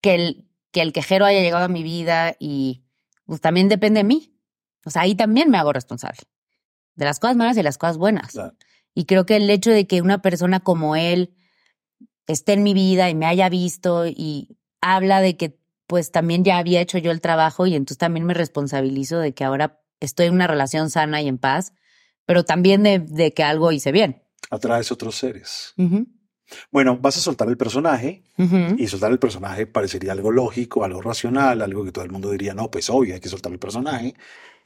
que 0.00 0.14
el, 0.14 0.48
que 0.72 0.82
el 0.82 0.92
quejero 0.92 1.26
haya 1.26 1.40
llegado 1.40 1.64
a 1.64 1.68
mi 1.68 1.82
vida 1.82 2.34
y 2.38 2.84
pues 3.24 3.40
también 3.40 3.68
depende 3.68 3.98
de 3.98 4.04
mí. 4.04 4.34
O 4.84 4.90
sea, 4.90 5.02
ahí 5.02 5.14
también 5.14 5.50
me 5.50 5.58
hago 5.58 5.72
responsable 5.72 6.20
de 6.94 7.04
las 7.04 7.20
cosas 7.20 7.36
malas 7.36 7.54
y 7.56 7.60
de 7.60 7.64
las 7.64 7.78
cosas 7.78 7.98
buenas. 7.98 8.38
Y 8.94 9.04
creo 9.04 9.26
que 9.26 9.36
el 9.36 9.48
hecho 9.48 9.70
de 9.70 9.86
que 9.86 10.02
una 10.02 10.20
persona 10.22 10.60
como 10.60 10.96
él 10.96 11.34
esté 12.26 12.52
en 12.54 12.62
mi 12.62 12.74
vida 12.74 13.10
y 13.10 13.14
me 13.14 13.26
haya 13.26 13.48
visto 13.48 14.06
y 14.06 14.56
habla 14.80 15.20
de 15.20 15.36
que 15.36 15.58
pues 15.86 16.10
también 16.10 16.44
ya 16.44 16.58
había 16.58 16.80
hecho 16.80 16.98
yo 16.98 17.10
el 17.10 17.20
trabajo 17.20 17.66
y 17.66 17.74
entonces 17.74 17.98
también 17.98 18.24
me 18.24 18.34
responsabilizo 18.34 19.18
de 19.18 19.34
que 19.34 19.44
ahora 19.44 19.80
estoy 20.00 20.26
en 20.26 20.34
una 20.34 20.46
relación 20.46 20.90
sana 20.90 21.20
y 21.20 21.28
en 21.28 21.38
paz, 21.38 21.74
pero 22.24 22.44
también 22.44 22.82
de, 22.82 23.32
que 23.34 23.42
algo 23.42 23.72
hice 23.72 23.92
bien. 23.92 24.22
Atraes 24.50 24.90
otros 24.90 25.16
seres. 25.16 25.74
Bueno, 26.70 26.98
vas 26.98 27.16
a 27.16 27.20
soltar 27.20 27.48
el 27.48 27.56
personaje 27.56 28.24
y 28.76 28.86
soltar 28.86 29.12
el 29.12 29.18
personaje 29.18 29.66
parecería 29.66 30.12
algo 30.12 30.30
lógico, 30.30 30.84
algo 30.84 31.00
racional, 31.00 31.62
algo 31.62 31.84
que 31.84 31.92
todo 31.92 32.04
el 32.04 32.10
mundo 32.10 32.30
diría, 32.30 32.54
no, 32.54 32.70
pues 32.70 32.90
obvio, 32.90 33.14
hay 33.14 33.20
que 33.20 33.28
soltar 33.28 33.52
el 33.52 33.58
personaje, 33.58 34.14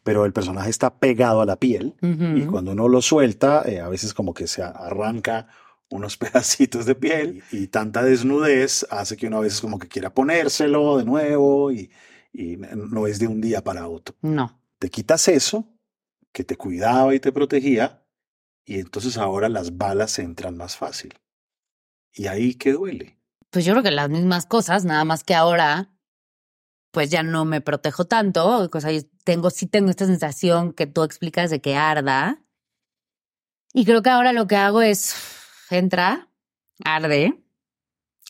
pero 0.03 0.25
el 0.25 0.33
personaje 0.33 0.71
está 0.71 0.99
pegado 0.99 1.41
a 1.41 1.47
la 1.47 1.57
piel 1.57 1.95
y 2.03 2.43
cuando 2.43 2.73
uno 2.73 2.89
lo 2.89 3.03
suelta, 3.03 3.63
eh, 3.67 3.81
a 3.81 3.89
veces 3.89 4.15
como 4.15 4.33
que 4.33 4.47
se 4.47 4.63
arranca 4.63 5.49
unos 5.91 6.17
pedacitos 6.19 6.87
de 6.87 6.95
piel 6.95 7.43
y 7.53 7.69
tanta 7.69 8.03
desnudez 8.03 8.87
hace 8.91 9.17
que 9.17 9.27
uno 9.27 9.39
a 9.39 9.41
veces 9.41 9.61
como 9.61 9.79
que 9.79 9.89
quiera 9.89 10.13
ponérselo 10.13 10.99
de 10.99 11.05
nuevo 11.05 11.73
y, 11.73 11.91
y 12.33 12.57
no 12.57 13.07
es 13.07 13.19
de 13.19 13.27
un 13.27 13.41
día 13.41 13.63
para 13.63 13.89
otro. 13.89 14.17
No. 14.23 14.61
Te 14.79 14.91
quitas 14.91 15.29
eso 15.29 15.67
que 16.33 16.45
te 16.45 16.57
cuidaba 16.57 17.15
y 17.15 17.21
te 17.21 17.33
protegía 17.33 18.07
y 18.67 18.81
entonces 18.81 19.17
ahora 19.17 19.49
las 19.49 19.77
balas 19.77 20.19
entran 20.19 20.57
más 20.57 20.77
fácil. 20.77 21.15
¿Y 22.13 22.27
ahí 22.27 22.55
qué 22.55 22.73
duele? 22.73 23.19
Pues 23.51 23.65
yo 23.65 23.73
creo 23.73 23.83
que 23.85 23.93
las 23.93 24.11
mismas 24.11 24.45
cosas, 24.45 24.85
nada 24.85 25.05
más 25.05 25.23
que 25.23 25.35
ahora, 25.35 25.93
pues 26.91 27.11
ya 27.11 27.23
no 27.23 27.45
me 27.45 27.61
protejo 27.61 28.07
tanto. 28.07 28.69
O 28.71 28.81
sea, 28.81 28.91
tengo, 29.23 29.51
sí 29.51 29.67
tengo 29.67 29.91
esta 29.91 30.07
sensación 30.07 30.73
que 30.73 30.87
tú 30.87 31.05
explicas 31.05 31.51
de 31.51 31.61
que 31.61 31.77
arda. 31.77 32.43
Y 33.73 33.85
creo 33.85 34.03
que 34.03 34.11
ahora 34.11 34.33
lo 34.33 34.47
que 34.47 34.57
hago 34.57 34.83
es, 34.83 35.15
entra, 35.71 36.31
arde, 36.85 37.45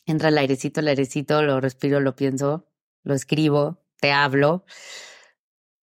entra 0.07 0.29
el 0.29 0.39
airecito, 0.39 0.81
el 0.81 0.89
airecito, 0.89 1.43
lo 1.43 1.61
respiro, 1.61 2.01
lo 2.01 2.17
pienso, 2.17 2.69
lo 3.03 3.15
escribo, 3.15 3.85
te 4.01 4.13
hablo. 4.13 4.65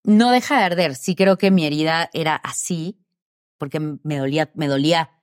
No 0.04 0.32
deja 0.32 0.58
de 0.58 0.64
arder. 0.64 0.96
Sí 0.96 1.16
creo 1.16 1.38
que 1.38 1.52
mi 1.52 1.66
herida 1.66 2.10
era 2.14 2.36
así, 2.36 3.00
porque 3.58 3.80
me 3.80 4.18
dolía, 4.18 4.52
me 4.56 4.68
dolía 4.68 5.22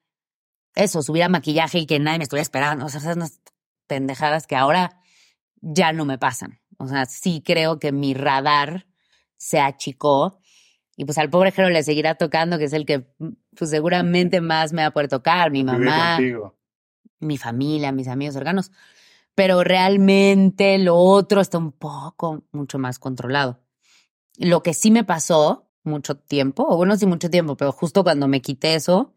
eso, 0.74 1.03
subir 1.03 1.22
a 1.22 1.28
maquillaje 1.28 1.78
y 1.78 1.87
que 1.87 1.99
nadie 1.99 2.18
me 2.18 2.24
estuviera 2.24 2.43
esperando. 2.43 2.87
O 2.87 2.89
sea, 2.89 3.01
esas 3.01 3.16
unas 3.16 3.41
pendejadas 3.87 4.47
que 4.47 4.57
ahora 4.57 5.01
ya 5.61 5.93
no 5.93 6.05
me 6.05 6.18
pasan. 6.18 6.61
O 6.78 6.89
sea, 6.89 7.05
sí 7.07 7.43
creo 7.45 7.78
que 7.78 7.93
mi 7.93 8.14
radar 8.14 8.87
se 9.37 9.61
achicó. 9.61 10.41
Y 11.01 11.07
pues 11.07 11.17
al 11.17 11.31
pobre 11.31 11.51
Jero 11.51 11.71
le 11.71 11.83
seguirá 11.83 12.17
tocando, 12.17 12.59
que 12.59 12.65
es 12.65 12.75
el 12.75 12.85
que 12.85 13.07
pues 13.57 13.71
seguramente 13.71 14.43
más 14.43 14.75
me 14.75 14.83
va 14.83 14.89
a 14.89 14.91
poder 14.91 15.09
tocar, 15.09 15.51
mi 15.51 15.65
mamá, 15.65 16.19
mi 17.21 17.39
familia, 17.39 17.91
mis 17.91 18.07
amigos 18.07 18.35
cercanos. 18.35 18.71
Pero 19.35 19.65
realmente 19.65 20.77
lo 20.77 20.97
otro 20.97 21.41
está 21.41 21.57
un 21.57 21.73
poco, 21.73 22.45
mucho 22.53 22.79
más 22.79 22.99
controlado. 22.99 23.63
Lo 24.37 24.63
que 24.63 24.75
sí 24.75 24.91
me 24.91 25.03
pasó 25.03 25.71
mucho 25.85 26.19
tiempo, 26.19 26.67
o 26.69 26.77
bueno, 26.77 26.95
sí 26.99 27.07
mucho 27.07 27.31
tiempo, 27.31 27.57
pero 27.57 27.73
justo 27.73 28.05
cuando 28.05 28.29
me 28.29 28.43
quité 28.43 28.75
eso, 28.75 29.15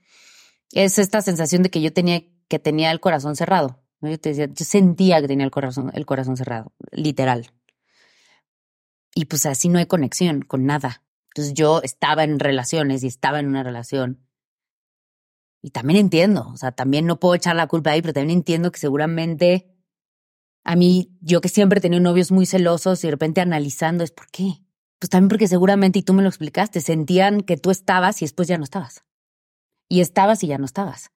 es 0.71 0.97
esta 0.99 1.21
sensación 1.21 1.63
de 1.63 1.69
que 1.69 1.81
yo 1.81 1.91
tenía, 1.91 2.23
que 2.47 2.59
tenía 2.59 2.91
el 2.91 3.01
corazón 3.01 3.35
cerrado. 3.35 3.83
Yo, 3.99 4.17
te 4.17 4.29
decía, 4.29 4.45
yo 4.45 4.63
sentía 4.63 5.19
que 5.19 5.27
tenía 5.27 5.43
el 5.43 5.51
corazón, 5.51 5.91
el 5.93 6.05
corazón 6.05 6.37
cerrado, 6.37 6.71
literal. 6.91 7.51
Y 9.13 9.25
pues 9.25 9.45
así 9.45 9.67
no 9.67 9.79
hay 9.79 9.85
conexión 9.85 10.43
con 10.43 10.65
nada. 10.65 11.02
Entonces 11.33 11.53
yo 11.53 11.81
estaba 11.81 12.23
en 12.23 12.39
relaciones 12.39 13.03
y 13.03 13.07
estaba 13.07 13.39
en 13.39 13.47
una 13.47 13.63
relación. 13.63 14.27
Y 15.63 15.71
también 15.71 15.99
entiendo, 15.99 16.47
o 16.53 16.57
sea, 16.57 16.71
también 16.71 17.05
no 17.05 17.19
puedo 17.19 17.35
echar 17.35 17.55
la 17.55 17.67
culpa 17.67 17.91
ahí, 17.91 18.01
pero 18.01 18.13
también 18.13 18.39
entiendo 18.39 18.71
que 18.71 18.79
seguramente 18.79 19.73
a 20.63 20.75
mí, 20.75 21.17
yo 21.21 21.41
que 21.41 21.49
siempre 21.49 21.79
he 21.79 21.81
tenido 21.81 22.01
novios 22.01 22.31
muy 22.31 22.45
celosos 22.45 23.03
y 23.03 23.07
de 23.07 23.11
repente 23.11 23.41
analizando, 23.41 24.03
es 24.03 24.11
por 24.11 24.27
qué. 24.27 24.61
Pues 24.99 25.09
también 25.09 25.29
porque 25.29 25.47
seguramente, 25.47 25.99
y 25.99 26.03
tú 26.03 26.13
me 26.13 26.21
lo 26.21 26.29
explicaste, 26.29 26.79
sentían 26.81 27.41
que 27.41 27.57
tú 27.57 27.71
estabas 27.71 28.21
y 28.21 28.25
después 28.25 28.47
ya 28.47 28.57
no 28.57 28.63
estabas 28.63 29.03
y 29.89 30.01
estabas 30.01 30.43
y 30.43 30.47
ya 30.47 30.57
no 30.57 30.65
estabas. 30.65 31.12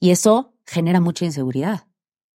Y 0.00 0.10
eso 0.10 0.54
genera 0.66 1.00
mucha 1.00 1.24
inseguridad. 1.24 1.86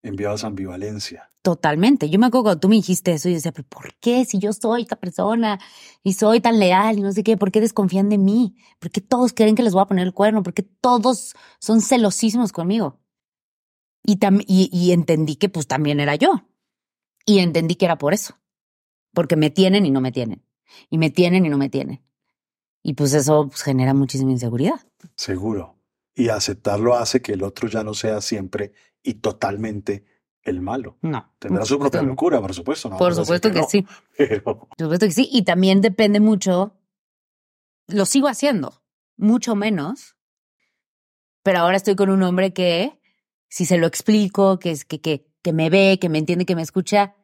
Enviados 0.04 0.44
ambivalencia. 0.44 1.32
Totalmente. 1.42 2.10
Yo 2.10 2.18
me 2.18 2.26
acuerdo 2.26 2.44
cuando 2.44 2.60
tú 2.60 2.70
me 2.70 2.76
dijiste 2.76 3.14
eso 3.14 3.30
y 3.30 3.34
decía, 3.34 3.52
pero 3.52 3.68
¿por 3.68 3.94
qué 4.00 4.26
si 4.26 4.40
yo 4.40 4.52
soy 4.52 4.82
esta 4.82 4.96
persona 4.96 5.60
y 6.04 6.14
soy 6.14 6.42
tan 6.42 6.60
leal 6.60 6.98
y 6.98 7.02
no 7.02 7.12
sé 7.12 7.24
qué, 7.24 7.38
por 7.38 7.52
qué 7.52 7.62
desconfían 7.62 8.10
de 8.10 8.18
mí? 8.18 8.56
¿Por 8.80 8.90
qué 8.90 9.00
todos 9.00 9.34
creen 9.34 9.56
que 9.56 9.62
les 9.62 9.74
voy 9.74 9.84
a 9.84 9.86
poner 9.86 10.08
el 10.08 10.14
cuerno? 10.14 10.42
¿Por 10.42 10.56
qué 10.56 10.64
todos 10.64 11.36
son 11.60 11.82
celosísimos 11.82 12.52
conmigo? 12.52 13.00
Y, 14.04 14.18
y, 14.48 14.92
entendí 14.92 15.36
que 15.36 15.50
pues 15.50 15.68
también 15.68 16.00
era 16.00 16.16
yo. 16.16 16.48
Y 17.26 17.40
entendí 17.40 17.76
que 17.76 17.86
era 17.86 17.98
por 17.98 18.14
eso. 18.14 18.40
Porque 19.14 19.36
me 19.36 19.50
tienen 19.50 19.86
y 19.86 19.92
no 19.92 20.02
me 20.02 20.12
tienen. 20.12 20.44
Y 20.90 20.98
me 20.98 21.10
tienen 21.10 21.46
y 21.46 21.50
no 21.50 21.58
me 21.58 21.70
tienen. 21.70 22.04
Y 22.84 22.94
pues 22.94 23.14
eso 23.14 23.48
pues, 23.50 23.62
genera 23.64 23.94
muchísima 23.94 24.32
inseguridad. 24.32 24.80
Seguro 25.16 25.75
y 26.16 26.30
aceptarlo 26.30 26.96
hace 26.96 27.22
que 27.22 27.34
el 27.34 27.44
otro 27.44 27.68
ya 27.68 27.84
no 27.84 27.94
sea 27.94 28.22
siempre 28.22 28.72
y 29.04 29.16
totalmente 29.16 30.06
el 30.44 30.62
malo. 30.62 30.98
No. 31.02 31.34
Tendrá 31.40 31.66
su 31.66 31.78
propia 31.78 32.02
locura, 32.02 32.40
por 32.40 32.54
supuesto. 32.54 32.90
por 32.98 33.14
supuesto 33.14 33.52
que, 33.52 33.64
sí. 33.64 33.86
Por 34.44 34.68
supuesto 34.78 35.06
que 35.08 35.12
sí. 35.12 35.28
Y 35.32 35.44
también 35.44 35.82
depende 35.82 36.20
mucho, 36.20 36.78
lo 37.88 38.06
sigo 38.06 38.28
haciendo, 38.28 38.82
mucho 39.18 39.56
menos, 39.56 40.16
pero 41.44 41.60
ahora 41.60 41.78
estoy 41.78 41.96
con 41.96 42.10
un 42.10 42.24
hombre 42.24 42.54
que, 42.54 43.00
si 43.50 43.66
se 43.66 43.78
lo 43.78 43.88
explico, 43.88 44.58
que, 44.58 44.76
que, 44.88 45.02
que, 45.02 45.28
que 45.42 45.54
me 45.54 45.70
ve, 45.70 46.00
que 46.00 46.10
me 46.10 46.20
entiende, 46.20 46.46
que 46.46 46.56
me 46.56 46.62
escucha, 46.62 47.16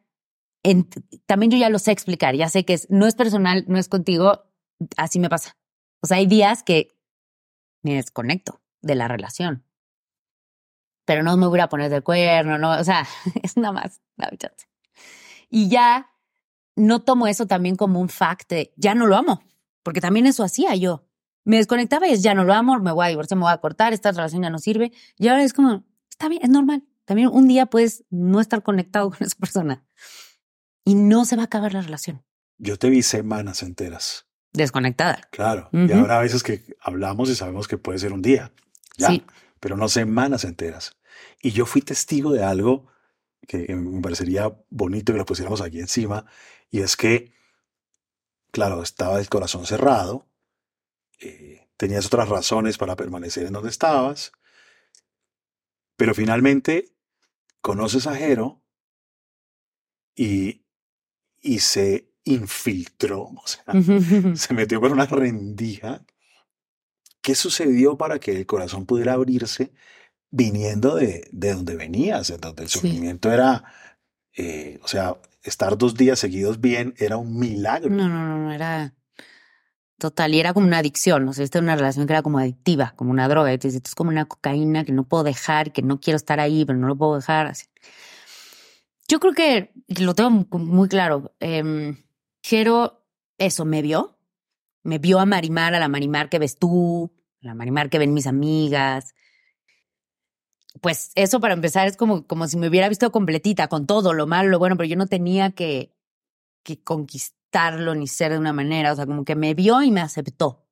también 1.26 1.50
yo 1.50 1.58
ya 1.58 1.70
lo 1.70 1.78
sé 1.78 1.92
explicar, 1.92 2.34
ya 2.36 2.48
sé 2.48 2.64
que 2.64 2.74
es, 2.74 2.88
no 2.90 3.06
es 3.06 3.14
personal, 3.14 3.64
no 3.66 3.78
es 3.78 3.88
contigo, 3.88 4.44
así 4.96 5.18
me 5.18 5.28
pasa. 5.28 5.56
O 6.00 6.06
sea, 6.06 6.18
hay 6.18 6.26
días 6.26 6.62
que 6.62 6.88
me 7.82 7.94
desconecto 7.94 8.61
de 8.82 8.94
la 8.94 9.08
relación. 9.08 9.64
Pero 11.04 11.22
no 11.22 11.36
me 11.36 11.46
voy 11.46 11.60
a 11.60 11.68
poner 11.68 11.90
del 11.90 12.02
cuerno, 12.02 12.58
no, 12.58 12.78
o 12.78 12.84
sea, 12.84 13.06
es 13.42 13.56
nada 13.56 13.72
más, 13.72 14.00
Y 15.48 15.68
ya 15.68 16.10
no 16.76 17.02
tomo 17.02 17.26
eso 17.26 17.46
también 17.46 17.76
como 17.76 18.00
un 18.00 18.08
fact 18.08 18.50
de 18.50 18.72
ya 18.76 18.94
no 18.94 19.06
lo 19.06 19.16
amo, 19.16 19.42
porque 19.82 20.00
también 20.00 20.26
eso 20.26 20.44
hacía 20.44 20.74
yo. 20.74 21.06
Me 21.44 21.56
desconectaba 21.56 22.06
y 22.06 22.12
es 22.12 22.22
ya 22.22 22.34
no 22.34 22.44
lo 22.44 22.54
amo, 22.54 22.78
me 22.78 22.92
voy 22.92 23.06
a 23.06 23.08
divorciar, 23.08 23.36
me 23.36 23.44
voy 23.44 23.52
a 23.52 23.58
cortar, 23.58 23.92
esta 23.92 24.12
relación 24.12 24.42
ya 24.42 24.50
no 24.50 24.58
sirve. 24.58 24.92
Y 25.18 25.28
ahora 25.28 25.42
es 25.42 25.52
como, 25.52 25.84
está 26.08 26.28
bien, 26.28 26.42
es 26.42 26.50
normal. 26.50 26.84
También 27.04 27.28
un 27.32 27.48
día 27.48 27.66
puedes 27.66 28.04
no 28.10 28.40
estar 28.40 28.62
conectado 28.62 29.10
con 29.10 29.26
esa 29.26 29.36
persona 29.36 29.84
y 30.84 30.94
no 30.94 31.24
se 31.24 31.36
va 31.36 31.42
a 31.42 31.46
acabar 31.46 31.74
la 31.74 31.82
relación. 31.82 32.22
Yo 32.58 32.78
te 32.78 32.90
vi 32.90 33.02
semanas 33.02 33.62
enteras. 33.62 34.26
Desconectada. 34.52 35.28
Claro. 35.30 35.70
Y 35.72 35.90
ahora 35.92 36.18
a 36.18 36.22
veces 36.22 36.42
que 36.42 36.62
hablamos 36.80 37.30
y 37.30 37.34
sabemos 37.34 37.66
que 37.66 37.78
puede 37.78 37.98
ser 37.98 38.12
un 38.12 38.20
día 38.20 38.52
sí. 38.96 39.24
pero 39.60 39.76
no 39.76 39.88
semanas 39.88 40.44
enteras. 40.44 40.96
Y 41.40 41.50
yo 41.52 41.66
fui 41.66 41.82
testigo 41.82 42.32
de 42.32 42.44
algo 42.44 42.88
que 43.46 43.74
me 43.74 44.00
parecería 44.00 44.56
bonito 44.70 45.12
que 45.12 45.18
lo 45.18 45.26
pusiéramos 45.26 45.60
aquí 45.60 45.80
encima, 45.80 46.26
y 46.70 46.80
es 46.80 46.96
que, 46.96 47.32
claro, 48.52 48.82
estaba 48.82 49.18
el 49.18 49.28
corazón 49.28 49.66
cerrado, 49.66 50.28
eh, 51.20 51.68
tenías 51.76 52.06
otras 52.06 52.28
razones 52.28 52.78
para 52.78 52.96
permanecer 52.96 53.46
en 53.46 53.52
donde 53.52 53.70
estabas, 53.70 54.32
Pero 55.96 56.14
finalmente 56.14 56.92
conoces 57.60 58.06
a 58.06 58.14
Jero 58.16 58.62
y, 60.16 60.64
y 61.40 61.60
se 61.60 62.12
infiltró, 62.24 63.22
o 63.22 63.46
sea, 63.46 63.64
se 64.36 64.54
metió 64.54 64.80
por 64.80 64.92
una 64.92 65.06
rendija. 65.06 66.04
¿Qué 67.22 67.34
sucedió 67.34 67.96
para 67.96 68.18
que 68.18 68.32
el 68.36 68.46
corazón 68.46 68.84
pudiera 68.84 69.14
abrirse 69.14 69.72
viniendo 70.30 70.96
de, 70.96 71.28
de 71.32 71.52
donde 71.54 71.76
venías, 71.76 72.28
en 72.30 72.40
donde 72.40 72.64
el 72.64 72.68
Sí. 72.68 72.78
sufrimiento 72.80 73.30
era, 73.32 73.64
eh, 74.36 74.78
o 74.82 74.88
sea, 74.88 75.16
estar 75.42 75.78
dos 75.78 75.94
días 75.94 76.18
seguidos 76.18 76.60
bien 76.60 76.94
era 76.98 77.16
un 77.16 77.38
milagro. 77.38 77.90
No, 77.90 78.08
no, 78.08 78.24
no, 78.26 78.38
no, 78.38 78.52
era 78.52 78.92
total. 79.98 80.34
Y 80.34 80.40
era 80.40 80.52
como 80.52 80.66
una 80.66 80.78
adicción. 80.78 81.28
O 81.28 81.32
sea, 81.32 81.44
esta 81.44 81.58
era 81.58 81.64
una 81.64 81.76
relación 81.76 82.06
que 82.06 82.12
era 82.12 82.22
como 82.22 82.38
adictiva, 82.38 82.92
como 82.96 83.10
una 83.12 83.28
droga. 83.28 83.52
Entonces, 83.52 83.76
esto 83.76 83.88
es 83.90 83.94
como 83.94 84.10
una 84.10 84.24
cocaína 84.24 84.84
que 84.84 84.92
no 84.92 85.04
puedo 85.04 85.22
dejar, 85.22 85.72
que 85.72 85.82
no 85.82 86.00
quiero 86.00 86.16
estar 86.16 86.40
ahí, 86.40 86.64
pero 86.64 86.78
no 86.78 86.88
lo 86.88 86.96
puedo 86.96 87.16
dejar. 87.16 87.46
Así. 87.46 87.66
Yo 89.08 89.20
creo 89.20 89.32
que 89.32 89.72
lo 90.00 90.14
tengo 90.14 90.30
mu- 90.30 90.46
muy 90.58 90.88
claro. 90.88 91.32
Eh, 91.40 91.94
Jero, 92.42 93.04
eso, 93.38 93.64
me 93.64 93.82
vio. 93.82 94.16
Me 94.82 94.98
vio 94.98 95.20
a 95.20 95.26
Marimar, 95.26 95.74
a 95.74 95.80
la 95.80 95.88
Marimar 95.88 96.28
que 96.28 96.38
ves 96.38 96.58
tú, 96.58 97.12
a 97.42 97.46
la 97.46 97.54
Marimar 97.54 97.90
que 97.90 97.98
ven 97.98 98.14
mis 98.14 98.26
amigas. 98.26 99.14
Pues 100.80 101.12
eso 101.14 101.40
para 101.40 101.54
empezar 101.54 101.86
es 101.86 101.96
como, 101.96 102.26
como 102.26 102.46
si 102.48 102.56
me 102.56 102.68
hubiera 102.68 102.88
visto 102.88 103.12
completita, 103.12 103.68
con 103.68 103.86
todo, 103.86 104.12
lo 104.14 104.26
malo, 104.26 104.48
lo 104.48 104.58
bueno, 104.58 104.76
pero 104.76 104.88
yo 104.88 104.96
no 104.96 105.06
tenía 105.06 105.52
que, 105.52 105.94
que 106.62 106.82
conquistarlo 106.82 107.94
ni 107.94 108.06
ser 108.06 108.32
de 108.32 108.38
una 108.38 108.52
manera, 108.52 108.92
o 108.92 108.96
sea, 108.96 109.06
como 109.06 109.24
que 109.24 109.36
me 109.36 109.54
vio 109.54 109.82
y 109.82 109.90
me 109.90 110.00
aceptó. 110.00 110.66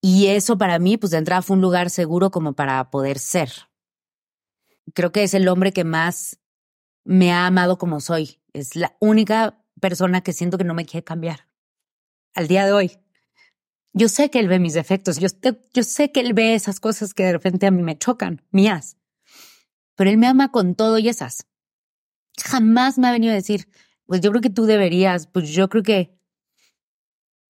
Y 0.00 0.26
eso 0.26 0.58
para 0.58 0.78
mí, 0.78 0.98
pues 0.98 1.12
de 1.12 1.18
entrada 1.18 1.42
fue 1.42 1.56
un 1.56 1.62
lugar 1.62 1.88
seguro 1.88 2.30
como 2.30 2.52
para 2.52 2.90
poder 2.90 3.18
ser. 3.18 3.50
Creo 4.92 5.12
que 5.12 5.22
es 5.22 5.32
el 5.32 5.48
hombre 5.48 5.72
que 5.72 5.84
más 5.84 6.38
me 7.04 7.32
ha 7.32 7.46
amado 7.46 7.78
como 7.78 8.00
soy. 8.00 8.42
Es 8.52 8.76
la 8.76 8.96
única 9.00 9.64
persona 9.80 10.20
que 10.20 10.32
siento 10.32 10.58
que 10.58 10.64
no 10.64 10.74
me 10.74 10.84
quiere 10.84 11.04
cambiar. 11.04 11.48
Al 12.34 12.48
día 12.48 12.66
de 12.66 12.72
hoy. 12.72 12.98
Yo 13.92 14.08
sé 14.08 14.28
que 14.28 14.40
él 14.40 14.48
ve 14.48 14.58
mis 14.58 14.74
defectos, 14.74 15.18
yo, 15.18 15.28
yo 15.72 15.82
sé 15.84 16.10
que 16.10 16.18
él 16.18 16.34
ve 16.34 16.54
esas 16.54 16.80
cosas 16.80 17.14
que 17.14 17.22
de 17.22 17.32
repente 17.32 17.66
a 17.66 17.70
mí 17.70 17.82
me 17.82 17.96
chocan, 17.96 18.42
mías. 18.50 18.96
Pero 19.94 20.10
él 20.10 20.18
me 20.18 20.26
ama 20.26 20.50
con 20.50 20.74
todo 20.74 20.98
y 20.98 21.08
esas. 21.08 21.46
Jamás 22.44 22.98
me 22.98 23.06
ha 23.06 23.12
venido 23.12 23.32
a 23.32 23.36
decir, 23.36 23.68
pues 24.06 24.20
yo 24.20 24.30
creo 24.30 24.42
que 24.42 24.50
tú 24.50 24.66
deberías, 24.66 25.28
pues 25.28 25.50
yo 25.50 25.68
creo 25.68 25.84
que... 25.84 26.18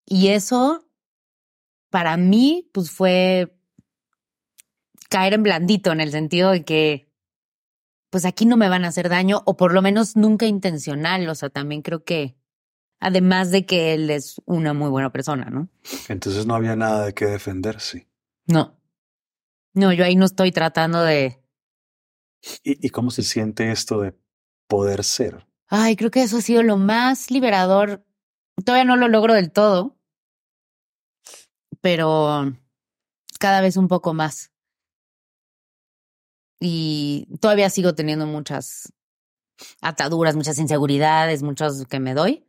Y 0.05 0.29
eso, 0.29 0.87
para 1.89 2.19
mí, 2.19 2.69
pues 2.75 2.91
fue 2.91 3.57
caer 5.09 5.33
en 5.33 5.45
blandito, 5.45 5.93
en 5.93 6.03
el 6.03 6.11
sentido 6.11 6.51
de 6.51 6.63
que, 6.63 7.11
pues 8.11 8.27
aquí 8.27 8.45
no 8.45 8.59
me 8.59 8.69
van 8.69 8.85
a 8.85 8.89
hacer 8.89 9.09
daño, 9.09 9.43
o 9.47 9.57
por 9.57 9.73
lo 9.73 9.81
menos 9.81 10.15
nunca 10.15 10.45
intencional, 10.45 11.27
o 11.29 11.35
sea, 11.35 11.49
también 11.49 11.81
creo 11.81 12.05
que, 12.05 12.37
además 13.01 13.51
de 13.51 13.67
que 13.67 13.95
él 13.95 14.11
es 14.11 14.41
una 14.47 14.73
muy 14.73 14.91
buena 14.91 15.13
persona, 15.13 15.51
¿no? 15.51 15.69
Entonces 16.09 16.47
no 16.47 16.55
había 16.55 16.77
nada 16.77 17.07
de 17.07 17.15
qué 17.15 17.27
defenderse. 17.27 18.09
No. 18.47 18.81
No, 19.75 19.93
yo 19.93 20.05
ahí 20.05 20.17
no 20.17 20.25
estoy 20.25 20.53
tratando 20.53 21.03
de... 21.03 21.41
¿Y, 22.63 22.87
y 22.87 22.91
cómo 22.91 23.11
se 23.11 23.23
siente 23.23 23.71
esto 23.71 24.01
de 24.01 24.15
poder 24.69 25.05
ser? 25.05 25.47
Ay, 25.69 25.97
creo 25.97 26.11
que 26.11 26.23
eso 26.23 26.39
ha 26.39 26.43
sido 26.43 26.63
lo 26.63 26.77
más 26.77 27.31
liberador. 27.31 28.05
Todavía 28.65 28.85
no 28.85 28.97
lo 28.97 29.09
logro 29.09 29.35
del 29.35 29.51
todo, 29.51 29.97
pero 31.81 32.53
cada 33.41 33.61
vez 33.61 33.77
un 33.77 33.89
poco 33.89 34.15
más. 34.15 34.53
Y 36.61 37.27
todavía 37.41 37.69
sigo 37.69 37.95
teniendo 37.95 38.27
muchas 38.27 38.93
ataduras, 39.81 40.37
muchas 40.37 40.59
inseguridades, 40.59 41.43
muchos 41.43 41.87
que 41.87 42.01
me 42.01 42.15
doy. 42.15 42.47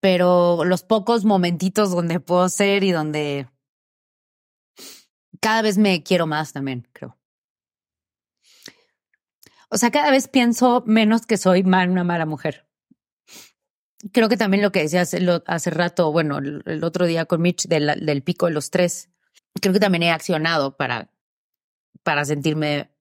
Pero 0.00 0.64
los 0.64 0.82
pocos 0.82 1.24
momentitos 1.24 1.90
donde 1.90 2.20
puedo 2.20 2.48
ser 2.48 2.84
y 2.84 2.92
donde 2.92 3.48
cada 5.40 5.62
vez 5.62 5.78
me 5.78 6.02
quiero 6.02 6.26
más 6.26 6.52
también, 6.52 6.88
creo. 6.92 7.18
O 9.70 9.76
sea, 9.76 9.90
cada 9.90 10.10
vez 10.10 10.28
pienso 10.28 10.84
menos 10.86 11.26
que 11.26 11.36
soy 11.36 11.64
mal, 11.64 11.90
una 11.90 12.04
mala 12.04 12.26
mujer. 12.26 12.68
Creo 14.12 14.28
que 14.28 14.36
también 14.36 14.62
lo 14.62 14.70
que 14.70 14.82
decías 14.82 15.16
hace 15.46 15.70
rato, 15.70 16.12
bueno, 16.12 16.38
el, 16.38 16.62
el 16.66 16.84
otro 16.84 17.06
día 17.06 17.24
con 17.24 17.42
Mitch 17.42 17.66
del, 17.66 18.04
del 18.04 18.22
pico 18.22 18.46
de 18.46 18.52
los 18.52 18.70
tres, 18.70 19.10
creo 19.60 19.72
que 19.72 19.80
también 19.80 20.02
he 20.04 20.10
accionado 20.10 20.76
para, 20.76 21.10
para 22.02 22.24
sentirme 22.24 22.93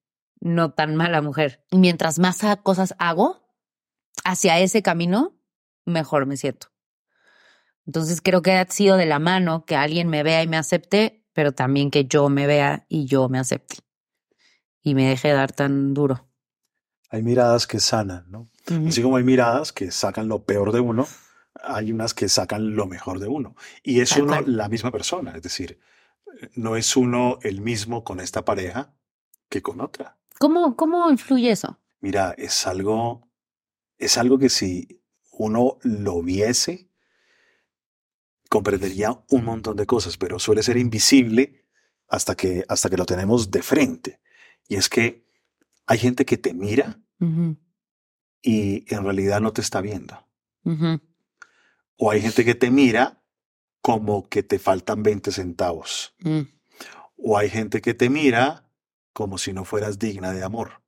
no 0.43 0.73
tan 0.73 0.95
mala 0.95 1.21
mujer. 1.21 1.63
Mientras 1.71 2.19
más 2.19 2.41
cosas 2.63 2.95
hago 2.99 3.41
hacia 4.25 4.59
ese 4.59 4.83
camino, 4.83 5.39
mejor 5.85 6.25
me 6.25 6.35
siento. 6.37 6.67
Entonces 7.85 8.21
creo 8.21 8.41
que 8.41 8.51
ha 8.51 8.65
sido 8.69 8.97
de 8.97 9.05
la 9.05 9.19
mano 9.19 9.65
que 9.65 9.75
alguien 9.75 10.09
me 10.09 10.21
vea 10.21 10.43
y 10.43 10.47
me 10.47 10.57
acepte, 10.57 11.25
pero 11.33 11.53
también 11.53 11.91
que 11.91 12.05
yo 12.05 12.27
me 12.29 12.45
vea 12.45 12.85
y 12.89 13.05
yo 13.05 13.29
me 13.29 13.39
acepte. 13.39 13.77
Y 14.81 14.95
me 14.95 15.07
deje 15.07 15.31
dar 15.31 15.53
tan 15.53 15.93
duro. 15.93 16.27
Hay 17.09 17.23
miradas 17.23 17.65
que 17.65 17.79
sanan, 17.79 18.25
¿no? 18.29 18.49
Así 18.87 19.01
como 19.01 19.17
hay 19.17 19.23
miradas 19.23 19.71
que 19.71 19.91
sacan 19.91 20.27
lo 20.27 20.43
peor 20.43 20.71
de 20.73 20.81
uno, 20.81 21.07
hay 21.61 21.91
unas 21.91 22.13
que 22.13 22.27
sacan 22.27 22.75
lo 22.75 22.85
mejor 22.85 23.19
de 23.19 23.27
uno. 23.27 23.55
Y 23.81 24.01
es 24.01 24.09
Tal 24.09 24.23
uno 24.23 24.31
cual. 24.33 24.57
la 24.57 24.67
misma 24.67 24.91
persona, 24.91 25.33
es 25.35 25.41
decir, 25.41 25.79
no 26.55 26.75
es 26.75 26.97
uno 26.97 27.39
el 27.43 27.61
mismo 27.61 28.03
con 28.03 28.19
esta 28.19 28.43
pareja 28.43 28.93
que 29.47 29.61
con 29.61 29.79
otra. 29.79 30.17
¿Cómo, 30.39 30.75
¿Cómo 30.75 31.09
influye 31.09 31.51
eso? 31.51 31.79
Mira, 31.99 32.33
es 32.37 32.67
algo, 32.67 33.29
es 33.97 34.17
algo 34.17 34.37
que 34.37 34.49
si 34.49 35.01
uno 35.31 35.77
lo 35.83 36.21
viese, 36.21 36.89
comprendería 38.49 39.19
un 39.29 39.45
montón 39.45 39.77
de 39.77 39.85
cosas, 39.85 40.17
pero 40.17 40.37
suele 40.39 40.63
ser 40.63 40.77
invisible 40.77 41.65
hasta 42.07 42.35
que, 42.35 42.65
hasta 42.67 42.89
que 42.89 42.97
lo 42.97 43.05
tenemos 43.05 43.49
de 43.49 43.61
frente. 43.63 44.19
Y 44.67 44.75
es 44.75 44.89
que 44.89 45.25
hay 45.85 45.97
gente 45.97 46.25
que 46.25 46.37
te 46.37 46.53
mira 46.53 46.99
y 48.41 48.93
en 48.93 49.03
realidad 49.03 49.39
no 49.39 49.53
te 49.53 49.61
está 49.61 49.81
viendo. 49.81 50.27
O 51.97 52.11
hay 52.11 52.21
gente 52.21 52.43
que 52.43 52.55
te 52.55 52.69
mira 52.69 53.23
como 53.81 54.27
que 54.29 54.43
te 54.43 54.59
faltan 54.59 55.03
20 55.03 55.31
centavos. 55.31 56.13
mm. 56.19 56.41
O 57.25 57.37
hay 57.37 57.49
gente 57.49 57.81
que 57.81 57.93
te 57.93 58.09
mira 58.09 58.69
como 59.13 59.37
si 59.37 59.53
no 59.53 59.63
fueras 59.65 59.99
digna 59.99 60.31
de 60.33 60.43
amor. 60.43 60.81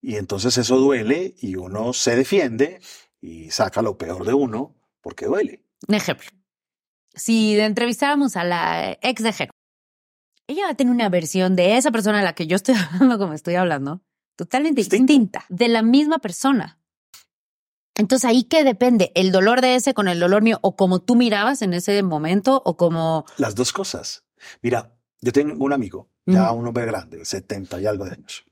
Y 0.00 0.16
entonces 0.16 0.56
eso 0.58 0.76
duele 0.76 1.34
y 1.40 1.56
uno 1.56 1.92
se 1.92 2.16
defiende 2.16 2.80
y 3.20 3.50
saca 3.50 3.82
lo 3.82 3.98
peor 3.98 4.24
de 4.24 4.34
uno 4.34 4.76
porque 5.00 5.26
duele. 5.26 5.64
Un 5.88 5.94
ejemplo. 5.94 6.28
Si 7.14 7.58
entrevistáramos 7.58 8.36
a 8.36 8.44
la 8.44 8.98
ex 9.02 9.22
de 9.22 9.32
Jero, 9.32 9.52
ella 10.46 10.64
va 10.64 10.70
a 10.70 10.74
tener 10.74 10.92
una 10.92 11.08
versión 11.08 11.56
de 11.56 11.76
esa 11.76 11.90
persona 11.90 12.20
a 12.20 12.22
la 12.22 12.34
que 12.34 12.46
yo 12.46 12.56
estoy 12.56 12.74
hablando 12.92 13.18
como 13.18 13.32
estoy 13.34 13.54
hablando, 13.56 14.02
totalmente 14.36 14.80
Distinta. 14.80 15.12
distinta, 15.12 15.44
de 15.48 15.68
la 15.68 15.82
misma 15.82 16.18
persona. 16.18 16.78
Entonces 17.96 18.24
ahí 18.28 18.44
qué 18.44 18.64
depende, 18.64 19.12
el 19.14 19.32
dolor 19.32 19.60
de 19.60 19.74
ese 19.74 19.92
con 19.92 20.08
el 20.08 20.18
dolor 20.20 20.42
mío, 20.42 20.58
o 20.62 20.76
como 20.76 21.00
tú 21.00 21.16
mirabas 21.16 21.60
en 21.62 21.74
ese 21.74 22.02
momento, 22.02 22.62
o 22.64 22.76
como... 22.76 23.26
Las 23.36 23.54
dos 23.54 23.72
cosas. 23.72 24.24
Mira, 24.62 24.96
yo 25.20 25.32
tengo 25.32 25.62
un 25.64 25.72
amigo, 25.72 26.08
ya 26.26 26.52
un 26.52 26.66
hombre 26.66 26.86
grande, 26.86 27.24
70 27.24 27.80
y 27.80 27.86
algo 27.86 28.04
de 28.04 28.12
años. 28.12 28.44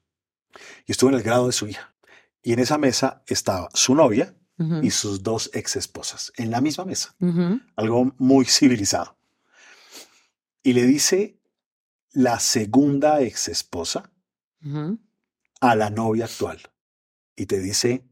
Y 0.86 0.92
estuvo 0.92 1.10
en 1.10 1.16
el 1.16 1.22
grado 1.22 1.46
de 1.46 1.52
su 1.52 1.66
hija. 1.68 1.94
Y 2.42 2.52
en 2.52 2.58
esa 2.60 2.78
mesa 2.78 3.22
estaba 3.26 3.68
su 3.74 3.94
novia 3.94 4.34
y 4.82 4.90
sus 4.90 5.22
dos 5.22 5.50
ex 5.54 5.76
esposas, 5.76 6.32
en 6.36 6.50
la 6.50 6.60
misma 6.60 6.84
mesa. 6.84 7.14
algo 7.76 8.12
muy 8.18 8.44
civilizado. 8.44 9.16
Y 10.64 10.72
le 10.72 10.84
dice 10.84 11.38
la 12.12 12.40
segunda 12.40 13.20
ex 13.20 13.48
esposa 13.48 14.10
a 15.60 15.74
la 15.76 15.90
novia 15.90 16.24
actual. 16.24 16.58
Y 17.36 17.46
te 17.46 17.60
dice, 17.60 18.04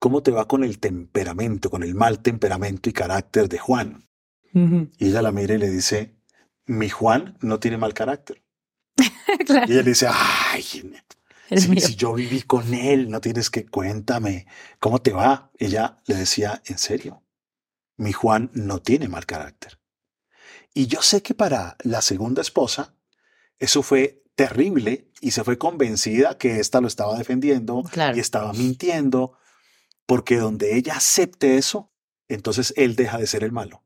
¿cómo 0.00 0.22
te 0.22 0.32
va 0.32 0.48
con 0.48 0.64
el 0.64 0.80
temperamento, 0.80 1.70
con 1.70 1.84
el 1.84 1.94
mal 1.94 2.20
temperamento 2.20 2.90
y 2.90 2.92
carácter 2.92 3.48
de 3.48 3.58
Juan? 3.58 4.08
Y 4.98 5.06
ella 5.06 5.22
la 5.22 5.30
mira 5.30 5.54
y 5.54 5.58
le 5.58 5.70
dice, 5.70 6.16
mi 6.66 6.88
Juan 6.88 7.38
no 7.40 7.60
tiene 7.60 7.78
mal 7.78 7.94
carácter. 7.94 8.42
claro, 9.46 9.66
Y 9.68 9.72
ella 9.72 9.82
le 9.82 9.90
dice, 9.90 10.06
ay, 10.10 10.62
si, 10.62 10.82
si 11.80 11.94
yo 11.96 12.12
viví 12.14 12.42
con 12.42 12.74
él, 12.74 13.08
no 13.10 13.20
tienes 13.20 13.50
que 13.50 13.66
cuéntame, 13.66 14.46
¿cómo 14.78 15.00
te 15.00 15.12
va? 15.12 15.50
Ella 15.58 15.96
le 16.06 16.16
decía, 16.16 16.62
en 16.66 16.78
serio, 16.78 17.22
mi 17.96 18.12
Juan 18.12 18.50
no 18.52 18.80
tiene 18.80 19.08
mal 19.08 19.26
carácter. 19.26 19.78
Y 20.74 20.86
yo 20.86 21.02
sé 21.02 21.22
que 21.22 21.34
para 21.34 21.76
la 21.82 22.02
segunda 22.02 22.42
esposa, 22.42 22.94
eso 23.58 23.82
fue 23.82 24.22
terrible 24.36 25.10
y 25.20 25.32
se 25.32 25.42
fue 25.42 25.58
convencida 25.58 26.38
que 26.38 26.60
ésta 26.60 26.80
lo 26.80 26.86
estaba 26.86 27.16
defendiendo 27.18 27.82
Claro. 27.90 28.16
y 28.16 28.20
estaba 28.20 28.52
mintiendo, 28.52 29.36
porque 30.06 30.36
donde 30.36 30.76
ella 30.76 30.94
acepte 30.96 31.56
eso, 31.56 31.92
entonces 32.28 32.72
él 32.76 32.94
deja 32.94 33.18
de 33.18 33.26
ser 33.26 33.42
el 33.42 33.50
malo. 33.52 33.84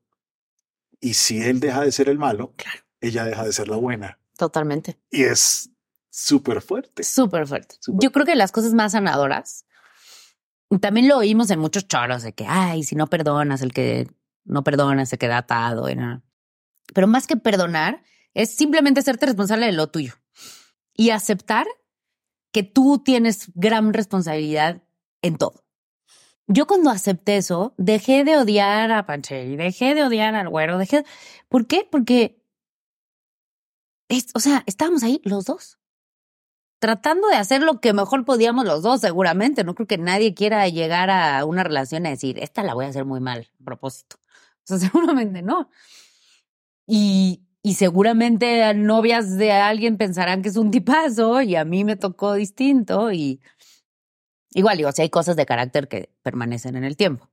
Y 1.01 1.15
si 1.15 1.41
él 1.43 1.59
deja 1.61 1.81
de 1.83 1.93
ser 1.93 2.09
el 2.09 2.19
malo, 2.19 2.53
Claro. 2.57 2.81
ella 3.01 3.25
deja 3.25 3.45
de 3.45 3.53
ser 3.53 3.69
la 3.69 3.77
buena. 3.77 4.19
Totalmente. 4.43 4.99
Y 5.09 5.23
es 5.23 5.71
súper 6.11 6.63
fuerte. 6.63 7.05
Súper 7.05 7.47
fuerte. 7.47 7.77
Yo 7.87 8.11
creo 8.11 8.27
que 8.27 8.35
las 8.35 8.51
cosas 8.51 8.75
más 8.75 8.91
sanadoras, 8.91 9.67
también 10.81 11.07
lo 11.07 11.19
oímos 11.19 11.49
en 11.53 11.61
muchos 11.61 11.87
choros 11.87 12.25
de 12.25 12.33
que, 12.33 12.45
ay, 12.49 12.83
si 12.83 12.97
no 12.97 13.07
perdonas, 13.07 13.63
el 13.63 13.73
que 13.73 14.09
no 14.45 14.65
perdona 14.65 15.07
se 15.07 15.17
queda 15.17 15.39
atado. 15.39 15.89
no. 15.95 16.25
Pero 16.93 17.07
más 17.07 17.29
que 17.29 17.37
perdonar, 17.37 18.03
es 18.35 18.53
simplemente 18.53 18.99
hacerte 18.99 19.27
responsable 19.27 19.67
de 19.67 19.73
lo 19.73 19.91
tuyo 19.91 20.15
y 20.93 21.11
aceptar 21.11 21.69
que 22.51 22.65
tú 22.65 23.01
tienes 23.05 23.53
gran 23.55 23.93
responsabilidad 23.93 24.83
en 25.23 25.39
todo. 25.39 25.65
Yo 26.49 26.67
cuando 26.67 26.91
acepté 26.91 27.37
eso, 27.37 27.75
dejé 27.79 28.25
de 28.25 28.39
odiar 28.39 28.91
a 28.91 29.07
Pancheri, 29.07 29.55
dejé 29.55 29.95
de 29.95 30.03
odiar 30.03 30.35
al 30.35 30.49
güero, 30.49 30.79
dejé... 30.79 31.05
¿Por 31.49 31.69
qué? 31.69 31.87
Porque, 31.89 32.42
es, 34.17 34.27
o 34.35 34.41
sea, 34.41 34.63
estábamos 34.67 35.03
ahí 35.03 35.21
los 35.25 35.47
dos, 35.47 35.79
tratando 36.79 37.29
de 37.29 37.37
hacer 37.37 37.63
lo 37.63 37.81
que 37.81 37.93
mejor 37.93 38.25
podíamos 38.25 38.65
los 38.65 38.83
dos, 38.83 39.01
seguramente. 39.01 39.65
No 39.65 39.75
creo 39.75 39.87
que 39.87 39.99
nadie 39.99 40.35
quiera 40.35 40.69
llegar 40.69 41.11
a 41.11 41.45
una 41.45 41.65
relación 41.65 42.07
a 42.07 42.11
decir, 42.11 42.39
esta 42.39 42.63
la 42.63 42.75
voy 42.75 42.85
a 42.85 42.89
hacer 42.89 43.05
muy 43.05 43.21
mal, 43.21 43.49
a 43.61 43.65
propósito. 43.65 44.17
O 44.19 44.61
sea, 44.65 44.79
seguramente 44.91 45.43
no. 45.43 45.71
Y, 46.87 47.43
y 47.63 47.75
seguramente 47.75 48.75
novias 48.75 49.37
de 49.39 49.53
alguien 49.53 49.97
pensarán 49.97 50.43
que 50.43 50.49
es 50.49 50.57
un 50.57 50.71
tipazo 50.71 51.41
y 51.43 51.57
a 51.57 51.65
mí 51.65 51.85
me 51.85 51.97
tocó 51.97 52.35
distinto 52.35 53.13
y 53.13 53.41
igual 54.51 54.77
digo, 54.77 54.93
si 54.93 55.03
hay 55.03 55.11
cosas 55.11 55.37
de 55.37 55.47
carácter 55.47 55.89
que 55.89 56.11
permanecen 56.23 56.77
en 56.77 56.85
el 56.85 56.97
tiempo. 56.97 57.31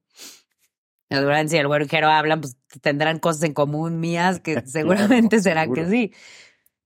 Seguramente 1.09 1.49
si 1.49 1.57
el 1.57 1.67
güero 1.67 1.85
y 1.85 1.89
Jero 1.89 2.07
hablan, 2.07 2.39
pues 2.39 2.55
tendrán 2.81 3.17
cosas 3.17 3.43
en 3.43 3.53
común 3.53 3.99
mías 3.99 4.39
que 4.39 4.61
seguramente 4.65 5.41
será 5.41 5.67
que 5.67 5.89
sí. 5.89 6.13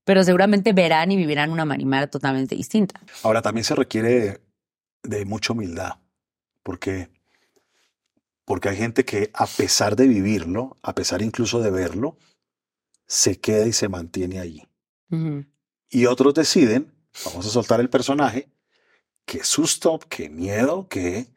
Pero 0.04 0.22
seguramente 0.22 0.72
verán 0.72 1.12
y 1.12 1.16
vivirán 1.16 1.50
una 1.50 1.64
manera 1.64 2.06
totalmente 2.08 2.54
distinta. 2.54 3.00
Ahora 3.22 3.42
también 3.42 3.64
se 3.64 3.74
requiere 3.74 4.40
de, 5.02 5.24
mucha 5.24 5.52
humildad, 5.52 5.94
porque, 6.62 7.10
porque 8.44 8.68
hay 8.68 8.76
gente 8.76 9.04
que 9.04 9.30
a 9.32 9.46
pesar 9.46 9.96
de 9.96 10.06
vivirlo, 10.06 10.76
a 10.82 10.94
pesar 10.94 11.22
incluso 11.22 11.60
de 11.60 11.70
verlo, 11.70 12.18
se 13.06 13.40
queda 13.40 13.66
y 13.66 13.72
se 13.72 13.88
mantiene 13.88 14.40
allí. 14.40 14.66
Y 15.88 16.06
otros 16.06 16.34
deciden, 16.34 16.92
vamos 17.24 17.46
a 17.46 17.50
soltar 17.50 17.78
el 17.80 17.88
personaje, 17.88 18.50
qué 19.24 19.44
susto, 19.44 19.98
qué 20.08 20.28
miedo, 20.28 20.88
qué... 20.88 21.28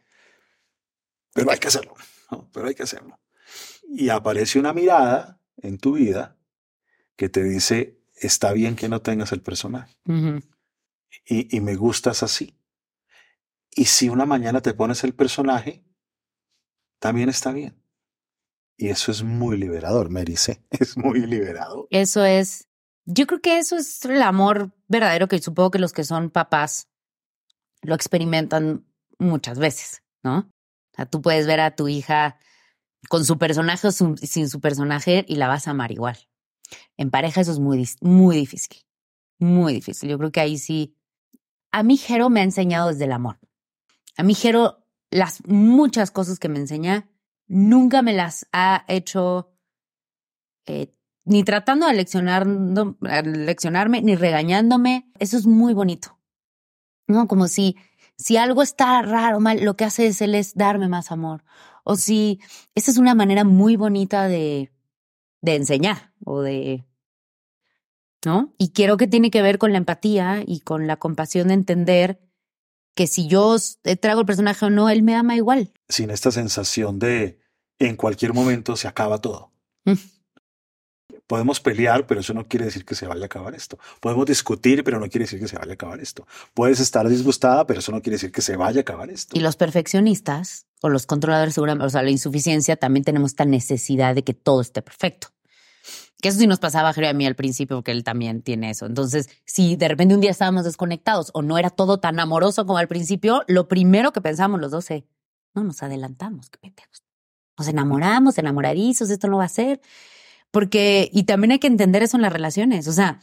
Pero 1.33 1.51
hay 1.51 1.59
que 1.59 1.67
hacerlo, 1.67 1.93
¿no? 2.31 2.49
pero 2.51 2.67
hay 2.67 2.73
que 2.73 2.83
hacerlo. 2.83 3.19
Y 3.87 4.09
aparece 4.09 4.57
una 4.57 4.73
mirada 4.73 5.39
en 5.57 5.77
tu 5.77 5.93
vida 5.93 6.35
que 7.15 7.29
te 7.29 7.43
dice, 7.43 7.96
está 8.21 8.51
bien 8.53 8.75
que 8.75 8.89
no 8.89 9.01
tengas 9.01 9.31
el 9.31 9.41
personaje. 9.41 9.97
Y, 11.25 11.55
y 11.55 11.61
me 11.61 11.75
gustas 11.75 12.23
así. 12.23 12.57
Y 13.71 13.85
si 13.85 14.09
una 14.09 14.25
mañana 14.25 14.61
te 14.61 14.73
pones 14.73 15.03
el 15.03 15.13
personaje, 15.13 15.83
también 16.99 17.29
está 17.29 17.51
bien. 17.51 17.81
Y 18.77 18.89
eso 18.89 19.11
es 19.11 19.23
muy 19.23 19.57
liberador, 19.57 20.09
Merice. 20.09 20.63
Es 20.71 20.97
muy 20.97 21.19
liberador. 21.25 21.87
Eso 21.89 22.23
es, 22.25 22.67
yo 23.05 23.25
creo 23.27 23.41
que 23.41 23.57
eso 23.59 23.75
es 23.75 24.03
el 24.05 24.21
amor 24.21 24.71
verdadero 24.87 25.27
que 25.27 25.39
supongo 25.41 25.71
que 25.71 25.79
los 25.79 25.93
que 25.93 26.03
son 26.03 26.29
papás 26.29 26.87
lo 27.81 27.95
experimentan 27.95 28.85
muchas 29.19 29.57
veces, 29.59 30.03
¿no? 30.23 30.39
O 30.39 30.95
sea, 30.95 31.05
tú 31.05 31.21
puedes 31.21 31.45
ver 31.47 31.59
a 31.59 31.75
tu 31.75 31.87
hija 31.87 32.37
con 33.09 33.25
su 33.25 33.37
personaje 33.37 33.87
o 33.87 33.91
su- 33.91 34.17
sin 34.17 34.49
su 34.49 34.59
personaje 34.59 35.23
y 35.27 35.35
la 35.35 35.47
vas 35.47 35.67
a 35.67 35.71
amar 35.71 35.91
igual. 35.91 36.17
En 36.97 37.11
pareja 37.11 37.41
eso 37.41 37.51
es 37.51 37.59
muy, 37.59 37.87
muy 38.01 38.35
difícil, 38.35 38.85
muy 39.39 39.73
difícil. 39.73 40.09
Yo 40.09 40.17
creo 40.17 40.31
que 40.31 40.39
ahí 40.39 40.57
sí. 40.57 40.95
A 41.71 41.83
mí 41.83 41.97
Jero 41.97 42.29
me 42.29 42.41
ha 42.41 42.43
enseñado 42.43 42.89
desde 42.89 43.05
el 43.05 43.11
amor. 43.11 43.39
A 44.17 44.23
mí 44.23 44.33
Jero, 44.33 44.85
las 45.11 45.45
muchas 45.47 46.11
cosas 46.11 46.39
que 46.39 46.49
me 46.49 46.59
enseña, 46.59 47.09
nunca 47.47 48.01
me 48.01 48.13
las 48.13 48.47
ha 48.51 48.85
hecho 48.87 49.51
eh, 50.65 50.93
ni 51.25 51.43
tratando 51.43 51.87
de 51.87 51.93
leccionar, 51.93 52.47
a 53.01 53.21
leccionarme, 53.21 54.01
ni 54.01 54.15
regañándome. 54.15 55.11
Eso 55.19 55.37
es 55.37 55.45
muy 55.45 55.73
bonito. 55.73 56.17
No, 57.07 57.27
como 57.27 57.47
si, 57.47 57.75
si 58.17 58.37
algo 58.37 58.61
está 58.61 59.01
raro, 59.01 59.39
mal, 59.39 59.63
lo 59.63 59.75
que 59.75 59.85
hace 59.85 60.07
es 60.07 60.21
él 60.21 60.35
es 60.35 60.55
darme 60.55 60.87
más 60.87 61.11
amor. 61.11 61.43
O 61.83 61.95
si, 61.95 62.39
esa 62.75 62.91
es 62.91 62.97
una 62.97 63.13
manera 63.13 63.43
muy 63.43 63.75
bonita 63.75 64.27
de, 64.27 64.71
de 65.51 65.57
enseñar 65.57 66.13
o 66.23 66.41
de, 66.41 66.85
¿no? 68.25 68.53
Y 68.57 68.69
creo 68.69 68.97
que 68.97 69.07
tiene 69.07 69.31
que 69.31 69.41
ver 69.41 69.57
con 69.57 69.71
la 69.71 69.77
empatía 69.77 70.43
y 70.45 70.59
con 70.61 70.87
la 70.87 70.97
compasión 70.97 71.47
de 71.47 71.55
entender 71.55 72.19
que 72.95 73.07
si 73.07 73.27
yo 73.27 73.55
trago 74.01 74.21
el 74.21 74.25
personaje 74.25 74.65
o 74.65 74.69
no, 74.69 74.89
él 74.89 75.03
me 75.03 75.15
ama 75.15 75.35
igual. 75.35 75.71
Sin 75.87 76.09
esta 76.09 76.31
sensación 76.31 76.99
de 76.99 77.39
en 77.79 77.95
cualquier 77.95 78.33
momento 78.33 78.75
se 78.75 78.87
acaba 78.87 79.19
todo. 79.19 79.51
Mm. 79.85 79.93
Podemos 81.27 81.59
pelear, 81.59 82.07
pero 82.07 82.21
eso 82.21 82.33
no 82.33 82.47
quiere 82.47 82.65
decir 82.65 82.85
que 82.85 82.95
se 82.95 83.05
vaya 83.05 83.23
a 83.23 83.25
acabar 83.25 83.53
esto. 83.53 83.77
Podemos 83.99 84.25
discutir, 84.25 84.83
pero 84.83 84.99
no 84.99 85.09
quiere 85.09 85.25
decir 85.25 85.39
que 85.39 85.47
se 85.47 85.57
vaya 85.57 85.71
a 85.71 85.73
acabar 85.73 85.99
esto. 85.99 86.25
Puedes 86.53 86.79
estar 86.79 87.07
disgustada, 87.07 87.67
pero 87.67 87.81
eso 87.81 87.91
no 87.91 88.01
quiere 88.01 88.15
decir 88.15 88.31
que 88.31 88.41
se 88.41 88.55
vaya 88.55 88.79
a 88.79 88.81
acabar 88.81 89.09
esto. 89.09 89.37
Y 89.37 89.41
los 89.41 89.57
perfeccionistas 89.57 90.65
o 90.81 90.89
los 90.89 91.05
controladores, 91.05 91.53
seguramente, 91.53 91.85
o 91.85 91.89
sea, 91.89 92.01
la 92.01 92.11
insuficiencia, 92.11 92.77
también 92.77 93.03
tenemos 93.03 93.31
esta 93.31 93.45
necesidad 93.45 94.15
de 94.15 94.23
que 94.23 94.33
todo 94.33 94.61
esté 94.61 94.81
perfecto. 94.81 95.29
Que 96.21 96.29
eso 96.29 96.39
sí 96.39 96.47
nos 96.47 96.59
pasaba 96.59 96.89
a 96.89 96.93
Jero 96.93 97.07
y 97.07 97.09
a 97.11 97.13
mí 97.13 97.25
al 97.27 97.35
principio, 97.35 97.77
porque 97.77 97.91
él 97.91 98.03
también 98.03 98.41
tiene 98.41 98.71
eso. 98.71 98.85
Entonces, 98.85 99.29
si 99.45 99.75
de 99.75 99.87
repente 99.87 100.15
un 100.15 100.21
día 100.21 100.31
estábamos 100.31 100.63
desconectados 100.63 101.29
o 101.33 101.41
no 101.41 101.57
era 101.57 101.69
todo 101.69 101.99
tan 101.99 102.19
amoroso 102.19 102.65
como 102.65 102.79
al 102.79 102.87
principio, 102.87 103.43
lo 103.47 103.67
primero 103.67 104.11
que 104.11 104.21
pensamos 104.21 104.59
los 104.59 104.71
dos 104.71 104.89
es, 104.89 105.03
no, 105.53 105.63
nos 105.63 105.83
adelantamos, 105.83 106.49
qué 106.49 106.59
pendejos. 106.59 107.03
Nos 107.57 107.67
enamoramos, 107.67 108.37
enamoradizos, 108.37 109.09
esto 109.09 109.27
no 109.27 109.37
va 109.37 109.45
a 109.45 109.49
ser. 109.49 109.81
Porque, 110.51 111.09
y 111.11 111.23
también 111.23 111.51
hay 111.51 111.59
que 111.59 111.67
entender 111.67 112.03
eso 112.03 112.17
en 112.17 112.21
las 112.21 112.33
relaciones. 112.33 112.87
O 112.87 112.93
sea, 112.93 113.19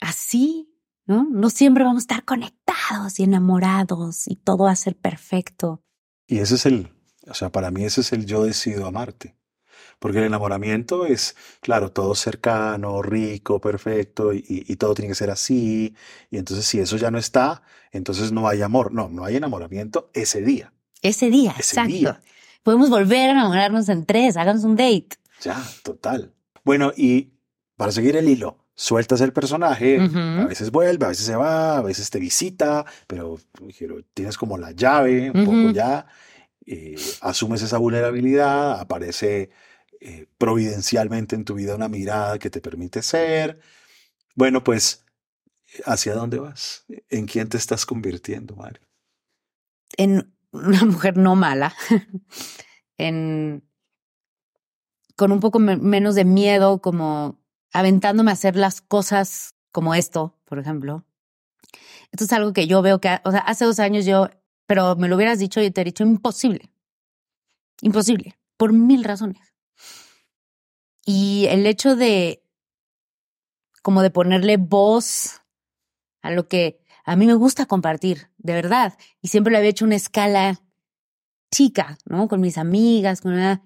así, 0.00 0.74
¿no? 1.06 1.28
No 1.30 1.50
siempre 1.50 1.84
vamos 1.84 2.02
a 2.02 2.04
estar 2.04 2.24
conectados 2.24 3.18
y 3.18 3.24
enamorados 3.24 4.26
y 4.26 4.36
todo 4.36 4.64
va 4.64 4.72
a 4.72 4.76
ser 4.76 4.96
perfecto. 4.96 5.82
Y 6.26 6.38
ese 6.38 6.56
es 6.56 6.66
el, 6.66 6.92
o 7.28 7.34
sea, 7.34 7.50
para 7.50 7.70
mí 7.70 7.84
ese 7.84 8.00
es 8.00 8.12
el 8.12 8.26
yo 8.26 8.44
decido 8.44 8.86
amarte. 8.86 9.36
Porque 10.02 10.18
el 10.18 10.24
enamoramiento 10.24 11.06
es, 11.06 11.36
claro, 11.60 11.92
todo 11.92 12.16
cercano, 12.16 13.02
rico, 13.02 13.60
perfecto, 13.60 14.32
y, 14.34 14.42
y 14.48 14.74
todo 14.74 14.94
tiene 14.94 15.08
que 15.08 15.14
ser 15.14 15.30
así. 15.30 15.94
Y 16.28 16.38
entonces 16.38 16.66
si 16.66 16.80
eso 16.80 16.96
ya 16.96 17.12
no 17.12 17.18
está, 17.18 17.62
entonces 17.92 18.32
no 18.32 18.48
hay 18.48 18.62
amor. 18.62 18.92
No, 18.92 19.08
no 19.08 19.24
hay 19.24 19.36
enamoramiento 19.36 20.10
ese 20.12 20.42
día. 20.42 20.72
Ese 21.02 21.30
día, 21.30 21.52
Ese 21.52 21.76
exacto. 21.76 21.92
día. 21.92 22.20
Podemos 22.64 22.90
volver 22.90 23.28
a 23.28 23.32
enamorarnos 23.32 23.88
en 23.88 24.04
tres, 24.04 24.36
hagamos 24.36 24.64
un 24.64 24.74
date. 24.74 25.10
Ya, 25.40 25.62
total. 25.84 26.32
Bueno, 26.64 26.92
y 26.96 27.30
para 27.76 27.92
seguir 27.92 28.16
el 28.16 28.28
hilo, 28.28 28.58
sueltas 28.74 29.20
el 29.20 29.32
personaje, 29.32 30.00
a 30.00 30.46
veces 30.46 30.72
vuelve, 30.72 31.06
a 31.06 31.10
veces 31.10 31.26
se 31.26 31.36
va, 31.36 31.78
a 31.78 31.82
veces 31.82 32.10
te 32.10 32.18
visita, 32.18 32.84
pero, 33.06 33.38
pero 33.78 33.98
tienes 34.14 34.36
como 34.36 34.58
la 34.58 34.72
llave 34.72 35.30
un 35.30 35.44
poco 35.44 35.70
ya, 35.70 36.06
eh, 36.66 36.96
asumes 37.20 37.62
esa 37.62 37.78
vulnerabilidad, 37.78 38.80
aparece 38.80 39.50
eh, 40.02 40.26
providencialmente 40.38 41.36
en 41.36 41.44
tu 41.44 41.54
vida 41.54 41.74
una 41.74 41.88
mirada 41.88 42.38
que 42.38 42.50
te 42.50 42.60
permite 42.60 43.02
ser. 43.02 43.60
Bueno, 44.34 44.64
pues, 44.64 45.04
¿hacia 45.86 46.14
dónde 46.14 46.38
vas? 46.38 46.84
¿En 47.08 47.26
quién 47.26 47.48
te 47.48 47.56
estás 47.58 47.86
convirtiendo, 47.86 48.56
Mario? 48.56 48.82
En 49.96 50.34
una 50.52 50.84
mujer 50.84 51.16
no 51.16 51.36
mala, 51.36 51.74
en 52.98 53.62
con 55.16 55.30
un 55.32 55.40
poco 55.40 55.58
me- 55.58 55.76
menos 55.76 56.14
de 56.14 56.24
miedo, 56.24 56.80
como 56.80 57.38
aventándome 57.72 58.30
a 58.30 58.34
hacer 58.34 58.56
las 58.56 58.80
cosas 58.80 59.54
como 59.70 59.94
esto, 59.94 60.38
por 60.44 60.58
ejemplo. 60.58 61.04
Esto 62.10 62.24
es 62.24 62.32
algo 62.32 62.52
que 62.52 62.66
yo 62.66 62.82
veo 62.82 63.00
que, 63.00 63.20
o 63.24 63.30
sea, 63.30 63.40
hace 63.40 63.64
dos 63.64 63.78
años 63.78 64.04
yo, 64.04 64.28
pero 64.66 64.96
me 64.96 65.08
lo 65.08 65.16
hubieras 65.16 65.38
dicho 65.38 65.60
y 65.62 65.70
te 65.70 65.80
he 65.82 65.84
dicho 65.84 66.02
imposible. 66.02 66.70
Imposible, 67.80 68.38
por 68.56 68.72
mil 68.72 69.04
razones. 69.04 69.51
Y 71.14 71.46
el 71.50 71.66
hecho 71.66 71.94
de, 71.94 72.42
como 73.82 74.00
de 74.00 74.10
ponerle 74.10 74.56
voz 74.56 75.42
a 76.22 76.30
lo 76.30 76.48
que 76.48 76.80
a 77.04 77.16
mí 77.16 77.26
me 77.26 77.34
gusta 77.34 77.66
compartir, 77.66 78.30
de 78.38 78.54
verdad. 78.54 78.96
Y 79.20 79.28
siempre 79.28 79.50
lo 79.50 79.58
había 79.58 79.68
hecho 79.68 79.84
una 79.84 79.96
escala 79.96 80.62
chica, 81.50 81.98
¿no? 82.06 82.28
Con 82.28 82.40
mis 82.40 82.56
amigas, 82.56 83.20
con 83.20 83.34
una... 83.34 83.62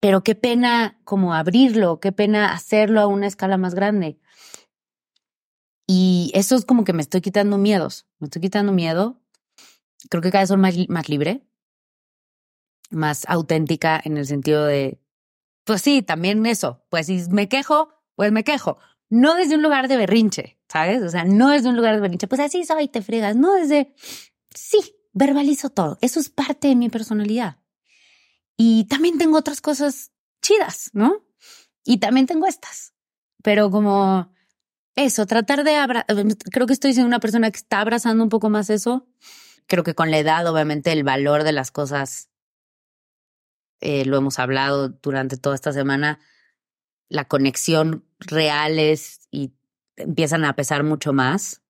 Pero 0.00 0.24
qué 0.24 0.34
pena 0.34 0.98
como 1.04 1.34
abrirlo, 1.34 2.00
qué 2.00 2.10
pena 2.10 2.52
hacerlo 2.52 3.00
a 3.00 3.06
una 3.06 3.28
escala 3.28 3.56
más 3.56 3.76
grande. 3.76 4.18
Y 5.86 6.32
eso 6.34 6.56
es 6.56 6.64
como 6.64 6.82
que 6.82 6.94
me 6.94 7.02
estoy 7.02 7.20
quitando 7.20 7.58
miedos, 7.58 8.08
me 8.18 8.24
estoy 8.24 8.42
quitando 8.42 8.72
miedo. 8.72 9.22
Creo 10.10 10.20
que 10.20 10.32
cada 10.32 10.42
vez 10.42 10.48
soy 10.48 10.56
más, 10.56 10.74
más 10.88 11.08
libre, 11.08 11.46
más 12.90 13.24
auténtica 13.28 14.00
en 14.04 14.16
el 14.16 14.26
sentido 14.26 14.64
de, 14.64 14.98
pues 15.64 15.82
sí, 15.82 16.02
también 16.02 16.44
eso, 16.46 16.84
pues 16.90 17.06
si 17.06 17.24
me 17.30 17.48
quejo, 17.48 17.88
pues 18.14 18.32
me 18.32 18.44
quejo, 18.44 18.78
no 19.08 19.34
desde 19.34 19.56
un 19.56 19.62
lugar 19.62 19.88
de 19.88 19.96
berrinche, 19.96 20.58
¿sabes? 20.68 21.02
O 21.02 21.08
sea, 21.08 21.24
no 21.24 21.50
desde 21.50 21.68
un 21.68 21.76
lugar 21.76 21.94
de 21.94 22.00
berrinche, 22.00 22.28
pues 22.28 22.40
así 22.40 22.64
soy, 22.64 22.88
te 22.88 23.02
fregas, 23.02 23.36
no 23.36 23.54
desde, 23.54 23.94
sí, 24.54 24.78
verbalizo 25.12 25.70
todo, 25.70 25.98
eso 26.00 26.20
es 26.20 26.28
parte 26.28 26.68
de 26.68 26.76
mi 26.76 26.88
personalidad. 26.88 27.58
Y 28.56 28.84
también 28.84 29.18
tengo 29.18 29.38
otras 29.38 29.60
cosas 29.60 30.12
chidas, 30.42 30.90
¿no? 30.92 31.26
Y 31.84 31.98
también 31.98 32.26
tengo 32.26 32.46
estas, 32.46 32.94
pero 33.42 33.70
como 33.70 34.32
eso, 34.96 35.26
tratar 35.26 35.64
de 35.64 35.76
abrazar, 35.76 36.06
creo 36.50 36.66
que 36.66 36.72
estoy 36.72 36.92
siendo 36.92 37.08
una 37.08 37.20
persona 37.20 37.50
que 37.50 37.58
está 37.58 37.80
abrazando 37.80 38.22
un 38.22 38.30
poco 38.30 38.48
más 38.48 38.70
eso. 38.70 39.08
Creo 39.66 39.82
que 39.82 39.94
con 39.94 40.10
la 40.10 40.18
edad, 40.18 40.46
obviamente, 40.46 40.92
el 40.92 41.04
valor 41.04 41.42
de 41.42 41.52
las 41.52 41.70
cosas, 41.70 42.28
eh, 43.84 44.06
lo 44.06 44.16
hemos 44.16 44.38
hablado 44.38 44.88
durante 44.88 45.36
toda 45.36 45.54
esta 45.54 45.70
semana, 45.70 46.18
la 47.10 47.26
conexión 47.26 48.02
reales 48.18 49.28
y 49.30 49.52
empiezan 49.96 50.46
a 50.46 50.56
pesar 50.56 50.84
mucho 50.84 51.12
más, 51.12 51.62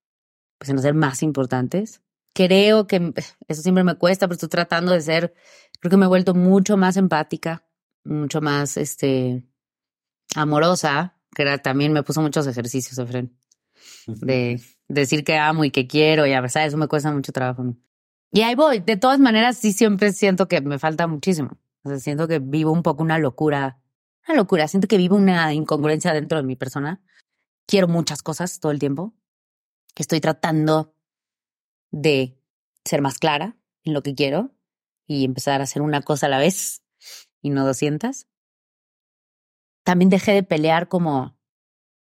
empiezan 0.54 0.78
a 0.78 0.82
ser 0.82 0.94
más 0.94 1.24
importantes. 1.24 2.02
Creo 2.32 2.86
que 2.86 3.12
eso 3.48 3.62
siempre 3.62 3.82
me 3.82 3.96
cuesta, 3.96 4.28
pero 4.28 4.34
estoy 4.34 4.48
tratando 4.48 4.92
de 4.92 5.00
ser, 5.00 5.34
creo 5.80 5.90
que 5.90 5.96
me 5.96 6.04
he 6.04 6.08
vuelto 6.08 6.34
mucho 6.34 6.76
más 6.76 6.96
empática, 6.96 7.66
mucho 8.04 8.40
más, 8.40 8.76
este, 8.76 9.44
amorosa, 10.36 11.18
que 11.34 11.58
también 11.58 11.92
me 11.92 12.04
puso 12.04 12.22
muchos 12.22 12.46
ejercicios, 12.46 12.96
Efren, 12.96 13.36
de 14.06 14.60
decir 14.86 15.24
que 15.24 15.36
amo 15.36 15.64
y 15.64 15.72
que 15.72 15.88
quiero 15.88 16.26
y 16.26 16.32
a 16.32 16.40
veces 16.40 16.68
eso 16.68 16.76
me 16.76 16.86
cuesta 16.86 17.10
mucho 17.10 17.32
trabajo. 17.32 17.74
Y 18.30 18.42
ahí 18.42 18.54
voy. 18.54 18.78
De 18.78 18.96
todas 18.96 19.18
maneras, 19.18 19.58
sí 19.58 19.72
siempre 19.72 20.12
siento 20.12 20.46
que 20.46 20.60
me 20.60 20.78
falta 20.78 21.08
muchísimo. 21.08 21.58
O 21.84 21.88
sea, 21.88 21.98
siento 21.98 22.26
que 22.26 22.38
vivo 22.38 22.72
un 22.72 22.82
poco 22.82 23.02
una 23.02 23.18
locura, 23.18 23.80
una 24.26 24.36
locura. 24.36 24.68
Siento 24.68 24.88
que 24.88 24.96
vivo 24.96 25.16
una 25.16 25.52
incongruencia 25.54 26.12
dentro 26.12 26.38
de 26.38 26.44
mi 26.44 26.56
persona. 26.56 27.02
Quiero 27.66 27.88
muchas 27.88 28.22
cosas 28.22 28.60
todo 28.60 28.72
el 28.72 28.78
tiempo. 28.78 29.14
Estoy 29.94 30.20
tratando 30.20 30.94
de 31.90 32.36
ser 32.84 33.00
más 33.00 33.18
clara 33.18 33.56
en 33.84 33.94
lo 33.94 34.02
que 34.02 34.14
quiero 34.14 34.54
y 35.06 35.24
empezar 35.24 35.60
a 35.60 35.64
hacer 35.64 35.82
una 35.82 36.02
cosa 36.02 36.26
a 36.26 36.30
la 36.30 36.38
vez 36.38 36.82
y 37.40 37.50
no 37.50 37.64
200 37.64 38.26
también 39.84 40.08
dejé 40.08 40.32
de 40.32 40.42
pelear 40.42 40.88
como, 40.88 41.38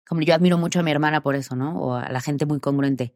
como 0.08 0.22
yo 0.22 0.34
admiro 0.34 0.58
mucho 0.58 0.80
a 0.80 0.84
mi 0.84 0.92
hermana 0.92 1.22
por 1.22 1.36
eso, 1.36 1.56
¿no? 1.56 1.80
O 1.80 1.94
a 1.94 2.10
la 2.10 2.22
gente 2.22 2.46
muy 2.46 2.60
congruente. 2.60 3.14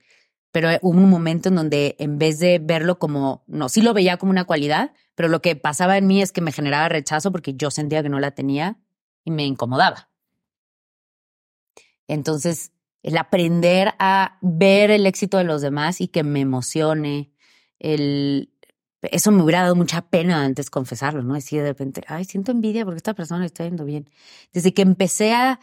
Pero 0.58 0.70
hubo 0.82 0.98
un 0.98 1.08
momento 1.08 1.50
en 1.50 1.56
donde 1.56 1.96
en 2.00 2.18
vez 2.18 2.40
de 2.40 2.58
verlo 2.58 2.98
como, 2.98 3.44
no, 3.46 3.70
sí 3.70 3.84
lo 3.84 3.94
veía 3.94 4.18
como 4.18 4.32
una 4.32 4.46
cualidad, 4.46 4.92
pero 5.14 5.30
lo 5.30 5.40
que 5.40 5.56
pasaba 5.56 6.00
en 6.00 6.08
mí 6.08 6.20
es 6.20 6.32
que 6.32 6.42
me 6.42 6.52
generaba 6.52 6.90
rechazo 6.90 7.32
porque 7.32 7.54
yo 7.54 7.70
sentía 7.70 8.02
que 8.02 8.10
no 8.10 8.20
la 8.20 8.32
tenía 8.32 8.80
y 9.24 9.30
me 9.30 9.46
incomodaba. 9.46 10.10
Entonces, 12.08 12.72
el 13.04 13.18
aprender 13.18 13.94
a 14.00 14.40
ver 14.42 14.90
el 14.90 15.06
éxito 15.06 15.38
de 15.38 15.44
los 15.44 15.62
demás 15.62 16.02
y 16.02 16.08
que 16.08 16.24
me 16.24 16.40
emocione, 16.40 17.32
el, 17.78 18.52
eso 19.04 19.32
me 19.32 19.44
hubiera 19.44 19.62
dado 19.62 19.76
mucha 19.76 20.10
pena 20.10 20.44
antes 20.44 20.72
confesarlo, 20.72 21.22
¿no? 21.22 21.36
Decir 21.36 21.62
de 21.62 21.68
repente, 21.68 22.02
ay, 22.08 22.26
siento 22.26 22.52
envidia 22.52 22.84
porque 22.84 22.98
esta 22.98 23.14
persona 23.14 23.46
está 23.46 23.64
yendo 23.64 23.86
bien. 23.86 24.10
Desde 24.54 24.74
que 24.74 24.82
empecé 24.82 25.36
a 25.36 25.60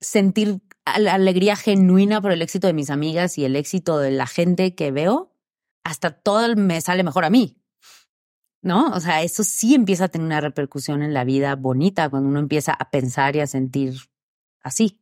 sentir 0.00 0.60
alegría 0.84 1.56
genuina 1.56 2.20
por 2.20 2.32
el 2.32 2.42
éxito 2.42 2.66
de 2.66 2.72
mis 2.72 2.90
amigas 2.90 3.38
y 3.38 3.44
el 3.44 3.56
éxito 3.56 3.98
de 3.98 4.10
la 4.10 4.26
gente 4.26 4.74
que 4.74 4.90
veo, 4.90 5.32
hasta 5.84 6.10
todo 6.10 6.54
me 6.56 6.80
sale 6.80 7.02
mejor 7.02 7.24
a 7.24 7.30
mí. 7.30 7.56
¿No? 8.60 8.90
O 8.90 9.00
sea, 9.00 9.22
eso 9.22 9.44
sí 9.44 9.74
empieza 9.74 10.04
a 10.04 10.08
tener 10.08 10.26
una 10.26 10.40
repercusión 10.40 11.02
en 11.02 11.14
la 11.14 11.24
vida 11.24 11.54
bonita 11.54 12.08
cuando 12.08 12.28
uno 12.28 12.40
empieza 12.40 12.72
a 12.72 12.90
pensar 12.90 13.36
y 13.36 13.40
a 13.40 13.46
sentir 13.46 13.94
así. 14.62 15.00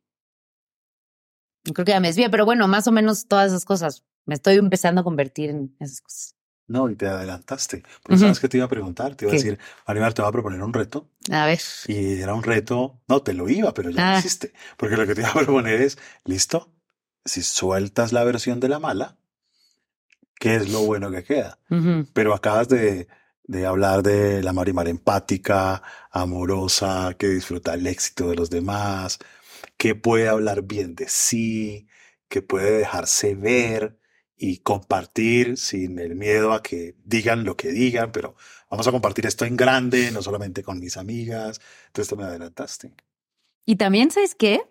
Creo 1.63 1.83
que 1.83 1.91
ya 1.91 1.99
me 1.99 2.07
desvía, 2.07 2.29
pero 2.29 2.45
bueno, 2.45 2.67
más 2.67 2.87
o 2.87 2.91
menos 2.91 3.27
todas 3.27 3.47
esas 3.47 3.65
cosas. 3.65 4.05
Me 4.25 4.35
estoy 4.35 4.55
empezando 4.55 5.01
a 5.01 5.03
convertir 5.03 5.49
en 5.49 5.75
esas 5.79 6.01
cosas. 6.01 6.36
No, 6.67 6.89
y 6.89 6.95
te 6.95 7.07
adelantaste. 7.07 7.83
Porque 8.03 8.17
sabes 8.17 8.41
que 8.41 8.49
te 8.49 8.57
iba 8.57 8.65
a 8.65 8.69
preguntar, 8.69 9.15
te 9.15 9.25
iba 9.25 9.31
a 9.31 9.35
decir, 9.35 9.57
Maribel, 9.87 10.13
te 10.13 10.21
va 10.21 10.27
a 10.27 10.31
proponer 10.33 10.61
un 10.61 10.73
reto. 10.73 11.09
A 11.31 11.45
ver. 11.45 11.61
Y 11.87 12.21
era 12.21 12.33
un 12.33 12.43
reto, 12.43 12.99
no, 13.07 13.21
te 13.21 13.33
lo 13.33 13.49
iba, 13.49 13.73
pero 13.73 13.89
ya 13.89 14.01
lo 14.01 14.15
ah. 14.15 14.19
hiciste. 14.19 14.51
Porque 14.75 14.97
lo 14.97 15.07
que 15.07 15.15
te 15.15 15.21
iba 15.21 15.29
a 15.29 15.33
proponer 15.33 15.81
es, 15.81 15.97
listo, 16.25 16.73
si 17.23 17.41
sueltas 17.41 18.11
la 18.11 18.25
versión 18.25 18.59
de 18.59 18.67
la 18.67 18.79
mala, 18.79 19.17
¿qué 20.39 20.57
es 20.57 20.69
lo 20.69 20.81
bueno 20.81 21.09
que 21.09 21.23
queda? 21.23 21.57
Pero 22.13 22.33
acabas 22.33 22.67
de, 22.67 23.07
de 23.45 23.65
hablar 23.65 24.03
de 24.03 24.43
la 24.43 24.51
Marimar 24.51 24.89
empática, 24.89 25.81
amorosa, 26.11 27.15
que 27.17 27.27
disfruta 27.27 27.75
el 27.75 27.87
éxito 27.87 28.29
de 28.29 28.35
los 28.35 28.49
demás, 28.49 29.19
que 29.77 29.95
puede 29.95 30.27
hablar 30.27 30.63
bien 30.63 30.95
de 30.95 31.07
sí, 31.07 31.87
que 32.27 32.41
puede 32.41 32.79
dejarse 32.79 33.35
ver 33.35 33.96
y 34.37 34.59
compartir 34.59 35.57
sin 35.57 35.97
el 35.99 36.15
miedo 36.15 36.53
a 36.53 36.61
que 36.61 36.95
digan 37.03 37.43
lo 37.43 37.57
que 37.57 37.69
digan, 37.69 38.11
pero 38.11 38.35
vamos 38.69 38.87
a 38.87 38.91
compartir 38.91 39.25
esto 39.25 39.45
en 39.45 39.57
grande, 39.57 40.11
no 40.11 40.21
solamente 40.21 40.63
con 40.63 40.79
mis 40.79 40.95
amigas. 40.95 41.59
Entonces, 41.87 42.09
tú 42.09 42.15
me 42.15 42.23
adelantaste. 42.23 42.93
Y 43.65 43.77
también, 43.77 44.11
¿sabes 44.11 44.35
qué? 44.35 44.61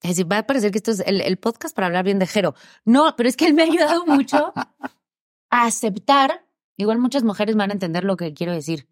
Es 0.00 0.10
decir, 0.10 0.30
va 0.30 0.38
a 0.38 0.46
parecer 0.46 0.70
que 0.70 0.78
esto 0.78 0.92
es 0.92 1.00
el, 1.00 1.20
el 1.20 1.38
podcast 1.38 1.74
para 1.74 1.88
hablar 1.88 2.04
bien 2.04 2.20
de 2.20 2.26
Jero. 2.26 2.54
No, 2.84 3.14
pero 3.16 3.28
es 3.28 3.36
que 3.36 3.46
él 3.46 3.54
me 3.54 3.62
ha 3.62 3.66
ayudado 3.66 4.06
mucho 4.06 4.52
a 5.50 5.64
aceptar, 5.64 6.46
igual 6.76 6.98
muchas 6.98 7.24
mujeres 7.24 7.56
van 7.56 7.70
a 7.70 7.74
entender 7.74 8.04
lo 8.04 8.16
que 8.16 8.32
quiero 8.32 8.52
decir. 8.52 8.88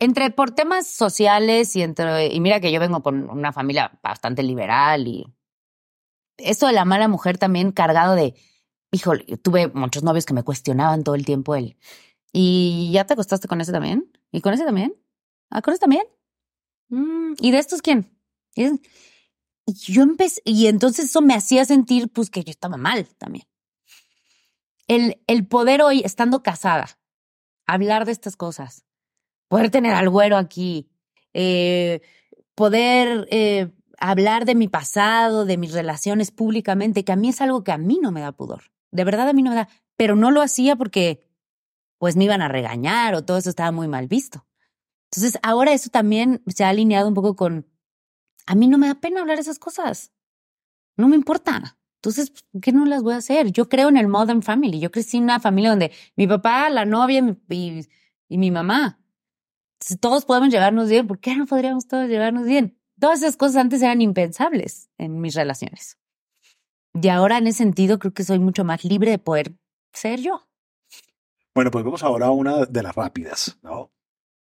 Entre 0.00 0.30
por 0.30 0.50
temas 0.50 0.88
sociales 0.88 1.76
y 1.76 1.82
entre, 1.82 2.26
y 2.28 2.40
mira 2.40 2.58
que 2.58 2.72
yo 2.72 2.80
vengo 2.80 3.02
por 3.02 3.14
una 3.14 3.52
familia 3.52 4.00
bastante 4.02 4.42
liberal 4.42 5.06
y 5.06 5.26
esto 6.38 6.66
de 6.66 6.72
la 6.72 6.86
mala 6.86 7.06
mujer 7.06 7.38
también 7.38 7.70
cargado 7.70 8.14
de 8.14 8.34
híjole, 8.90 9.24
tuve 9.38 9.68
muchos 9.68 10.02
novios 10.02 10.26
que 10.26 10.34
me 10.34 10.42
cuestionaban 10.42 11.04
todo 11.04 11.14
el 11.14 11.24
tiempo 11.24 11.54
él. 11.54 11.76
¿Y 12.32 12.90
ya 12.92 13.04
te 13.04 13.14
acostaste 13.14 13.48
con 13.48 13.60
ese 13.60 13.72
también? 13.72 14.10
¿Y 14.32 14.40
con 14.40 14.54
ese 14.54 14.64
también? 14.64 14.94
¿Ah, 15.50 15.62
ese 15.66 15.78
también? 15.78 16.04
Mm, 16.88 17.34
¿Y 17.38 17.50
de 17.50 17.58
estos 17.58 17.82
quién? 17.82 18.16
Y 18.54 18.80
yo 19.66 20.02
empecé, 20.02 20.42
y 20.44 20.66
entonces 20.66 21.06
eso 21.06 21.20
me 21.20 21.34
hacía 21.34 21.64
sentir 21.64 22.08
pues 22.08 22.30
que 22.30 22.42
yo 22.42 22.50
estaba 22.50 22.76
mal 22.76 23.06
también. 23.18 23.46
El, 24.88 25.20
el 25.26 25.46
poder 25.46 25.82
hoy, 25.82 26.02
estando 26.04 26.42
casada, 26.42 26.98
hablar 27.66 28.04
de 28.06 28.12
estas 28.12 28.36
cosas, 28.36 28.84
poder 29.48 29.70
tener 29.70 29.94
al 29.94 30.08
güero 30.08 30.36
aquí, 30.36 30.90
eh, 31.32 32.00
poder 32.56 33.28
eh, 33.30 33.70
hablar 33.98 34.44
de 34.44 34.56
mi 34.56 34.66
pasado, 34.66 35.44
de 35.44 35.56
mis 35.56 35.72
relaciones 35.72 36.32
públicamente, 36.32 37.04
que 37.04 37.12
a 37.12 37.16
mí 37.16 37.28
es 37.28 37.40
algo 37.40 37.62
que 37.62 37.72
a 37.72 37.78
mí 37.78 38.00
no 38.02 38.10
me 38.10 38.20
da 38.20 38.32
pudor. 38.32 38.64
De 38.90 39.04
verdad 39.04 39.28
a 39.28 39.32
mí 39.32 39.42
no 39.42 39.50
me 39.50 39.56
da, 39.56 39.68
pero 39.96 40.16
no 40.16 40.30
lo 40.30 40.42
hacía 40.42 40.76
porque 40.76 41.26
pues 41.98 42.16
me 42.16 42.24
iban 42.24 42.42
a 42.42 42.48
regañar 42.48 43.14
o 43.14 43.24
todo 43.24 43.38
eso 43.38 43.50
estaba 43.50 43.72
muy 43.72 43.88
mal 43.88 44.08
visto. 44.08 44.46
Entonces 45.10 45.38
ahora 45.42 45.72
eso 45.72 45.90
también 45.90 46.42
se 46.46 46.64
ha 46.64 46.70
alineado 46.70 47.08
un 47.08 47.14
poco 47.14 47.36
con, 47.36 47.66
a 48.46 48.54
mí 48.54 48.68
no 48.68 48.78
me 48.78 48.86
da 48.86 48.94
pena 48.94 49.20
hablar 49.20 49.38
esas 49.38 49.58
cosas. 49.58 50.12
No 50.96 51.08
me 51.08 51.16
importa. 51.16 51.78
Entonces, 51.96 52.30
¿por 52.30 52.60
qué 52.62 52.72
no 52.72 52.86
las 52.86 53.02
voy 53.02 53.12
a 53.12 53.18
hacer? 53.18 53.52
Yo 53.52 53.68
creo 53.68 53.90
en 53.90 53.98
el 53.98 54.08
Modern 54.08 54.42
Family. 54.42 54.80
Yo 54.80 54.90
crecí 54.90 55.18
en 55.18 55.24
una 55.24 55.38
familia 55.38 55.70
donde 55.70 55.92
mi 56.16 56.26
papá, 56.26 56.70
la 56.70 56.86
novia 56.86 57.36
y, 57.50 57.86
mi 58.28 58.50
mamá. 58.50 58.98
todos 60.00 60.24
podemos 60.24 60.48
llevarnos 60.48 60.88
bien. 60.88 61.06
¿Por 61.06 61.20
qué 61.20 61.36
no 61.36 61.46
podríamos 61.46 61.86
todos 61.86 62.08
llevarnos 62.08 62.46
bien? 62.46 62.78
Todas 62.98 63.20
esas 63.22 63.36
cosas 63.36 63.56
antes 63.56 63.82
eran 63.82 64.00
impensables 64.00 64.88
en 64.96 65.20
mis 65.20 65.34
relaciones. 65.34 65.99
Y 66.94 67.08
ahora 67.08 67.38
en 67.38 67.46
ese 67.46 67.58
sentido 67.58 67.98
creo 67.98 68.12
que 68.12 68.24
soy 68.24 68.38
mucho 68.38 68.64
más 68.64 68.84
libre 68.84 69.10
de 69.10 69.18
poder 69.18 69.52
ser 69.92 70.20
yo. 70.20 70.46
Bueno, 71.54 71.70
pues 71.70 71.84
vamos 71.84 72.02
ahora 72.02 72.26
a 72.26 72.30
una 72.30 72.64
de 72.66 72.82
las 72.82 72.94
rápidas, 72.94 73.58
¿no? 73.62 73.92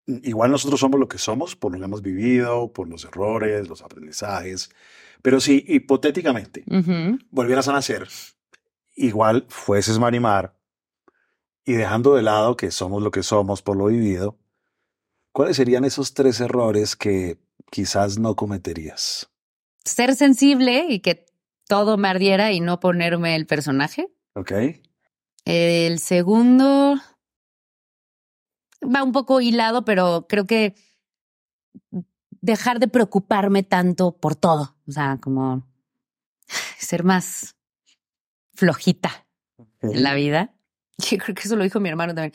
Igual 0.07 0.51
nosotros 0.51 0.79
somos 0.79 0.99
lo 0.99 1.07
que 1.07 1.17
somos 1.17 1.55
por 1.55 1.71
lo 1.71 1.79
que 1.79 1.85
hemos 1.85 2.01
vivido, 2.01 2.71
por 2.73 2.87
los 2.87 3.05
errores, 3.05 3.67
los 3.67 3.81
aprendizajes. 3.81 4.69
Pero 5.21 5.39
si 5.39 5.63
hipotéticamente 5.67 6.63
volvieras 7.29 7.67
a 7.67 7.73
nacer, 7.73 8.07
igual 8.95 9.45
fueses 9.49 9.99
Marimar 9.99 10.57
y 11.63 11.73
dejando 11.73 12.15
de 12.15 12.23
lado 12.23 12.57
que 12.57 12.71
somos 12.71 13.03
lo 13.03 13.11
que 13.11 13.23
somos 13.23 13.61
por 13.61 13.77
lo 13.77 13.85
vivido, 13.85 14.39
¿cuáles 15.31 15.57
serían 15.57 15.85
esos 15.85 16.13
tres 16.13 16.39
errores 16.41 16.95
que 16.95 17.39
quizás 17.69 18.17
no 18.17 18.35
cometerías? 18.35 19.29
Ser 19.85 20.15
sensible 20.15 20.87
y 20.89 20.99
que 20.99 21.25
todo 21.71 21.95
me 21.95 22.09
ardiera 22.09 22.51
y 22.51 22.59
no 22.59 22.81
ponerme 22.81 23.33
el 23.33 23.47
personaje. 23.47 24.09
Ok. 24.33 24.51
El 25.45 25.99
segundo 25.99 26.99
va 28.83 29.03
un 29.03 29.13
poco 29.13 29.39
hilado, 29.39 29.85
pero 29.85 30.25
creo 30.27 30.45
que 30.45 30.75
dejar 32.41 32.79
de 32.79 32.89
preocuparme 32.89 33.63
tanto 33.63 34.17
por 34.17 34.35
todo. 34.35 34.75
O 34.85 34.91
sea, 34.91 35.17
como 35.21 35.65
ser 36.77 37.05
más 37.05 37.55
flojita 38.53 39.25
en 39.81 40.03
la 40.03 40.13
vida. 40.13 40.53
Yo 40.97 41.19
creo 41.19 41.33
que 41.33 41.43
eso 41.43 41.55
lo 41.55 41.63
dijo 41.63 41.79
mi 41.79 41.87
hermano 41.87 42.13
también. 42.13 42.33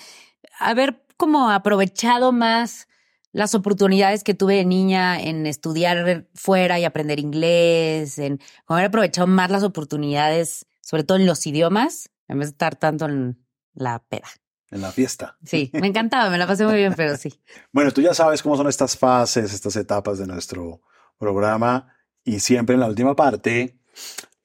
Haber 0.59 1.05
como 1.19 1.51
aprovechado 1.51 2.33
más 2.33 2.89
las 3.37 3.55
oportunidades 3.55 4.25
que 4.25 4.33
tuve 4.33 4.55
de 4.55 4.65
niña 4.65 5.21
en 5.21 5.47
estudiar 5.47 6.27
fuera 6.35 6.79
y 6.81 6.85
aprender 6.87 7.21
inglés, 7.21 8.19
en 8.19 8.41
haber 8.67 8.87
aprovechado 8.87 9.27
más 9.27 9.51
las 9.51 9.63
oportunidades, 9.63 10.67
sobre 10.81 11.05
todo 11.05 11.19
en 11.19 11.27
los 11.27 11.47
idiomas, 11.47 12.09
en 12.29 12.39
vez 12.39 12.49
de 12.49 12.53
estar 12.53 12.77
tanto 12.77 13.05
en 13.05 13.39
la 13.75 13.99
peda. 13.99 14.29
En 14.71 14.81
la 14.81 14.91
fiesta. 14.91 15.37
Sí, 15.45 15.71
me 15.75 15.87
encantaba, 15.87 16.31
me 16.31 16.39
la 16.39 16.47
pasé 16.47 16.65
muy 16.65 16.77
bien, 16.77 16.95
pero 16.97 17.15
sí. 17.19 17.39
Bueno, 17.73 17.91
tú 17.91 18.01
ya 18.01 18.15
sabes 18.15 18.43
cómo 18.43 18.57
son 18.57 18.69
estas 18.69 18.97
fases, 18.97 19.53
estas 19.53 19.77
etapas 19.77 20.19
de 20.19 20.27
nuestro 20.27 20.81
programa 21.19 21.95
y 22.25 22.41
siempre 22.41 22.73
en 22.73 22.81
la 22.81 22.89
última 22.89 23.15
parte, 23.17 23.79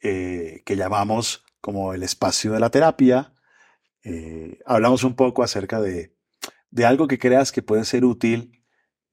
eh, 0.01 0.63
que 0.65 0.75
llamamos 0.75 1.45
como 1.61 1.93
el 1.93 2.03
espacio 2.03 2.51
de 2.51 2.59
la 2.59 2.69
terapia, 2.69 3.33
eh, 4.03 4.59
hablamos 4.65 5.05
un 5.05 5.15
poco 5.15 5.43
acerca 5.43 5.79
de, 5.79 6.13
de, 6.71 6.85
algo 6.85 7.07
que 7.07 7.19
creas 7.19 7.53
que 7.53 7.61
puede 7.61 7.85
ser 7.85 8.03
útil 8.03 8.60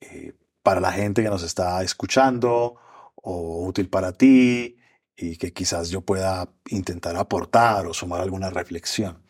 eh, 0.01 0.35
para 0.63 0.81
la 0.81 0.93
gente 0.93 1.23
que 1.23 1.31
nos 1.31 1.43
está 1.43 1.83
escuchando 1.83 2.77
o 3.17 3.67
útil 3.67 3.89
para 3.89 4.13
ti 4.13 4.77
y 5.17 5.37
que 5.37 5.53
quizás 5.53 5.91
yo 5.91 6.03
pueda 6.03 6.49
intentar 6.69 7.17
aportar 7.17 7.87
o 7.87 7.95
sumar 7.95 8.21
alguna 8.21 8.51
reflexión. 8.51 9.23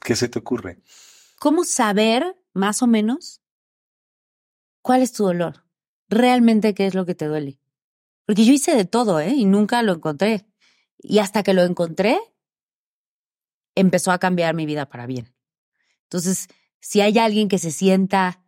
¿Qué 0.00 0.16
se 0.16 0.28
te 0.28 0.38
ocurre? 0.38 0.80
¿Cómo 1.38 1.64
saber 1.64 2.36
más 2.52 2.82
o 2.82 2.86
menos 2.86 3.42
cuál 4.82 5.02
es 5.02 5.12
tu 5.12 5.24
dolor? 5.24 5.64
Realmente 6.08 6.74
qué 6.74 6.86
es 6.86 6.94
lo 6.94 7.04
que 7.04 7.14
te 7.14 7.26
duele. 7.26 7.58
Porque 8.26 8.44
yo 8.44 8.52
hice 8.52 8.74
de 8.74 8.84
todo, 8.84 9.20
¿eh? 9.20 9.34
Y 9.34 9.44
nunca 9.44 9.82
lo 9.82 9.92
encontré. 9.92 10.46
Y 10.98 11.18
hasta 11.18 11.42
que 11.42 11.52
lo 11.52 11.62
encontré, 11.62 12.18
empezó 13.74 14.12
a 14.12 14.18
cambiar 14.18 14.54
mi 14.54 14.64
vida 14.64 14.88
para 14.88 15.06
bien. 15.06 15.34
Entonces, 16.04 16.48
si 16.80 17.00
hay 17.00 17.18
alguien 17.18 17.48
que 17.48 17.58
se 17.58 17.70
sienta 17.70 18.43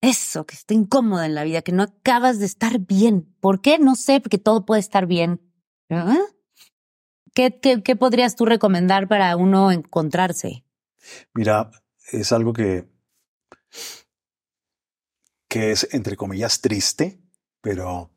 eso, 0.00 0.46
que 0.46 0.54
está 0.54 0.74
incómoda 0.74 1.26
en 1.26 1.34
la 1.34 1.44
vida, 1.44 1.62
que 1.62 1.72
no 1.72 1.82
acabas 1.82 2.38
de 2.38 2.46
estar 2.46 2.78
bien, 2.78 3.34
¿por 3.40 3.60
qué? 3.60 3.78
No 3.78 3.94
sé, 3.94 4.20
porque 4.20 4.38
todo 4.38 4.64
puede 4.64 4.80
estar 4.80 5.06
bien. 5.06 5.40
¿Ah? 5.90 6.18
¿Qué, 7.34 7.58
qué, 7.60 7.82
qué 7.82 7.96
podrías 7.96 8.36
tú 8.36 8.44
recomendar 8.44 9.08
para 9.08 9.36
uno 9.36 9.70
encontrarse? 9.70 10.64
Mira, 11.34 11.70
es 12.12 12.32
algo 12.32 12.52
que, 12.52 12.88
que 15.48 15.72
es, 15.72 15.88
entre 15.92 16.16
comillas, 16.16 16.60
triste, 16.60 17.20
pero 17.60 18.10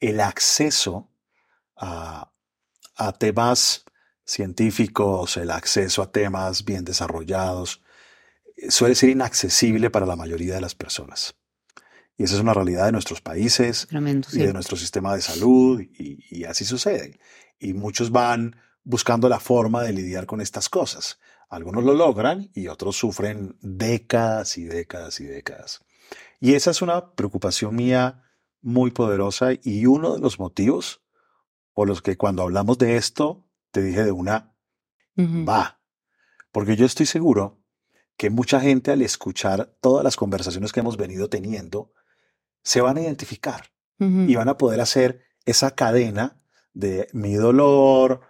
el 0.00 0.20
acceso 0.20 1.10
a, 1.76 2.32
a 2.96 3.12
temas 3.12 3.84
científicos, 4.24 5.36
el 5.36 5.50
acceso 5.50 6.02
a 6.02 6.10
temas 6.10 6.64
bien 6.64 6.84
desarrollados, 6.84 7.82
suele 8.68 8.94
ser 8.94 9.10
inaccesible 9.10 9.90
para 9.90 10.06
la 10.06 10.16
mayoría 10.16 10.54
de 10.54 10.60
las 10.60 10.74
personas. 10.74 11.34
Y 12.16 12.24
esa 12.24 12.34
es 12.34 12.40
una 12.40 12.54
realidad 12.54 12.86
de 12.86 12.92
nuestros 12.92 13.20
países 13.20 13.88
y 13.90 14.38
de 14.38 14.52
nuestro 14.52 14.76
sistema 14.76 15.14
de 15.14 15.22
salud, 15.22 15.80
y, 15.80 16.18
y, 16.30 16.44
así 16.44 16.64
sucede. 16.64 17.18
Y 17.58 17.72
muchos 17.72 18.10
van 18.10 18.56
buscando 18.84 19.28
la 19.28 19.40
forma 19.40 19.82
de 19.82 19.92
lidiar 19.92 20.26
con 20.26 20.40
estas 20.40 20.68
cosas. 20.68 21.18
Algunos 21.48 21.84
lo 21.84 21.94
logran 21.94 22.50
y 22.54 22.68
otros 22.68 22.96
sufren 22.96 23.56
décadas 23.60 24.58
y 24.58 24.64
décadas 24.64 25.20
y 25.20 25.24
décadas. 25.24 25.84
Y 26.40 26.54
esa 26.54 26.70
es 26.70 26.82
una 26.82 27.14
preocupación 27.14 27.74
mía 27.74 28.24
muy 28.60 28.90
poderosa 28.90 29.50
y 29.62 29.86
uno 29.86 30.14
de 30.14 30.20
los 30.20 30.38
motivos 30.38 31.02
por 31.72 31.88
los 31.88 32.02
que 32.02 32.16
cuando 32.16 32.42
hablamos 32.42 32.78
de 32.78 32.96
esto 32.96 33.46
te 33.70 33.82
dije 33.82 34.04
de 34.04 34.12
una, 34.12 34.54
va. 35.18 35.80
Porque 36.52 36.76
yo 36.76 36.84
estoy 36.84 37.06
seguro 37.06 37.61
que 38.16 38.30
mucha 38.30 38.60
gente 38.60 38.90
al 38.90 39.02
escuchar 39.02 39.74
todas 39.80 40.04
las 40.04 40.16
conversaciones 40.16 40.72
que 40.72 40.80
hemos 40.80 40.96
venido 40.96 41.28
teniendo, 41.28 41.92
se 42.62 42.80
van 42.80 42.96
a 42.96 43.00
identificar 43.02 43.70
y 43.98 44.34
van 44.34 44.48
a 44.48 44.56
poder 44.56 44.80
hacer 44.80 45.22
esa 45.44 45.76
cadena 45.76 46.42
de 46.74 47.06
mi 47.12 47.34
dolor, 47.34 48.22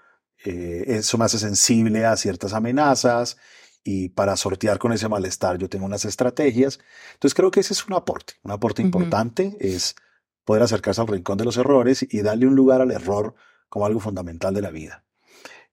eh, 0.44 0.84
eso 0.86 1.16
me 1.16 1.24
hace 1.24 1.38
sensible 1.38 2.04
a 2.04 2.14
ciertas 2.16 2.52
amenazas 2.52 3.38
y 3.84 4.10
para 4.10 4.36
sortear 4.36 4.78
con 4.78 4.92
ese 4.92 5.08
malestar 5.08 5.56
yo 5.56 5.68
tengo 5.68 5.86
unas 5.86 6.04
estrategias. 6.04 6.78
Entonces 7.14 7.34
creo 7.34 7.50
que 7.50 7.60
ese 7.60 7.72
es 7.72 7.86
un 7.86 7.94
aporte, 7.94 8.34
un 8.42 8.50
aporte 8.50 8.82
importante 8.82 9.56
es 9.60 9.96
poder 10.44 10.62
acercarse 10.62 11.00
al 11.00 11.08
rincón 11.08 11.38
de 11.38 11.44
los 11.44 11.56
errores 11.56 12.06
y 12.08 12.20
darle 12.22 12.46
un 12.46 12.54
lugar 12.54 12.80
al 12.80 12.90
error 12.90 13.34
como 13.68 13.86
algo 13.86 14.00
fundamental 14.00 14.52
de 14.54 14.62
la 14.62 14.70
vida. 14.70 15.04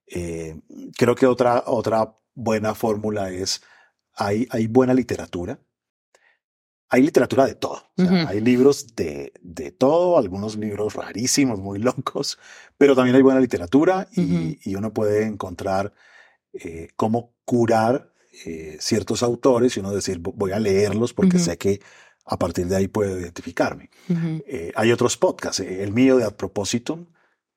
Eh, 0.07 0.60
creo 0.97 1.16
que 1.16 1.28
otra, 1.28 1.64
otra 1.68 2.16
buena 2.34 2.74
fórmula 2.74 3.30
es, 3.30 3.62
hay, 4.16 4.47
hay 4.49 4.68
buena 4.68 4.93
literatura. 4.93 5.60
Hay 6.91 7.03
literatura 7.03 7.45
de 7.45 7.55
todo. 7.55 7.84
Hay 7.97 8.41
libros 8.41 8.95
de, 8.95 9.32
de, 9.41 9.72
todo, 9.72 10.18
algunos 10.18 10.57
libros 10.57 10.95
rarísimos, 10.95 11.60
muy 11.60 11.78
locos, 11.89 12.39
pero 12.78 12.95
también 12.95 13.16
hay 13.16 13.22
buena 13.22 13.39
literatura 13.39 14.07
y, 14.12 14.60
y 14.64 14.76
uno 14.76 14.91
puede 14.91 15.26
encontrar 15.26 15.93
eh, 16.53 16.88
cómo 16.95 17.36
curar 17.45 18.12
eh, 18.45 18.78
ciertos 18.80 19.22
autores 19.22 19.78
y 19.78 19.82
uno 19.82 19.91
decir, 19.91 20.20
voy 20.20 20.51
a 20.51 20.60
leerlos 20.60 21.14
porque 21.14 21.38
sé 21.38 21.57
que 21.60 21.80
a 22.26 22.39
partir 22.39 22.68
de 22.68 22.76
ahí 22.76 22.88
puedo 22.88 23.20
identificarme. 23.20 23.89
hay 24.76 24.91
otros 24.91 25.18
podcasts, 25.18 25.60
el 25.60 25.91
mío 25.93 26.18
de 26.18 26.26
A 26.26 26.36
Propósito, 26.36 27.07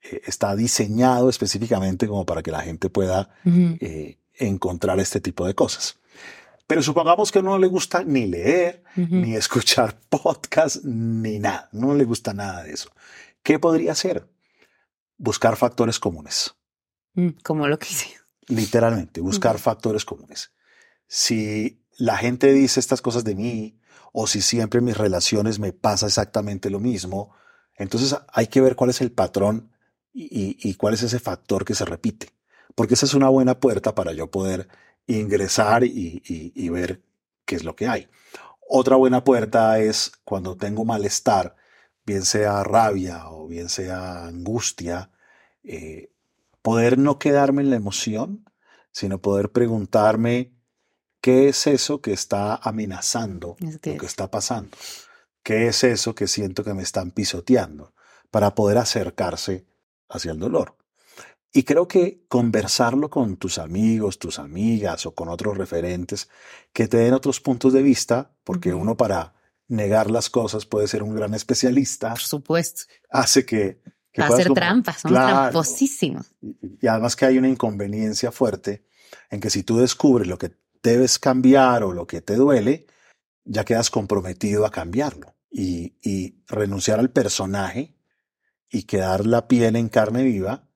eh, 0.03 0.23
está 0.27 0.57
diseñado 0.57 1.29
específicamente 1.29 2.09
como 2.09 2.27
para 2.27 2.43
que 2.43 2.51
la 2.51 2.61
gente 2.61 2.91
pueda 2.91 3.31
eh, 3.45 4.19
encontrar 4.35 4.99
este 4.99 5.21
tipo 5.21 5.47
de 5.47 5.55
cosas. 5.55 5.99
Pero 6.73 6.83
supongamos 6.83 7.31
que 7.31 7.43
no 7.43 7.59
le 7.59 7.67
gusta 7.67 8.03
ni 8.03 8.27
leer, 8.27 8.83
ni 8.97 9.37
escuchar 9.37 9.95
podcast, 10.09 10.83
ni 10.85 11.39
nada. 11.39 11.69
No 11.73 11.95
le 11.95 12.05
gusta 12.05 12.33
nada 12.33 12.63
de 12.63 12.73
eso. 12.73 12.89
¿Qué 13.43 13.59
podría 13.59 13.93
hacer? 13.93 14.27
Buscar 15.19 15.59
factores 15.59 16.01
comunes. 16.01 16.55
Mm, 17.13 17.29
como 17.45 17.69
lo 17.69 17.79
que 17.79 17.89
hice. 17.91 18.17
Literalmente, 18.49 19.21
buscar 19.21 19.59
factores 19.59 20.07
comunes. 20.07 20.55
Si 21.07 21.85
la 21.99 22.17
gente 22.17 22.51
dice 22.55 22.81
estas 22.81 23.03
cosas 23.03 23.23
de 23.23 23.35
mí, 23.35 23.79
o 24.15 24.27
si 24.27 24.41
siempre 24.41 24.79
en 24.79 24.87
mis 24.87 24.97
relaciones 24.97 25.59
me 25.59 25.75
pasa 25.75 26.07
exactamente 26.07 26.71
lo 26.71 26.81
mismo, 26.81 27.35
entonces 27.77 28.17
hay 28.29 28.47
que 28.47 28.63
ver 28.63 28.77
cuál 28.77 28.89
es 28.89 29.03
el 29.03 29.13
patrón 29.13 29.75
y, 30.15 30.73
cuál 30.77 30.95
es 30.95 31.03
ese 31.03 31.19
factor 31.19 31.67
que 31.67 31.75
se 31.75 31.85
repite. 31.85 32.31
Porque 32.75 32.95
esa 32.95 33.05
es 33.05 33.13
una 33.13 33.29
buena 33.29 33.61
puerta 33.61 33.95
para 33.95 34.15
yo 34.15 34.31
poder 34.31 34.69
ingresar 35.07 35.85
y, 35.85 36.69
ver 36.71 37.03
qué 37.45 37.57
es 37.57 37.65
lo 37.65 37.77
que 37.77 37.89
hay. 37.89 38.09
Otra 38.69 38.97
buena 38.97 39.25
puerta 39.25 39.79
es 39.79 40.13
cuando 40.25 40.57
tengo 40.57 40.85
malestar, 40.85 41.57
bien 42.05 42.25
sea 42.25 42.65
rabia 42.65 43.29
o 43.29 43.47
bien 43.49 43.69
sea 43.69 44.27
angustia, 44.27 45.11
eh, 45.63 46.11
poder 46.63 46.99
no 46.99 47.19
quedarme 47.19 47.63
en 47.63 47.71
la 47.71 47.77
emoción, 47.77 48.45
sino 48.93 49.21
poder 49.21 49.51
preguntarme 49.51 50.55
qué 51.21 51.49
es 51.49 51.67
eso 51.67 52.01
que 52.01 52.13
está 52.13 52.57
amenazando 52.57 53.57
lo 53.61 53.79
que 53.81 54.07
está 54.07 54.31
pasando, 54.31 54.77
qué 55.43 55.69
es 55.69 55.85
eso 55.85 56.15
que 56.15 56.27
siento 56.27 56.65
que 56.65 56.75
me 56.75 56.83
están 56.83 57.11
pisoteando, 57.11 57.95
para 58.31 58.55
poder 58.55 58.79
acercarse 58.79 59.67
hacia 60.09 60.33
el 60.33 60.39
dolor. 60.39 60.77
Y 61.55 61.65
creo 61.65 61.87
que 61.87 62.25
conversarlo 62.29 63.11
con 63.11 63.37
tus 63.37 63.59
amigos, 63.59 64.19
tus 64.19 64.39
amigas 64.39 65.05
o 65.05 65.15
con 65.15 65.29
otros 65.29 65.59
referentes 65.59 66.31
que 66.73 66.89
te 66.89 66.97
den 66.97 67.13
otros 67.13 67.41
puntos 67.41 67.75
de 67.75 67.83
vista, 67.83 68.35
porque 68.43 68.73
uno 68.73 68.97
para 68.97 69.35
negar 69.69 70.11
las 70.11 70.31
cosas 70.31 70.65
puede 70.65 70.89
ser 70.89 71.03
un 71.03 71.15
gran 71.15 71.35
especialista. 71.35 72.11
Por 72.11 72.21
supuesto. 72.21 72.85
Hace 73.11 73.45
que... 73.45 73.83
que 74.13 74.23
hacer 74.23 74.51
trampas, 74.55 75.01
son 75.03 75.13
tramposísimos. 75.13 76.35
Y, 76.41 76.87
además 76.87 77.17
que 77.17 77.27
hay 77.27 77.37
una 77.37 77.49
inconveniencia 77.49 78.33
fuerte 78.33 78.87
en 79.31 79.41
que 79.41 79.51
si 79.51 79.63
tú 79.63 79.79
descubres 79.79 80.29
lo 80.29 80.39
que 80.39 80.57
debes 80.83 81.19
cambiar 81.19 81.85
o 81.85 81.93
lo 81.93 82.07
que 82.07 82.23
te 82.23 82.37
duele, 82.37 82.87
ya 83.45 83.67
quedas 83.67 83.91
comprometido 83.91 84.65
a 84.65 84.71
cambiarlo. 84.71 85.35
Y, 85.51 85.99
y 86.03 86.43
renunciar 86.47 86.99
al 86.99 87.11
personaje 87.11 87.95
y 88.71 88.85
quedar 88.85 89.27
la 89.27 89.49
piel 89.49 89.77
en 89.77 89.91
carne 89.91 90.25
viva, 90.25 90.67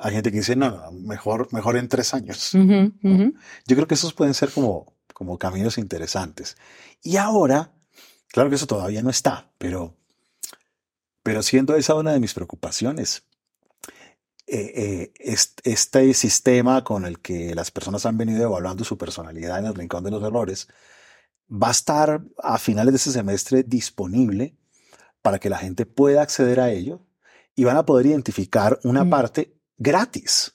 hay 0.00 0.14
gente 0.14 0.30
que 0.30 0.38
dice, 0.38 0.56
no, 0.56 0.90
mejor, 0.92 1.52
mejor 1.52 1.76
en 1.76 1.88
tres 1.88 2.14
años. 2.14 2.52
Yo 2.52 3.76
creo 3.76 3.86
que 3.86 3.94
esos 3.94 4.14
pueden 4.14 4.34
ser 4.34 4.50
como, 4.50 4.94
como 5.12 5.38
caminos 5.38 5.76
interesantes. 5.76 6.56
Y 7.02 7.18
ahora, 7.18 7.72
claro 8.28 8.48
que 8.48 8.56
eso 8.56 8.66
todavía 8.66 9.02
no 9.02 9.10
está, 9.10 9.50
pero, 9.58 9.94
pero 11.22 11.42
siendo 11.42 11.76
esa 11.76 11.94
una 11.94 12.12
de 12.12 12.20
mis 12.20 12.32
preocupaciones, 12.32 13.24
eh, 14.46 15.12
eh, 15.14 15.38
este 15.64 16.14
sistema 16.14 16.82
con 16.82 17.04
el 17.04 17.20
que 17.20 17.54
las 17.54 17.70
personas 17.70 18.06
han 18.06 18.16
venido 18.16 18.42
evaluando 18.42 18.84
su 18.84 18.96
personalidad 18.96 19.58
en 19.58 19.66
el 19.66 19.74
rincón 19.74 20.02
de 20.02 20.10
los 20.10 20.24
errores 20.24 20.66
va 21.50 21.68
a 21.68 21.72
estar 21.72 22.22
a 22.42 22.58
finales 22.58 22.92
de 22.92 22.96
este 22.96 23.10
semestre 23.10 23.62
disponible 23.62 24.56
para 25.22 25.38
que 25.38 25.50
la 25.50 25.58
gente 25.58 25.84
pueda 25.84 26.22
acceder 26.22 26.58
a 26.58 26.70
ello 26.70 27.00
y 27.54 27.64
van 27.64 27.76
a 27.76 27.84
poder 27.84 28.06
identificar 28.06 28.80
una 28.82 29.08
parte 29.08 29.59
gratis. 29.80 30.54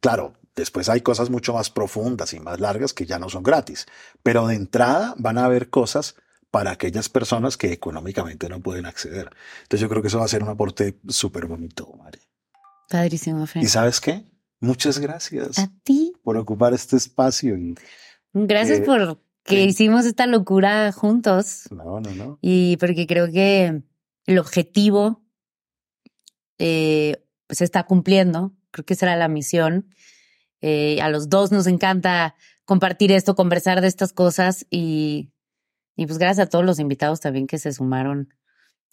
Claro, 0.00 0.34
después 0.56 0.88
hay 0.88 1.00
cosas 1.02 1.30
mucho 1.30 1.52
más 1.54 1.70
profundas 1.70 2.32
y 2.34 2.40
más 2.40 2.58
largas 2.58 2.92
que 2.92 3.06
ya 3.06 3.20
no 3.20 3.28
son 3.30 3.44
gratis, 3.44 3.86
pero 4.24 4.48
de 4.48 4.56
entrada 4.56 5.14
van 5.18 5.38
a 5.38 5.44
haber 5.44 5.70
cosas 5.70 6.16
para 6.50 6.70
aquellas 6.72 7.08
personas 7.08 7.56
que 7.56 7.72
económicamente 7.72 8.48
no 8.48 8.60
pueden 8.60 8.86
acceder. 8.86 9.30
Entonces 9.62 9.80
yo 9.80 9.88
creo 9.88 10.02
que 10.02 10.08
eso 10.08 10.18
va 10.18 10.24
a 10.24 10.28
ser 10.28 10.42
un 10.42 10.48
aporte 10.48 10.98
súper 11.08 11.46
bonito, 11.46 11.92
María. 11.96 12.22
Padrísimo, 12.88 13.46
Fer. 13.46 13.62
¿Y 13.62 13.66
sabes 13.68 14.00
qué? 14.00 14.24
Muchas 14.60 14.98
gracias 14.98 15.58
A 15.58 15.68
ti. 15.82 16.12
por 16.22 16.36
ocupar 16.36 16.72
este 16.74 16.96
espacio. 16.96 17.56
Y, 17.56 17.74
Gracias 18.32 18.80
Eh, 18.80 18.82
por 18.82 19.20
que 19.42 19.56
sí. 19.56 19.62
hicimos 19.68 20.06
esta 20.06 20.26
locura 20.26 20.90
juntos. 20.92 21.64
no, 21.70 22.00
no, 22.00 22.10
no. 22.14 22.38
Y 22.40 22.76
porque 22.78 23.06
creo 23.06 23.30
que 23.30 23.82
el 24.26 24.38
objetivo 24.38 25.22
eh, 26.58 27.23
se 27.48 27.64
está 27.64 27.84
cumpliendo. 27.84 28.52
Creo 28.70 28.84
que 28.84 28.94
esa 28.94 29.06
era 29.06 29.16
la 29.16 29.28
misión. 29.28 29.88
Eh, 30.60 31.00
a 31.02 31.08
los 31.10 31.28
dos 31.28 31.52
nos 31.52 31.66
encanta 31.66 32.34
compartir 32.64 33.12
esto, 33.12 33.34
conversar 33.34 33.80
de 33.80 33.86
estas 33.88 34.12
cosas 34.12 34.66
y, 34.70 35.30
y 35.96 36.06
pues 36.06 36.18
gracias 36.18 36.46
a 36.46 36.50
todos 36.50 36.64
los 36.64 36.78
invitados 36.78 37.20
también 37.20 37.46
que 37.46 37.58
se 37.58 37.72
sumaron. 37.72 38.32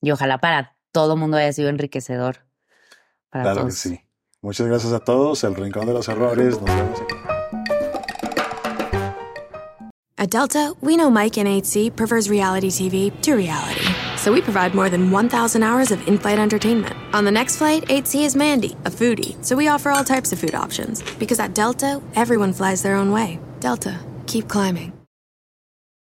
Y 0.02 0.12
ojalá 0.12 0.40
para 0.40 0.76
todo 0.92 1.16
mundo 1.16 1.38
haya 1.38 1.54
sido 1.54 1.70
enriquecedor. 1.70 2.46
Para 3.30 3.44
Claro 3.44 3.58
que 3.58 3.62
todos. 3.64 3.76
sí. 3.76 4.02
Muchas 4.42 4.68
gracias 4.68 4.92
a 4.92 5.00
todos. 5.00 5.44
El 5.44 5.56
Rincón 5.56 5.86
de 5.86 5.94
los 5.94 6.10
Errores. 6.10 6.60
Nos 6.60 6.66
vemos 6.66 7.00
aquí. 7.02 7.14
At 10.18 10.30
Delta, 10.30 10.74
we 10.82 10.96
know 10.98 11.10
Mike 11.10 11.36
8C 11.42 11.96
prefers 11.96 12.28
reality 12.30 12.70
TV 12.70 13.12
to 13.22 13.36
reality. 13.36 13.91
So 14.22 14.32
we 14.32 14.42
provide 14.42 14.76
more 14.76 14.88
than 14.88 15.10
1,000 15.10 15.64
hours 15.64 15.90
of 15.90 16.08
in 16.08 16.20
flight 16.20 16.38
entertainment. 16.38 16.96
On 17.12 17.26
the 17.26 17.32
next 17.32 17.58
flight, 17.58 17.86
8C 17.88 18.24
is 18.24 18.36
Mandy, 18.36 18.74
a 18.86 18.92
foodie. 18.92 19.44
So 19.44 19.56
we 19.56 19.68
offer 19.68 19.90
all 19.90 20.04
types 20.04 20.32
of 20.32 20.38
food 20.38 20.54
options. 20.54 21.02
Because 21.18 21.40
at 21.40 21.56
Delta, 21.56 22.00
everyone 22.14 22.54
flies 22.54 22.84
their 22.84 22.96
own 22.96 23.12
way. 23.12 23.40
Delta, 23.60 24.00
keep 24.28 24.48
climbing. 24.48 25.01